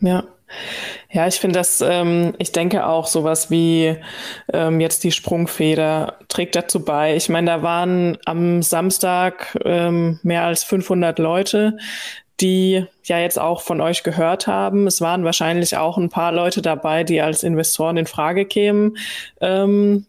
Ja. 0.00 0.24
Ja, 1.10 1.26
ich 1.26 1.36
finde 1.40 1.58
das, 1.58 1.82
ähm, 1.82 2.34
ich 2.38 2.52
denke 2.52 2.86
auch 2.86 3.06
sowas 3.06 3.50
wie 3.50 3.96
ähm, 4.52 4.80
jetzt 4.80 5.04
die 5.04 5.12
Sprungfeder 5.12 6.16
trägt 6.28 6.56
dazu 6.56 6.84
bei. 6.84 7.16
Ich 7.16 7.28
meine, 7.28 7.50
da 7.50 7.62
waren 7.62 8.16
am 8.24 8.62
Samstag 8.62 9.58
ähm, 9.64 10.20
mehr 10.22 10.44
als 10.44 10.64
500 10.64 11.18
Leute, 11.18 11.76
die 12.40 12.86
ja 13.04 13.18
jetzt 13.18 13.38
auch 13.38 13.60
von 13.62 13.80
euch 13.80 14.02
gehört 14.04 14.46
haben. 14.46 14.86
Es 14.86 15.00
waren 15.00 15.24
wahrscheinlich 15.24 15.76
auch 15.76 15.98
ein 15.98 16.08
paar 16.08 16.32
Leute 16.32 16.62
dabei, 16.62 17.04
die 17.04 17.20
als 17.20 17.42
Investoren 17.42 17.96
in 17.96 18.06
Frage 18.06 18.44
kämen. 18.46 18.96
Ähm, 19.40 20.06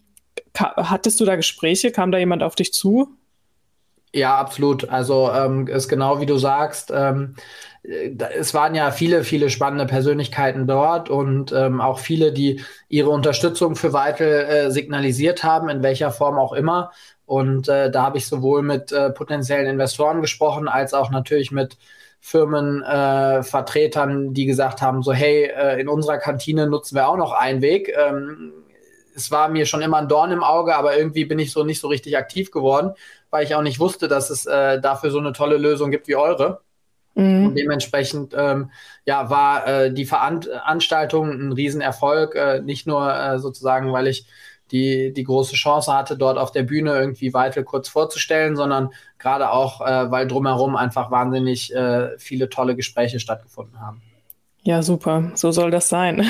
hattest 0.56 1.20
du 1.20 1.26
da 1.26 1.36
Gespräche? 1.36 1.92
Kam 1.92 2.12
da 2.12 2.18
jemand 2.18 2.44
auf 2.44 2.56
dich 2.56 2.74
zu? 2.74 3.10
Ja, 4.14 4.38
absolut. 4.38 4.90
Also 4.90 5.32
ähm, 5.32 5.68
ist 5.68 5.88
genau 5.88 6.20
wie 6.20 6.26
du 6.26 6.38
sagst. 6.38 6.92
Ähm, 6.94 7.36
es 7.84 8.54
waren 8.54 8.76
ja 8.76 8.92
viele, 8.92 9.24
viele 9.24 9.50
spannende 9.50 9.86
Persönlichkeiten 9.86 10.68
dort 10.68 11.10
und 11.10 11.52
ähm, 11.54 11.82
auch 11.82 12.00
viele, 12.00 12.34
die 12.34 12.62
ihre 12.90 13.10
Unterstützung 13.10 13.76
für 13.76 13.94
Weitel 13.94 14.28
äh, 14.28 14.72
signalisiert 14.72 15.44
haben, 15.44 15.70
in 15.70 15.82
welcher 15.82 16.12
Form 16.12 16.38
auch 16.38 16.54
immer. 16.54 16.92
Und 17.26 17.70
äh, 17.70 17.90
da 17.92 18.04
habe 18.04 18.18
ich 18.18 18.28
sowohl 18.28 18.64
mit 18.64 18.92
äh, 18.92 19.12
potenziellen 19.12 19.68
Investoren 19.68 20.22
gesprochen, 20.22 20.68
als 20.68 20.94
auch 20.94 21.10
natürlich 21.10 21.52
mit 21.52 21.78
Firmenvertretern, 22.22 24.34
die 24.34 24.46
gesagt 24.46 24.82
haben, 24.82 25.04
so 25.04 25.14
hey, 25.14 25.46
äh, 25.46 25.80
in 25.80 25.88
unserer 25.88 26.18
Kantine 26.18 26.68
nutzen 26.68 26.96
wir 26.96 27.08
auch 27.08 27.18
noch 27.18 27.32
Einweg. 27.32 27.94
Ähm, 27.98 28.52
es 29.16 29.32
war 29.32 29.50
mir 29.50 29.66
schon 29.66 29.82
immer 29.82 29.98
ein 29.98 30.08
Dorn 30.08 30.32
im 30.32 30.44
Auge, 30.44 30.76
aber 30.76 30.98
irgendwie 30.98 31.26
bin 31.26 31.40
ich 31.40 31.52
so 31.52 31.64
nicht 31.64 31.80
so 31.80 31.88
richtig 31.88 32.18
aktiv 32.18 32.52
geworden, 32.52 32.94
weil 33.30 33.46
ich 33.46 33.56
auch 33.56 33.62
nicht 33.62 33.80
wusste, 33.80 34.08
dass 34.08 34.30
es 34.30 34.46
äh, 34.46 34.80
dafür 34.82 35.12
so 35.12 35.20
eine 35.20 35.34
tolle 35.34 35.58
Lösung 35.58 35.92
gibt 35.92 36.08
wie 36.08 36.16
eure. 36.16 36.62
Mhm. 37.20 37.48
Und 37.48 37.56
dementsprechend 37.56 38.34
ähm, 38.38 38.72
ja, 39.06 39.30
war 39.30 39.68
äh, 39.68 39.94
die 39.94 40.06
Veranstaltung 40.06 41.32
ein 41.32 41.52
Riesenerfolg, 41.52 42.36
äh, 42.36 42.62
nicht 42.62 42.88
nur 42.88 43.14
äh, 43.14 43.40
sozusagen, 43.40 43.92
weil 43.92 44.08
ich 44.08 44.26
die, 44.72 45.14
die 45.14 45.24
große 45.24 45.56
Chance 45.56 45.94
hatte, 45.94 46.16
dort 46.16 46.38
auf 46.38 46.52
der 46.52 46.64
Bühne 46.64 46.94
irgendwie 46.94 47.34
Weitel 47.34 47.64
kurz 47.64 47.90
vorzustellen, 47.90 48.56
sondern 48.56 48.92
gerade 49.18 49.52
auch, 49.52 49.82
äh, 49.82 50.12
weil 50.12 50.28
drumherum 50.28 50.76
einfach 50.76 51.12
wahnsinnig 51.12 51.74
äh, 51.74 52.18
viele 52.18 52.50
tolle 52.50 52.76
Gespräche 52.76 53.20
stattgefunden 53.20 53.80
haben. 53.80 54.02
Ja, 54.70 54.84
super. 54.84 55.32
So 55.34 55.52
soll 55.52 55.72
das 55.72 55.90
sein. 55.90 56.24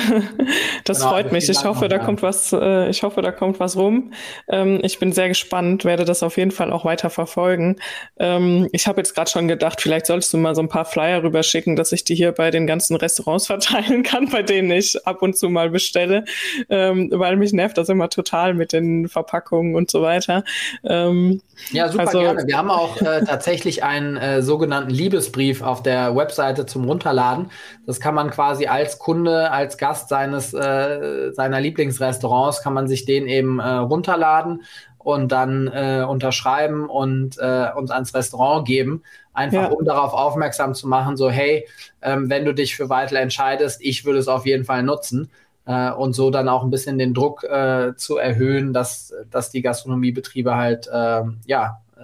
Das 0.84 0.98
genau, 1.00 1.10
freut 1.10 1.30
mich. 1.30 1.48
Ich 1.48 1.62
hoffe, 1.62 1.88
da 1.88 1.98
kommt 1.98 2.22
was, 2.22 2.52
äh, 2.52 2.88
ich 2.88 3.02
hoffe, 3.02 3.20
da 3.20 3.32
kommt 3.32 3.60
was 3.60 3.76
rum. 3.76 4.12
Ähm, 4.48 4.80
ich 4.82 4.98
bin 4.98 5.12
sehr 5.12 5.28
gespannt, 5.28 5.84
werde 5.84 6.06
das 6.06 6.22
auf 6.22 6.38
jeden 6.38 6.50
Fall 6.50 6.72
auch 6.72 6.86
weiter 6.86 7.10
verfolgen. 7.10 7.76
Ähm, 8.18 8.68
ich 8.72 8.86
habe 8.86 8.98
jetzt 8.98 9.14
gerade 9.14 9.30
schon 9.30 9.46
gedacht, 9.46 9.80
vielleicht 9.82 10.06
solltest 10.06 10.32
du 10.32 10.38
mal 10.38 10.54
so 10.54 10.62
ein 10.62 10.68
paar 10.68 10.86
Flyer 10.86 11.22
rüberschicken, 11.22 11.76
dass 11.76 11.92
ich 11.92 12.04
die 12.04 12.14
hier 12.14 12.32
bei 12.32 12.50
den 12.50 12.66
ganzen 12.66 12.96
Restaurants 12.96 13.46
verteilen 13.46 14.02
kann, 14.02 14.30
bei 14.30 14.42
denen 14.42 14.70
ich 14.70 15.06
ab 15.06 15.20
und 15.20 15.36
zu 15.36 15.50
mal 15.50 15.68
bestelle, 15.68 16.24
ähm, 16.70 17.10
weil 17.12 17.36
mich 17.36 17.52
nervt 17.52 17.76
das 17.76 17.90
immer 17.90 18.08
total 18.08 18.54
mit 18.54 18.72
den 18.72 19.08
Verpackungen 19.08 19.74
und 19.74 19.90
so 19.90 20.00
weiter. 20.00 20.44
Ähm, 20.82 21.42
ja, 21.72 21.88
super 21.88 22.06
also, 22.06 22.20
gerne. 22.20 22.46
Wir 22.46 22.56
haben 22.56 22.70
auch 22.70 23.00
äh, 23.02 23.22
tatsächlich 23.24 23.84
einen 23.84 24.16
äh, 24.16 24.42
sogenannten 24.42 24.90
Liebesbrief 24.90 25.62
auf 25.62 25.82
der 25.82 26.16
Webseite 26.16 26.64
zum 26.64 26.84
Runterladen. 26.86 27.50
Das 27.86 28.00
kann 28.00 28.14
man 28.14 28.29
man 28.30 28.34
quasi 28.34 28.66
als 28.66 28.98
Kunde, 28.98 29.50
als 29.50 29.76
Gast 29.76 30.08
seines 30.08 30.54
äh, 30.54 31.32
seiner 31.32 31.60
Lieblingsrestaurants, 31.60 32.62
kann 32.62 32.74
man 32.74 32.88
sich 32.88 33.04
den 33.04 33.26
eben 33.26 33.58
äh, 33.58 33.68
runterladen 33.68 34.62
und 34.98 35.32
dann 35.32 35.68
äh, 35.68 36.04
unterschreiben 36.08 36.88
und 36.88 37.38
äh, 37.38 37.68
uns 37.74 37.90
ans 37.90 38.14
Restaurant 38.14 38.66
geben, 38.66 39.02
einfach 39.32 39.62
ja. 39.62 39.68
um 39.68 39.84
darauf 39.84 40.12
aufmerksam 40.12 40.74
zu 40.74 40.88
machen, 40.88 41.16
so 41.16 41.30
hey, 41.30 41.66
ähm, 42.02 42.28
wenn 42.28 42.44
du 42.44 42.54
dich 42.54 42.76
für 42.76 42.88
Weitel 42.88 43.16
entscheidest, 43.16 43.80
ich 43.82 44.04
würde 44.04 44.18
es 44.18 44.28
auf 44.28 44.46
jeden 44.46 44.64
Fall 44.64 44.82
nutzen 44.82 45.30
äh, 45.66 45.90
und 45.90 46.12
so 46.12 46.30
dann 46.30 46.48
auch 46.48 46.62
ein 46.62 46.70
bisschen 46.70 46.98
den 46.98 47.14
Druck 47.14 47.44
äh, 47.44 47.94
zu 47.96 48.18
erhöhen, 48.18 48.72
dass, 48.72 49.14
dass 49.30 49.50
die 49.50 49.62
Gastronomiebetriebe 49.62 50.54
halt 50.54 50.86
äh, 50.88 51.22
ja, 51.46 51.80
äh, 51.96 52.02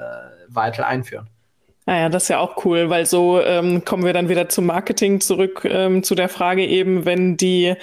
Weitel 0.49 0.85
einführen. 0.85 1.29
Naja, 1.89 2.07
ah 2.07 2.09
das 2.09 2.25
ist 2.25 2.29
ja 2.31 2.41
auch 2.41 2.65
cool, 2.65 2.91
weil 2.91 3.07
so 3.07 3.41
ähm, 3.41 3.85
kommen 3.85 4.05
wir 4.05 4.13
dann 4.13 4.29
wieder 4.29 4.49
zum 4.49 4.67
Marketing 4.67 5.21
zurück, 5.21 5.65
ähm, 5.65 6.03
zu 6.03 6.17
der 6.17 6.29
Frage 6.29 6.67
eben, 6.67 7.05
wenn 7.05 7.37
die, 7.37 7.77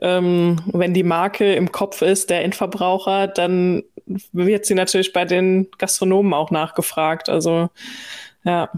ähm, 0.00 0.60
wenn 0.66 0.94
die 0.94 1.02
Marke 1.02 1.54
im 1.54 1.72
Kopf 1.72 2.00
ist, 2.00 2.30
der 2.30 2.44
Endverbraucher, 2.44 3.26
dann 3.26 3.82
wird 4.32 4.64
sie 4.64 4.74
natürlich 4.74 5.12
bei 5.12 5.24
den 5.24 5.68
Gastronomen 5.76 6.34
auch 6.34 6.52
nachgefragt. 6.52 7.28
Also 7.28 7.68
ja. 8.44 8.70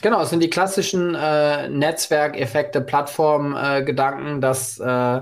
Genau, 0.00 0.22
es 0.22 0.30
sind 0.30 0.42
die 0.42 0.50
klassischen 0.50 1.14
äh, 1.14 1.68
Netzwerkeffekte, 1.68 2.80
Plattformgedanken, 2.80 4.38
äh, 4.38 4.40
dass 4.40 4.78
äh, 4.80 5.20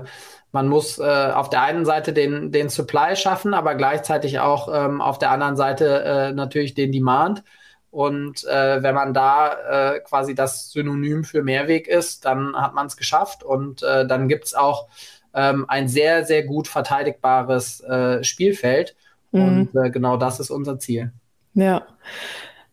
man 0.53 0.67
muss 0.69 0.99
äh, 0.99 1.31
auf 1.33 1.49
der 1.49 1.63
einen 1.63 1.83
Seite 1.83 2.13
den, 2.13 2.53
den 2.53 2.69
Supply 2.69 3.17
schaffen, 3.17 3.53
aber 3.53 3.75
gleichzeitig 3.75 4.39
auch 4.39 4.73
ähm, 4.73 5.01
auf 5.01 5.19
der 5.19 5.31
anderen 5.31 5.57
Seite 5.57 6.03
äh, 6.03 6.31
natürlich 6.31 6.75
den 6.75 6.93
Demand. 6.93 7.43
Und 7.91 8.45
äh, 8.45 8.81
wenn 8.81 8.95
man 8.95 9.13
da 9.13 9.93
äh, 9.95 9.99
quasi 9.99 10.33
das 10.33 10.71
Synonym 10.71 11.25
für 11.25 11.43
Mehrweg 11.43 11.87
ist, 11.87 12.25
dann 12.25 12.55
hat 12.55 12.73
man 12.73 12.87
es 12.87 12.95
geschafft. 12.95 13.43
Und 13.43 13.83
äh, 13.83 14.07
dann 14.07 14.29
gibt 14.29 14.45
es 14.45 14.53
auch 14.53 14.87
ähm, 15.33 15.65
ein 15.67 15.89
sehr, 15.89 16.25
sehr 16.25 16.43
gut 16.43 16.67
verteidigbares 16.69 17.81
äh, 17.81 18.23
Spielfeld. 18.23 18.95
Mhm. 19.31 19.69
Und 19.73 19.75
äh, 19.75 19.89
genau 19.89 20.17
das 20.17 20.39
ist 20.39 20.49
unser 20.49 20.79
Ziel. 20.79 21.11
Ja. 21.53 21.85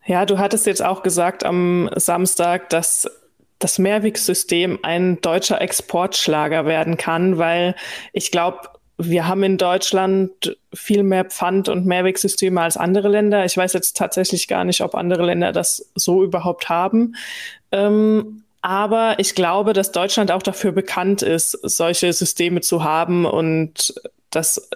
Ja, 0.05 0.25
du 0.25 0.39
hattest 0.39 0.65
jetzt 0.65 0.81
auch 0.81 1.03
gesagt 1.03 1.43
am 1.43 1.89
Samstag, 1.95 2.69
dass 2.69 3.07
das 3.59 3.77
Mehrwegsystem 3.77 4.79
ein 4.83 5.19
deutscher 5.21 5.61
Exportschlager 5.61 6.65
werden 6.65 6.95
kann, 6.97 7.37
weil 7.37 7.75
ich 8.13 8.31
glaube, 8.31 8.69
wir 9.01 9.27
haben 9.27 9.43
in 9.43 9.57
Deutschland 9.57 10.57
viel 10.73 11.03
mehr 11.03 11.23
Pfand- 11.23 11.69
und 11.69 11.85
Mehrwegsysteme 11.85 12.61
als 12.61 12.75
andere 12.75 13.07
Länder. 13.07 13.45
Ich 13.45 13.55
weiß 13.55 13.71
jetzt 13.73 13.95
tatsächlich 13.95 14.49
gar 14.49 14.65
nicht, 14.65 14.81
ob 14.81 14.93
andere 14.93 15.25
Länder 15.25 15.53
das 15.53 15.89
so 15.95 16.21
überhaupt 16.21 16.67
haben. 16.67 17.15
Ähm, 17.71 18.43
aber 18.61 19.15
ich 19.19 19.35
glaube, 19.35 19.71
dass 19.71 19.93
Deutschland 19.93 20.31
auch 20.31 20.43
dafür 20.43 20.73
bekannt 20.73 21.21
ist, 21.21 21.51
solche 21.51 22.11
Systeme 22.11 22.59
zu 22.59 22.83
haben 22.83 23.25
und 23.25 23.93
dass 24.31 24.69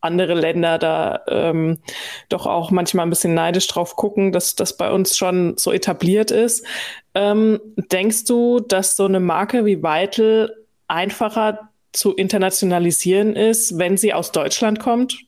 andere 0.00 0.34
Länder 0.34 0.78
da 0.78 1.20
ähm, 1.28 1.78
doch 2.28 2.46
auch 2.46 2.72
manchmal 2.72 3.06
ein 3.06 3.10
bisschen 3.10 3.34
neidisch 3.34 3.68
drauf 3.68 3.94
gucken, 3.94 4.32
dass 4.32 4.56
das 4.56 4.76
bei 4.76 4.90
uns 4.90 5.16
schon 5.16 5.56
so 5.56 5.72
etabliert 5.72 6.32
ist. 6.32 6.66
Ähm, 7.14 7.60
denkst 7.76 8.24
du, 8.24 8.58
dass 8.58 8.96
so 8.96 9.04
eine 9.04 9.20
Marke 9.20 9.64
wie 9.64 9.82
Weitel 9.84 10.66
einfacher 10.88 11.68
zu 11.92 12.14
internationalisieren 12.14 13.34
ist, 13.34 13.78
wenn 13.78 13.96
sie 13.96 14.12
aus 14.12 14.32
Deutschland 14.32 14.80
kommt? 14.80 15.18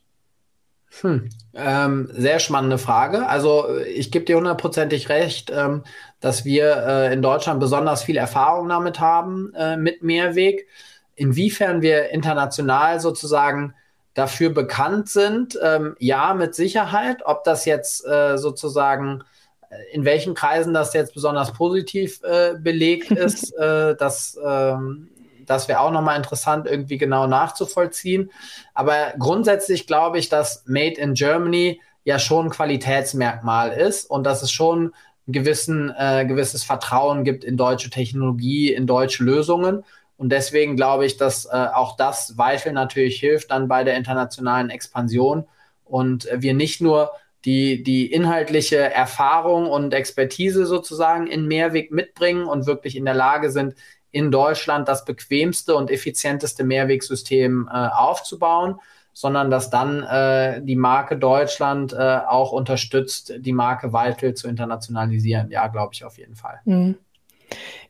Hm. 1.01 1.31
Ähm, 1.55 2.11
sehr 2.13 2.41
spannende 2.41 2.79
Frage. 2.79 3.27
Also 3.29 3.67
ich 3.87 4.11
gebe 4.11 4.25
dir 4.25 4.37
hundertprozentig 4.37 5.09
recht, 5.09 5.51
ähm, 5.55 5.85
dass 6.21 6.45
wir 6.45 6.77
äh, 6.87 7.13
in 7.13 7.23
Deutschland 7.23 7.61
besonders 7.61 8.03
viel 8.03 8.17
Erfahrung 8.17 8.69
damit 8.69 9.01
haben 9.01 9.53
äh, 9.55 9.77
mit 9.77 10.03
Mehrweg. 10.03 10.67
Inwiefern 11.15 11.83
wir 11.83 12.11
international 12.11 13.01
sozusagen 13.01 13.75
dafür 14.15 14.51
bekannt 14.51 15.09
sind, 15.09 15.59
ähm, 15.63 15.97
ja, 15.99 16.35
mit 16.35 16.55
Sicherheit. 16.55 17.23
Ob 17.25 17.45
das 17.45 17.65
jetzt 17.65 18.05
äh, 18.07 18.37
sozusagen 18.37 19.23
äh, 19.71 19.77
in 19.93 20.05
welchen 20.05 20.35
Kreisen 20.35 20.75
das 20.75 20.93
jetzt 20.93 21.15
besonders 21.15 21.53
positiv 21.53 22.21
äh, 22.23 22.55
belegt 22.59 23.11
ist, 23.13 23.57
äh, 23.57 23.95
das 23.97 24.39
ähm, 24.45 25.09
das 25.51 25.67
wäre 25.67 25.81
auch 25.81 25.91
nochmal 25.91 26.17
interessant, 26.17 26.67
irgendwie 26.67 26.97
genau 26.97 27.27
nachzuvollziehen. 27.27 28.31
Aber 28.73 29.15
grundsätzlich 29.19 29.89
glaube 29.89 30.19
ich, 30.19 30.29
dass 30.29 30.65
Made 30.67 31.01
in 31.01 31.15
Germany 31.15 31.81
ja 32.05 32.21
schon 32.21 32.47
ein 32.47 32.51
Qualitätsmerkmal 32.51 33.73
ist 33.73 34.09
und 34.09 34.25
dass 34.25 34.43
es 34.43 34.53
schon 34.53 34.95
ein 35.27 35.33
gewissen, 35.33 35.93
äh, 35.99 36.25
gewisses 36.25 36.63
Vertrauen 36.63 37.25
gibt 37.25 37.43
in 37.43 37.57
deutsche 37.57 37.91
Technologie, 37.91 38.73
in 38.73 38.87
deutsche 38.87 39.25
Lösungen. 39.25 39.85
Und 40.17 40.31
deswegen 40.31 40.77
glaube 40.77 41.05
ich, 41.05 41.17
dass 41.17 41.47
äh, 41.47 41.67
auch 41.75 41.97
das 41.97 42.39
Weifel 42.39 42.73
natürlich 42.73 43.19
hilft 43.19 43.51
dann 43.51 43.67
bei 43.67 43.83
der 43.83 43.97
internationalen 43.97 44.71
Expansion 44.71 45.47
und 45.85 46.29
wir 46.33 46.55
nicht 46.55 46.81
nur 46.81 47.11
die, 47.45 47.83
die 47.83 48.13
inhaltliche 48.13 48.79
Erfahrung 48.79 49.67
und 49.67 49.95
Expertise 49.95 50.67
sozusagen 50.67 51.27
in 51.27 51.49
Mehrweg 51.49 51.91
mitbringen 51.91 52.45
und 52.45 52.67
wirklich 52.67 52.97
in 52.97 53.05
der 53.05 53.15
Lage 53.15 53.51
sind, 53.51 53.75
in 54.13 54.31
Deutschland 54.31 54.89
das 54.89 55.05
bequemste 55.05 55.75
und 55.75 55.91
effizienteste 55.91 56.65
Mehrwegsystem 56.65 57.69
äh, 57.73 57.89
aufzubauen, 57.89 58.77
sondern 59.13 59.51
dass 59.51 59.71
dann 59.71 60.03
äh, 60.03 60.63
die 60.63 60.77
Marke 60.77 61.17
Deutschland 61.17 61.93
äh, 61.93 62.21
auch 62.27 62.53
unterstützt, 62.53 63.35
die 63.39 63.53
Marke 63.53 63.93
Weitel 63.93 64.35
zu 64.35 64.49
internationalisieren. 64.49 65.51
Ja, 65.51 65.69
glaube 65.69 65.95
ich 65.95 66.05
auf 66.05 66.19
jeden 66.19 66.37
Fall. 66.37 66.61
Mhm. 66.65 66.97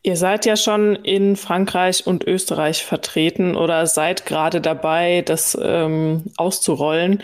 Ihr 0.03 0.17
seid 0.17 0.47
ja 0.47 0.55
schon 0.55 0.95
in 0.95 1.35
Frankreich 1.35 2.07
und 2.07 2.23
Österreich 2.23 2.83
vertreten 2.83 3.55
oder 3.55 3.85
seid 3.85 4.25
gerade 4.25 4.59
dabei, 4.59 5.21
das 5.21 5.55
ähm, 5.61 6.23
auszurollen. 6.37 7.21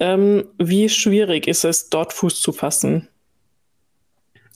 Ähm, 0.00 0.48
wie 0.58 0.88
schwierig 0.88 1.46
ist 1.46 1.64
es, 1.64 1.88
dort 1.88 2.12
Fuß 2.12 2.40
zu 2.40 2.52
fassen? 2.52 3.08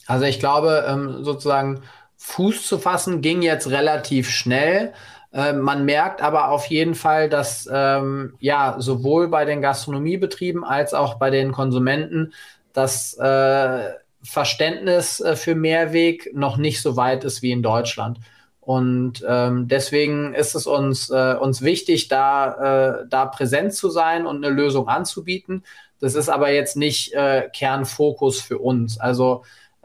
Also 0.07 0.24
ich 0.24 0.41
glaube, 0.41 0.84
ähm, 0.88 1.22
sozusagen 1.22 1.82
Fuß 2.22 2.66
zu 2.66 2.78
fassen 2.78 3.22
ging 3.22 3.40
jetzt 3.40 3.70
relativ 3.70 4.28
schnell. 4.28 4.92
Äh, 5.32 5.54
man 5.54 5.86
merkt 5.86 6.22
aber 6.22 6.50
auf 6.50 6.66
jeden 6.66 6.94
Fall, 6.94 7.30
dass 7.30 7.68
ähm, 7.72 8.34
ja 8.40 8.76
sowohl 8.78 9.28
bei 9.28 9.46
den 9.46 9.62
Gastronomiebetrieben 9.62 10.62
als 10.62 10.92
auch 10.92 11.14
bei 11.14 11.30
den 11.30 11.50
Konsumenten 11.50 12.34
das 12.74 13.14
äh, 13.14 13.90
Verständnis 14.22 15.20
äh, 15.20 15.34
für 15.34 15.54
Mehrweg 15.54 16.30
noch 16.34 16.58
nicht 16.58 16.82
so 16.82 16.94
weit 16.96 17.24
ist 17.24 17.40
wie 17.40 17.52
in 17.52 17.62
Deutschland. 17.62 18.18
Und 18.60 19.24
ähm, 19.26 19.66
deswegen 19.66 20.34
ist 20.34 20.54
es 20.54 20.66
uns, 20.66 21.08
äh, 21.08 21.34
uns 21.40 21.62
wichtig, 21.62 22.08
da, 22.08 23.00
äh, 23.00 23.06
da 23.08 23.24
präsent 23.24 23.72
zu 23.72 23.88
sein 23.88 24.26
und 24.26 24.44
eine 24.44 24.54
Lösung 24.54 24.88
anzubieten. 24.88 25.64
Das 26.00 26.14
ist 26.14 26.28
aber 26.28 26.52
jetzt 26.52 26.76
nicht 26.76 27.14
äh, 27.14 27.48
Kernfokus 27.50 28.42
für 28.42 28.58
uns. 28.58 29.00
Also 29.00 29.42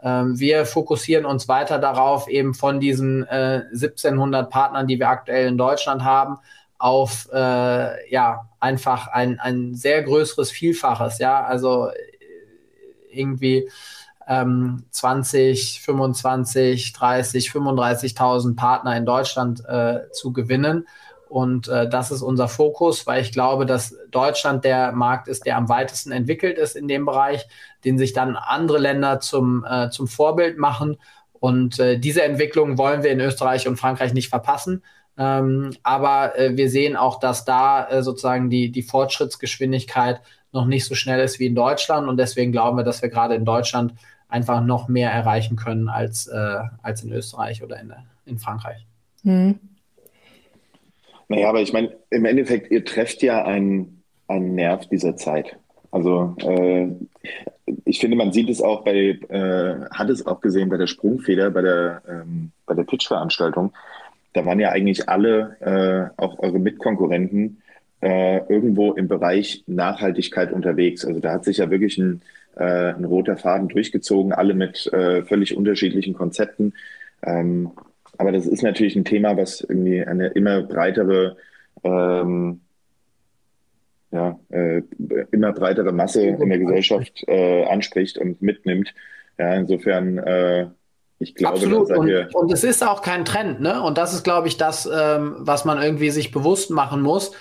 wir 0.08 0.66
fokussieren 0.66 1.24
uns 1.24 1.48
weiter 1.48 1.78
darauf, 1.78 2.28
eben 2.28 2.54
von 2.54 2.80
diesen 2.80 3.26
äh, 3.26 3.62
1700 3.72 4.50
Partnern, 4.50 4.86
die 4.86 4.98
wir 4.98 5.08
aktuell 5.08 5.48
in 5.48 5.58
Deutschland 5.58 6.04
haben, 6.04 6.38
auf 6.78 7.28
äh, 7.32 8.10
ja 8.10 8.48
einfach 8.60 9.08
ein, 9.08 9.40
ein 9.40 9.74
sehr 9.74 10.02
größeres 10.02 10.50
Vielfaches. 10.50 11.18
Ja, 11.18 11.42
also 11.44 11.88
äh, 11.88 11.94
irgendwie 13.10 13.68
ähm, 14.28 14.84
20, 14.90 15.80
25, 15.80 16.92
30, 16.92 17.50
35.000 17.50 18.56
Partner 18.56 18.96
in 18.96 19.06
Deutschland 19.06 19.64
äh, 19.66 20.10
zu 20.12 20.32
gewinnen. 20.32 20.86
Und 21.28 21.68
äh, 21.68 21.88
das 21.88 22.10
ist 22.12 22.22
unser 22.22 22.48
Fokus, 22.48 23.06
weil 23.06 23.20
ich 23.20 23.32
glaube, 23.32 23.66
dass 23.66 23.96
Deutschland 24.10 24.64
der 24.64 24.92
Markt 24.92 25.26
ist, 25.26 25.44
der 25.44 25.56
am 25.56 25.68
weitesten 25.68 26.12
entwickelt 26.12 26.56
ist 26.56 26.76
in 26.76 26.86
dem 26.86 27.04
Bereich, 27.04 27.46
den 27.86 27.96
sich 27.96 28.12
dann 28.12 28.36
andere 28.36 28.78
Länder 28.78 29.20
zum, 29.20 29.64
äh, 29.64 29.88
zum 29.88 30.08
Vorbild 30.08 30.58
machen. 30.58 30.98
Und 31.32 31.78
äh, 31.78 31.98
diese 31.98 32.22
Entwicklung 32.22 32.76
wollen 32.76 33.02
wir 33.02 33.12
in 33.12 33.20
Österreich 33.20 33.68
und 33.68 33.76
Frankreich 33.76 34.12
nicht 34.12 34.28
verpassen. 34.28 34.82
Ähm, 35.16 35.70
aber 35.82 36.38
äh, 36.38 36.56
wir 36.56 36.68
sehen 36.68 36.96
auch, 36.96 37.20
dass 37.20 37.44
da 37.44 37.88
äh, 37.88 38.02
sozusagen 38.02 38.50
die, 38.50 38.70
die 38.70 38.82
Fortschrittsgeschwindigkeit 38.82 40.20
noch 40.52 40.66
nicht 40.66 40.84
so 40.84 40.94
schnell 40.94 41.20
ist 41.20 41.38
wie 41.38 41.46
in 41.46 41.54
Deutschland. 41.54 42.08
Und 42.08 42.18
deswegen 42.18 42.52
glauben 42.52 42.76
wir, 42.76 42.84
dass 42.84 43.02
wir 43.02 43.08
gerade 43.08 43.34
in 43.34 43.44
Deutschland 43.44 43.94
einfach 44.28 44.62
noch 44.62 44.88
mehr 44.88 45.12
erreichen 45.12 45.56
können 45.56 45.88
als, 45.88 46.26
äh, 46.26 46.58
als 46.82 47.04
in 47.04 47.12
Österreich 47.12 47.62
oder 47.62 47.80
in, 47.80 47.94
in 48.26 48.38
Frankreich. 48.38 48.84
Mhm. 49.22 49.60
Naja, 51.28 51.48
aber 51.48 51.60
ich 51.60 51.72
meine, 51.72 51.96
im 52.10 52.24
Endeffekt, 52.24 52.70
ihr 52.70 52.84
trefft 52.84 53.22
ja 53.22 53.44
einen, 53.44 54.02
einen 54.26 54.54
Nerv 54.54 54.86
dieser 54.88 55.16
Zeit. 55.16 55.56
Also 55.90 56.36
äh, 56.40 56.88
ich 57.84 58.00
finde, 58.00 58.16
man 58.16 58.32
sieht 58.32 58.48
es 58.48 58.62
auch 58.62 58.84
bei, 58.84 59.18
äh, 59.28 59.74
hat 59.90 60.08
es 60.08 60.26
auch 60.26 60.40
gesehen 60.40 60.68
bei 60.68 60.76
der 60.76 60.86
Sprungfeder, 60.86 61.50
bei 61.50 61.62
der, 61.62 62.02
ähm, 62.08 62.52
bei 62.64 62.74
der 62.74 62.84
Pitch-Veranstaltung. 62.84 63.72
Da 64.32 64.44
waren 64.44 64.60
ja 64.60 64.70
eigentlich 64.70 65.08
alle, 65.08 65.56
äh, 66.18 66.22
auch 66.22 66.38
eure 66.38 66.58
Mitkonkurrenten, 66.58 67.62
äh, 68.02 68.38
irgendwo 68.48 68.92
im 68.92 69.08
Bereich 69.08 69.64
Nachhaltigkeit 69.66 70.52
unterwegs. 70.52 71.04
Also 71.04 71.20
da 71.20 71.32
hat 71.32 71.44
sich 71.44 71.58
ja 71.58 71.70
wirklich 71.70 71.98
ein, 71.98 72.22
äh, 72.56 72.92
ein 72.92 73.04
roter 73.04 73.36
Faden 73.36 73.68
durchgezogen, 73.68 74.32
alle 74.32 74.54
mit 74.54 74.86
äh, 74.92 75.22
völlig 75.24 75.56
unterschiedlichen 75.56 76.14
Konzepten. 76.14 76.74
Ähm, 77.22 77.70
aber 78.18 78.32
das 78.32 78.46
ist 78.46 78.62
natürlich 78.62 78.96
ein 78.96 79.04
Thema, 79.04 79.36
was 79.36 79.60
irgendwie 79.60 80.04
eine 80.04 80.28
immer 80.28 80.62
breitere, 80.62 81.36
ähm, 81.82 82.60
ja, 84.16 84.40
äh, 84.48 84.82
immer 85.30 85.52
breitere 85.52 85.92
Masse 85.92 86.22
in 86.26 86.48
der 86.48 86.58
Gesellschaft 86.58 87.22
äh, 87.26 87.64
anspricht 87.66 88.16
und 88.16 88.40
mitnimmt. 88.40 88.94
Ja, 89.38 89.54
insofern, 89.54 90.18
äh, 90.18 90.68
ich 91.18 91.34
glaube, 91.34 91.56
Absolut. 91.56 91.90
Und, 91.90 92.34
und, 92.34 92.52
es 92.52 92.64
ist 92.64 92.82
auch 92.82 93.02
kein 93.02 93.24
Trend, 93.24 93.60
ne? 93.60 93.82
Und 93.82 93.98
das 93.98 94.14
ist, 94.14 94.24
glaube 94.24 94.48
ich, 94.48 94.56
das, 94.56 94.88
ähm, 94.92 95.36
was 95.40 95.64
man 95.64 95.80
irgendwie 95.80 96.10
sich 96.10 96.30
bewusst 96.30 96.70
machen 96.70 97.02
muss. 97.02 97.32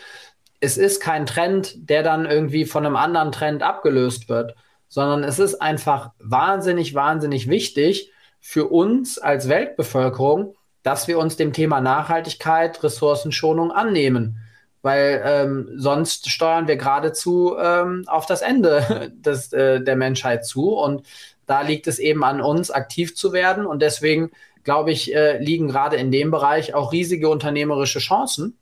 Es 0.59 0.78
ist 0.78 0.99
kein 0.99 1.26
Trend, 1.26 1.89
der 1.89 2.03
dann 2.03 2.26
irgendwie 2.26 2.65
von 2.65 2.86
einem 2.86 2.95
anderen 2.95 3.32
Trend 3.32 3.63
abgelöst 3.63 4.28
wird, 4.28 4.55
sondern 4.88 5.23
es 5.23 5.39
ist 5.39 5.61
einfach 5.61 6.11
wahnsinnig, 6.19 6.93
wahnsinnig 6.93 7.49
wichtig 7.49 8.11
für 8.41 8.65
uns 8.65 9.17
als 9.17 9.47
Weltbevölkerung, 9.47 10.55
dass 10.84 11.07
wir 11.07 11.19
uns 11.19 11.38
dem 11.38 11.53
Thema 11.53 11.80
Nachhaltigkeit, 11.80 12.84
Ressourcenschonung 12.84 13.71
annehmen. 13.71 14.41
Weil 14.86 15.23
ähm, 15.25 15.69
sonst 15.77 16.29
steuern 16.29 16.67
wir 16.67 16.77
geradezu 16.77 17.55
ähm, 17.59 18.03
auf 18.05 18.27
das 18.27 18.43
Ende 18.43 19.11
des, 19.15 19.51
äh, 19.51 19.81
der 19.81 19.95
Menschheit 19.95 20.45
zu. 20.45 20.75
Und 20.77 21.07
da 21.47 21.61
liegt 21.61 21.88
es 21.88 21.97
eben 21.97 22.23
an 22.23 22.39
uns, 22.39 22.69
aktiv 22.69 23.15
zu 23.15 23.33
werden. 23.33 23.65
Und 23.65 23.81
deswegen, 23.81 24.29
glaube 24.63 24.91
ich, 24.91 25.11
äh, 25.15 25.39
liegen 25.39 25.69
gerade 25.69 25.95
in 25.95 26.11
dem 26.11 26.29
Bereich 26.29 26.75
auch 26.75 26.91
riesige 26.91 27.29
unternehmerische 27.29 27.97
Chancen, 27.97 28.59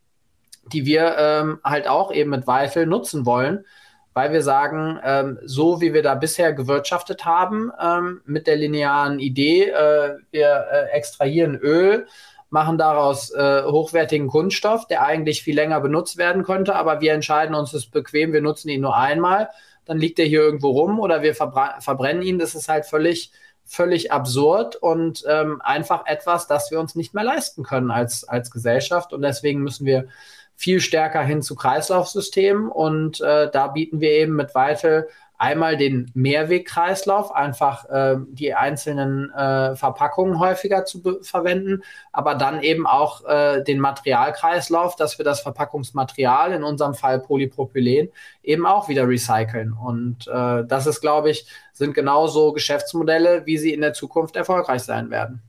die 0.72 0.86
wir 0.86 1.14
ähm, 1.18 1.60
halt 1.62 1.88
auch 1.88 2.10
eben 2.10 2.30
mit 2.30 2.46
Weifel 2.46 2.86
nutzen 2.86 3.26
wollen 3.26 3.66
weil 4.14 4.32
wir 4.32 4.42
sagen, 4.42 5.00
ähm, 5.04 5.38
so 5.44 5.80
wie 5.80 5.92
wir 5.92 6.02
da 6.02 6.14
bisher 6.14 6.52
gewirtschaftet 6.52 7.24
haben 7.24 7.72
ähm, 7.82 8.20
mit 8.24 8.46
der 8.46 8.54
linearen 8.54 9.18
Idee, 9.18 9.64
äh, 9.70 10.18
wir 10.30 10.66
äh, 10.72 10.96
extrahieren 10.96 11.56
Öl, 11.56 12.06
machen 12.54 12.78
daraus 12.78 13.30
äh, 13.32 13.64
hochwertigen 13.64 14.28
Kunststoff, 14.28 14.86
der 14.86 15.02
eigentlich 15.02 15.42
viel 15.42 15.56
länger 15.56 15.80
benutzt 15.80 16.16
werden 16.18 16.44
könnte, 16.44 16.76
aber 16.76 17.00
wir 17.00 17.12
entscheiden 17.12 17.54
uns, 17.54 17.74
es 17.74 17.86
ist 17.86 17.90
bequem, 17.90 18.32
wir 18.32 18.40
nutzen 18.40 18.68
ihn 18.68 18.80
nur 18.80 18.96
einmal, 18.96 19.50
dann 19.84 19.98
liegt 19.98 20.20
er 20.20 20.24
hier 20.24 20.40
irgendwo 20.40 20.70
rum 20.70 21.00
oder 21.00 21.20
wir 21.22 21.34
verbrennen 21.34 22.22
ihn. 22.22 22.38
Das 22.38 22.54
ist 22.54 22.68
halt 22.68 22.86
völlig, 22.86 23.32
völlig 23.64 24.12
absurd 24.12 24.76
und 24.76 25.24
ähm, 25.28 25.60
einfach 25.62 26.06
etwas, 26.06 26.46
das 26.46 26.70
wir 26.70 26.78
uns 26.78 26.94
nicht 26.94 27.12
mehr 27.12 27.24
leisten 27.24 27.64
können 27.64 27.90
als, 27.90 28.22
als 28.22 28.52
Gesellschaft. 28.52 29.12
Und 29.12 29.22
deswegen 29.22 29.60
müssen 29.60 29.84
wir 29.84 30.06
viel 30.54 30.80
stärker 30.80 31.22
hin 31.22 31.42
zu 31.42 31.56
Kreislaufsystemen 31.56 32.68
und 32.68 33.20
äh, 33.20 33.50
da 33.50 33.66
bieten 33.66 34.00
wir 34.00 34.12
eben 34.12 34.36
mit 34.36 34.54
Weitel 34.54 35.08
einmal 35.36 35.76
den 35.76 36.10
Mehrwegkreislauf, 36.14 37.34
einfach 37.34 37.88
äh, 37.88 38.16
die 38.28 38.54
einzelnen 38.54 39.30
äh, 39.32 39.74
Verpackungen 39.74 40.38
häufiger 40.38 40.84
zu 40.84 41.20
verwenden, 41.22 41.82
aber 42.12 42.34
dann 42.34 42.62
eben 42.62 42.86
auch 42.86 43.24
äh, 43.24 43.62
den 43.62 43.80
Materialkreislauf, 43.80 44.96
dass 44.96 45.18
wir 45.18 45.24
das 45.24 45.40
Verpackungsmaterial, 45.40 46.52
in 46.52 46.62
unserem 46.62 46.94
Fall 46.94 47.20
Polypropylen, 47.20 48.10
eben 48.42 48.66
auch 48.66 48.88
wieder 48.88 49.08
recyceln. 49.08 49.72
Und 49.72 50.28
äh, 50.28 50.64
das 50.66 50.86
ist, 50.86 51.00
glaube 51.00 51.30
ich, 51.30 51.46
sind 51.72 51.94
genauso 51.94 52.52
Geschäftsmodelle, 52.52 53.44
wie 53.46 53.58
sie 53.58 53.72
in 53.72 53.80
der 53.80 53.92
Zukunft 53.92 54.36
erfolgreich 54.36 54.82
sein 54.82 55.10
werden. 55.10 55.42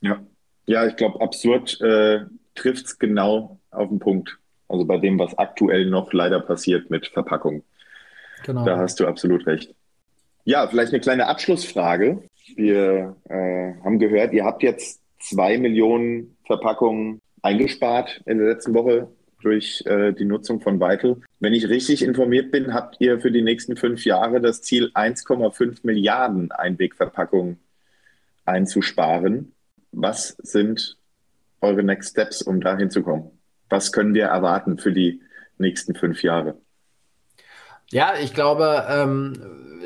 Ja, 0.00 0.20
ja 0.66 0.86
ich 0.86 0.96
glaube, 0.96 1.20
absurd 1.20 1.80
äh, 1.82 2.20
trifft 2.54 2.86
es 2.86 2.98
genau 2.98 3.58
auf 3.70 3.88
den 3.88 3.98
Punkt. 3.98 4.38
Also 4.68 4.86
bei 4.86 4.96
dem, 4.96 5.18
was 5.18 5.36
aktuell 5.36 5.86
noch 5.86 6.12
leider 6.12 6.40
passiert 6.40 6.90
mit 6.90 7.08
Verpackung. 7.08 7.62
Genau. 8.44 8.64
Da 8.64 8.76
hast 8.76 9.00
du 9.00 9.06
absolut 9.06 9.46
recht. 9.46 9.74
Ja, 10.44 10.66
vielleicht 10.68 10.92
eine 10.92 11.00
kleine 11.00 11.26
Abschlussfrage. 11.26 12.22
Wir 12.54 13.16
äh, 13.28 13.74
haben 13.82 13.98
gehört, 13.98 14.34
ihr 14.34 14.44
habt 14.44 14.62
jetzt 14.62 15.00
zwei 15.18 15.56
Millionen 15.56 16.36
Verpackungen 16.46 17.22
eingespart 17.42 18.20
in 18.26 18.38
der 18.38 18.48
letzten 18.48 18.74
Woche 18.74 19.08
durch 19.40 19.82
äh, 19.86 20.12
die 20.12 20.26
Nutzung 20.26 20.60
von 20.60 20.78
Vital. 20.78 21.16
Wenn 21.40 21.54
ich 21.54 21.68
richtig 21.68 22.02
informiert 22.02 22.50
bin, 22.50 22.74
habt 22.74 22.96
ihr 23.00 23.20
für 23.20 23.30
die 23.30 23.42
nächsten 23.42 23.76
fünf 23.76 24.04
Jahre 24.04 24.40
das 24.40 24.60
Ziel, 24.60 24.90
1,5 24.94 25.80
Milliarden 25.82 26.52
Einwegverpackungen 26.52 27.58
einzusparen. 28.44 29.52
Was 29.92 30.28
sind 30.42 30.98
eure 31.60 31.82
Next 31.82 32.10
Steps, 32.10 32.42
um 32.42 32.60
dahin 32.60 32.90
zu 32.90 33.02
kommen? 33.02 33.30
Was 33.70 33.92
können 33.92 34.12
wir 34.12 34.26
erwarten 34.26 34.76
für 34.78 34.92
die 34.92 35.22
nächsten 35.56 35.94
fünf 35.94 36.22
Jahre? 36.22 36.58
Ja, 37.94 38.14
ich 38.20 38.34
glaube, 38.34 38.84
ähm, 38.88 39.34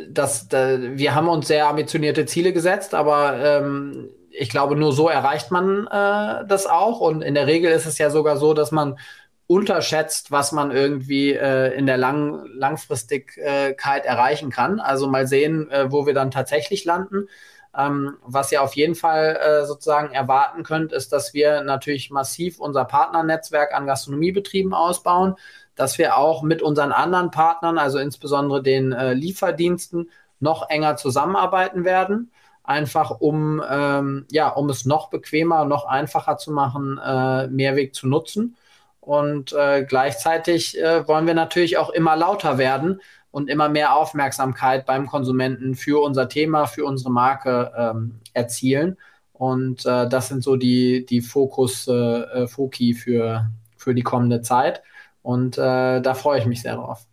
dass 0.08 0.48
da, 0.48 0.78
wir 0.80 1.14
haben 1.14 1.28
uns 1.28 1.46
sehr 1.46 1.68
ambitionierte 1.68 2.24
Ziele 2.24 2.54
gesetzt, 2.54 2.94
aber 2.94 3.34
ähm, 3.38 4.08
ich 4.30 4.48
glaube, 4.48 4.76
nur 4.76 4.94
so 4.94 5.10
erreicht 5.10 5.50
man 5.50 5.86
äh, 5.88 6.46
das 6.46 6.66
auch. 6.66 7.00
Und 7.00 7.20
in 7.20 7.34
der 7.34 7.46
Regel 7.46 7.70
ist 7.70 7.84
es 7.84 7.98
ja 7.98 8.08
sogar 8.08 8.38
so, 8.38 8.54
dass 8.54 8.72
man 8.72 8.98
unterschätzt, 9.46 10.30
was 10.30 10.52
man 10.52 10.70
irgendwie 10.70 11.34
äh, 11.34 11.74
in 11.74 11.84
der 11.84 11.98
Lang 11.98 12.46
Langfristigkeit 12.46 14.06
erreichen 14.06 14.48
kann. 14.48 14.80
Also 14.80 15.06
mal 15.06 15.26
sehen, 15.26 15.70
äh, 15.70 15.92
wo 15.92 16.06
wir 16.06 16.14
dann 16.14 16.30
tatsächlich 16.30 16.86
landen. 16.86 17.28
Ähm, 17.76 18.16
was 18.24 18.50
ihr 18.50 18.62
auf 18.62 18.74
jeden 18.74 18.94
Fall 18.94 19.36
äh, 19.36 19.66
sozusagen 19.66 20.14
erwarten 20.14 20.62
könnt, 20.62 20.94
ist, 20.94 21.12
dass 21.12 21.34
wir 21.34 21.60
natürlich 21.60 22.10
massiv 22.10 22.58
unser 22.58 22.86
Partnernetzwerk 22.86 23.74
an 23.74 23.86
Gastronomiebetrieben 23.86 24.72
ausbauen, 24.72 25.34
dass 25.78 25.98
wir 25.98 26.16
auch 26.16 26.42
mit 26.42 26.62
unseren 26.62 26.92
anderen 26.92 27.30
Partnern, 27.30 27.78
also 27.78 27.98
insbesondere 27.98 28.62
den 28.62 28.92
äh, 28.92 29.14
Lieferdiensten, 29.14 30.10
noch 30.40 30.68
enger 30.70 30.96
zusammenarbeiten 30.96 31.84
werden 31.84 32.30
einfach 32.62 33.12
um, 33.20 33.62
ähm, 33.66 34.26
ja, 34.30 34.50
um 34.50 34.68
es 34.68 34.84
noch 34.84 35.08
bequemer, 35.08 35.64
noch 35.64 35.86
einfacher 35.86 36.36
zu 36.36 36.52
machen, 36.52 37.00
äh, 37.02 37.46
Mehrweg 37.46 37.94
zu 37.94 38.06
nutzen. 38.06 38.56
Und 39.00 39.54
äh, 39.54 39.86
gleichzeitig 39.88 40.78
äh, 40.78 41.08
wollen 41.08 41.26
wir 41.26 41.32
natürlich 41.32 41.78
auch 41.78 41.88
immer 41.88 42.14
lauter 42.14 42.58
werden, 42.58 43.00
und 43.30 43.48
immer 43.48 43.68
mehr 43.68 43.94
Aufmerksamkeit 43.94 44.86
beim 44.86 45.06
Konsumenten 45.06 45.74
für 45.74 46.02
unser 46.02 46.28
Thema, 46.28 46.66
für 46.66 46.84
unsere 46.84 47.10
Marke 47.10 47.72
ähm, 47.76 48.20
erzielen. 48.32 48.96
Und 49.32 49.86
äh, 49.86 50.08
das 50.08 50.28
sind 50.28 50.42
so 50.42 50.56
die, 50.56 51.06
die 51.06 51.20
Fokus, 51.20 51.86
äh, 51.86 52.46
Foki 52.48 52.94
für, 52.94 53.50
für 53.76 53.94
die 53.94 54.02
kommende 54.02 54.42
Zeit. 54.42 54.82
Und 55.28 55.58
äh, 55.58 56.00
da 56.00 56.14
freue 56.14 56.38
ich 56.38 56.46
mich 56.46 56.62
sehr 56.62 56.76
drauf. 56.76 57.06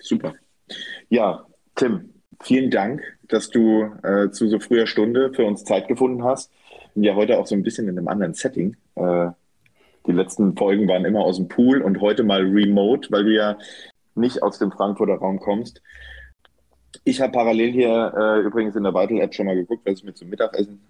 Super. 0.00 0.34
Ja, 1.08 1.46
Tim, 1.76 2.12
vielen 2.42 2.72
Dank, 2.72 3.02
dass 3.28 3.50
du 3.50 3.84
äh, 4.02 4.32
zu 4.32 4.48
so 4.48 4.58
früher 4.58 4.88
Stunde 4.88 5.32
für 5.32 5.44
uns 5.44 5.62
Zeit 5.62 5.86
gefunden 5.86 6.24
hast. 6.24 6.50
Und 6.96 7.04
ja 7.04 7.14
heute 7.14 7.38
auch 7.38 7.46
so 7.46 7.54
ein 7.54 7.62
bisschen 7.62 7.86
in 7.86 7.96
einem 7.96 8.08
anderen 8.08 8.34
Setting. 8.34 8.76
Äh, 8.96 9.28
die 10.08 10.12
letzten 10.12 10.56
Folgen 10.56 10.88
waren 10.88 11.04
immer 11.04 11.20
aus 11.20 11.36
dem 11.36 11.46
Pool 11.46 11.82
und 11.82 12.00
heute 12.00 12.24
mal 12.24 12.40
remote, 12.40 13.12
weil 13.12 13.26
wir 13.26 13.34
ja 13.34 13.58
nicht 14.16 14.42
aus 14.42 14.58
dem 14.58 14.72
Frankfurter 14.72 15.18
Raum 15.18 15.38
kommst. 15.38 15.80
Ich 17.04 17.20
habe 17.20 17.30
parallel 17.30 17.70
hier 17.70 18.12
äh, 18.16 18.40
übrigens 18.40 18.74
in 18.74 18.82
der 18.82 18.92
Vital-App 18.92 19.32
schon 19.32 19.46
mal 19.46 19.54
geguckt, 19.54 19.86
was 19.86 19.98
ich 19.98 20.04
mir 20.04 20.14
zum 20.14 20.28
Mittagessen 20.28 20.80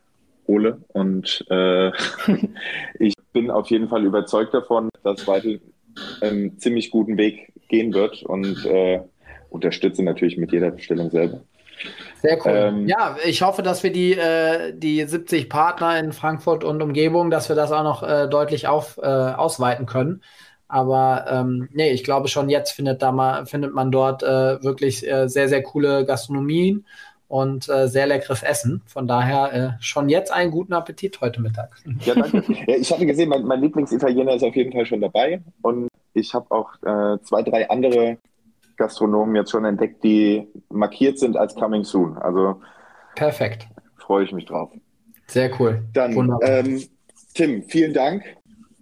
hole. 0.50 0.80
Und 0.88 1.44
äh, 1.48 1.90
ich 2.98 3.14
bin 3.32 3.50
auf 3.50 3.70
jeden 3.70 3.88
Fall 3.88 4.04
überzeugt 4.04 4.52
davon, 4.52 4.88
dass 5.02 5.26
Vital 5.26 5.60
einen 6.20 6.58
ziemlich 6.58 6.90
guten 6.90 7.16
Weg 7.16 7.52
gehen 7.68 7.94
wird 7.94 8.22
und 8.22 8.64
äh, 8.66 9.00
unterstütze 9.48 10.02
natürlich 10.02 10.36
mit 10.36 10.52
jeder 10.52 10.70
Bestellung 10.70 11.10
selber. 11.10 11.40
Sehr 12.20 12.38
cool. 12.44 12.52
Ähm, 12.54 12.88
ja, 12.88 13.16
ich 13.24 13.42
hoffe, 13.42 13.62
dass 13.62 13.82
wir 13.82 13.92
die, 13.92 14.12
äh, 14.12 14.74
die 14.76 15.02
70 15.04 15.48
Partner 15.48 15.98
in 15.98 16.12
Frankfurt 16.12 16.64
und 16.64 16.82
Umgebung, 16.82 17.30
dass 17.30 17.48
wir 17.48 17.56
das 17.56 17.72
auch 17.72 17.82
noch 17.82 18.02
äh, 18.02 18.28
deutlich 18.28 18.68
auf, 18.68 18.98
äh, 18.98 19.06
ausweiten 19.06 19.86
können. 19.86 20.22
Aber 20.68 21.24
ähm, 21.28 21.68
nee, 21.72 21.90
ich 21.90 22.04
glaube 22.04 22.28
schon 22.28 22.48
jetzt 22.48 22.72
findet, 22.72 23.02
da 23.02 23.10
mal, 23.10 23.46
findet 23.46 23.74
man 23.74 23.90
dort 23.90 24.22
äh, 24.22 24.62
wirklich 24.62 25.08
äh, 25.10 25.28
sehr, 25.28 25.48
sehr 25.48 25.62
coole 25.62 26.04
Gastronomien 26.04 26.86
und 27.30 27.68
äh, 27.68 27.86
sehr 27.86 28.08
leckeres 28.08 28.42
Essen. 28.42 28.82
Von 28.86 29.06
daher 29.06 29.52
äh, 29.52 29.82
schon 29.82 30.08
jetzt 30.08 30.32
einen 30.32 30.50
guten 30.50 30.72
Appetit 30.72 31.20
heute 31.20 31.40
Mittag. 31.40 31.76
Ja, 32.04 32.14
danke. 32.14 32.42
ja, 32.66 32.74
ich 32.76 32.90
hatte 32.90 33.06
gesehen, 33.06 33.28
mein, 33.28 33.44
mein 33.44 33.60
Lieblingsitaliener 33.60 34.34
ist 34.34 34.42
auf 34.42 34.56
jeden 34.56 34.72
Fall 34.72 34.84
schon 34.84 35.00
dabei 35.00 35.40
und 35.62 35.88
ich 36.12 36.34
habe 36.34 36.50
auch 36.50 36.74
äh, 36.82 37.22
zwei, 37.22 37.42
drei 37.42 37.70
andere 37.70 38.18
Gastronomen 38.76 39.36
jetzt 39.36 39.52
schon 39.52 39.64
entdeckt, 39.64 40.02
die 40.02 40.48
markiert 40.70 41.20
sind 41.20 41.36
als 41.36 41.54
Coming 41.54 41.84
Soon. 41.84 42.18
Also 42.18 42.60
perfekt. 43.14 43.68
Freue 43.96 44.24
ich 44.24 44.32
mich 44.32 44.46
drauf. 44.46 44.72
Sehr 45.28 45.50
cool. 45.60 45.84
Dann, 45.92 46.36
ähm, 46.42 46.82
Tim, 47.34 47.62
vielen 47.62 47.94
Dank 47.94 48.24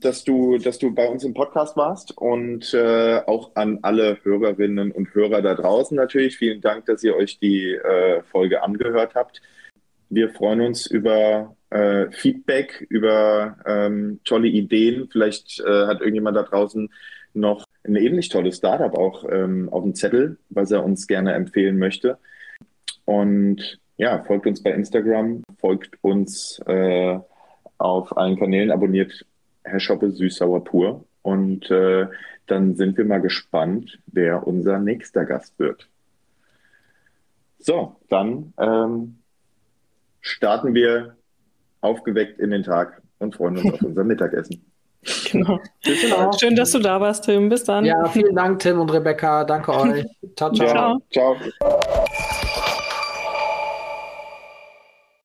dass 0.01 0.25
du, 0.25 0.59
dass 0.59 0.79
du 0.79 0.95
bei 0.95 1.09
uns 1.09 1.25
im 1.25 1.35
Podcast 1.35 1.77
warst 1.77 2.17
und 2.17 2.73
äh, 2.75 3.21
auch 3.27 3.53
an 3.55 3.79
alle 3.83 4.19
Hörerinnen 4.23 4.93
und 4.93 5.15
Hörer 5.15 5.43
da 5.43 5.55
draußen 5.55 5.97
natürlich. 5.97 6.37
Vielen 6.37 6.61
Dank, 6.61 6.87
dass 6.87 7.03
ihr 7.03 7.17
euch 7.17 7.39
die 7.39 7.73
äh, 7.73 8.23
Folge 8.23 8.63
angehört 8.63 9.15
habt. 9.15 9.43
Wir 10.11 10.31
freuen 10.31 10.61
uns 10.61 10.87
über 10.87 11.57
äh, 11.71 12.11
Feedback, 12.11 12.87
über 12.89 13.57
ähm, 13.67 14.21
tolle 14.25 14.49
Ideen. 14.49 15.09
Vielleicht 15.11 15.61
äh, 15.61 15.87
hat 15.87 16.01
irgendjemand 16.01 16.37
da 16.37 16.43
draußen 16.45 16.91
noch 17.35 17.65
ein 17.85 17.97
ähnlich 17.97 18.29
tolles 18.29 18.57
Startup 18.57 18.97
auch 18.97 19.25
ähm, 19.31 19.69
auf 19.71 19.83
dem 19.83 19.95
Zettel, 19.95 20.39
was 20.49 20.71
er 20.71 20.85
uns 20.85 21.07
gerne 21.07 21.35
empfehlen 21.35 21.79
möchte. 21.79 22.19
Und 23.05 23.81
ja, 23.97 24.23
folgt 24.23 24.47
uns 24.47 24.63
bei 24.63 24.71
Instagram, 24.71 25.43
folgt 25.59 25.99
uns 26.03 26.61
äh, 26.67 27.19
auf 27.79 28.17
allen 28.17 28.39
Kanälen, 28.39 28.71
abonniert 28.71 29.25
Herr 29.69 29.81
Schoppe 29.81 30.11
süß-sauer 30.11 30.65
pur. 30.65 31.05
Und 31.23 31.71
äh, 31.71 32.07
dann 32.47 32.75
sind 32.77 32.97
wir 32.97 33.05
mal 33.05 33.21
gespannt, 33.21 33.99
wer 34.07 34.47
unser 34.47 34.79
nächster 34.79 35.25
Gast 35.25 35.59
wird. 35.59 35.89
So, 37.59 37.97
dann 38.09 38.53
ähm, 38.59 39.19
starten 40.21 40.75
wir 40.75 41.17
aufgeweckt 41.81 42.39
in 42.39 42.51
den 42.51 42.63
Tag 42.63 43.03
und 43.19 43.35
freuen 43.35 43.59
uns 43.59 43.75
auf 43.75 43.83
unser 43.83 44.05
Mittagessen. 44.05 44.65
Genau. 45.31 45.61
genau. 45.83 46.33
Schön, 46.39 46.57
dass 46.57 46.73
du 46.73 46.81
da 46.81 47.01
warst, 47.01 47.25
Tim. 47.25 47.49
Bis 47.49 47.65
dann. 47.65 47.85
Ja, 47.85 48.07
vielen 48.09 48.35
Dank, 48.35 48.61
Tim 48.61 48.81
und 48.81 48.93
Rebecca. 48.93 49.45
Danke 49.45 49.73
euch. 49.75 50.05
ciao, 50.37 50.53
ciao. 50.53 51.01
Ja, 51.11 51.37
ciao. 51.37 51.37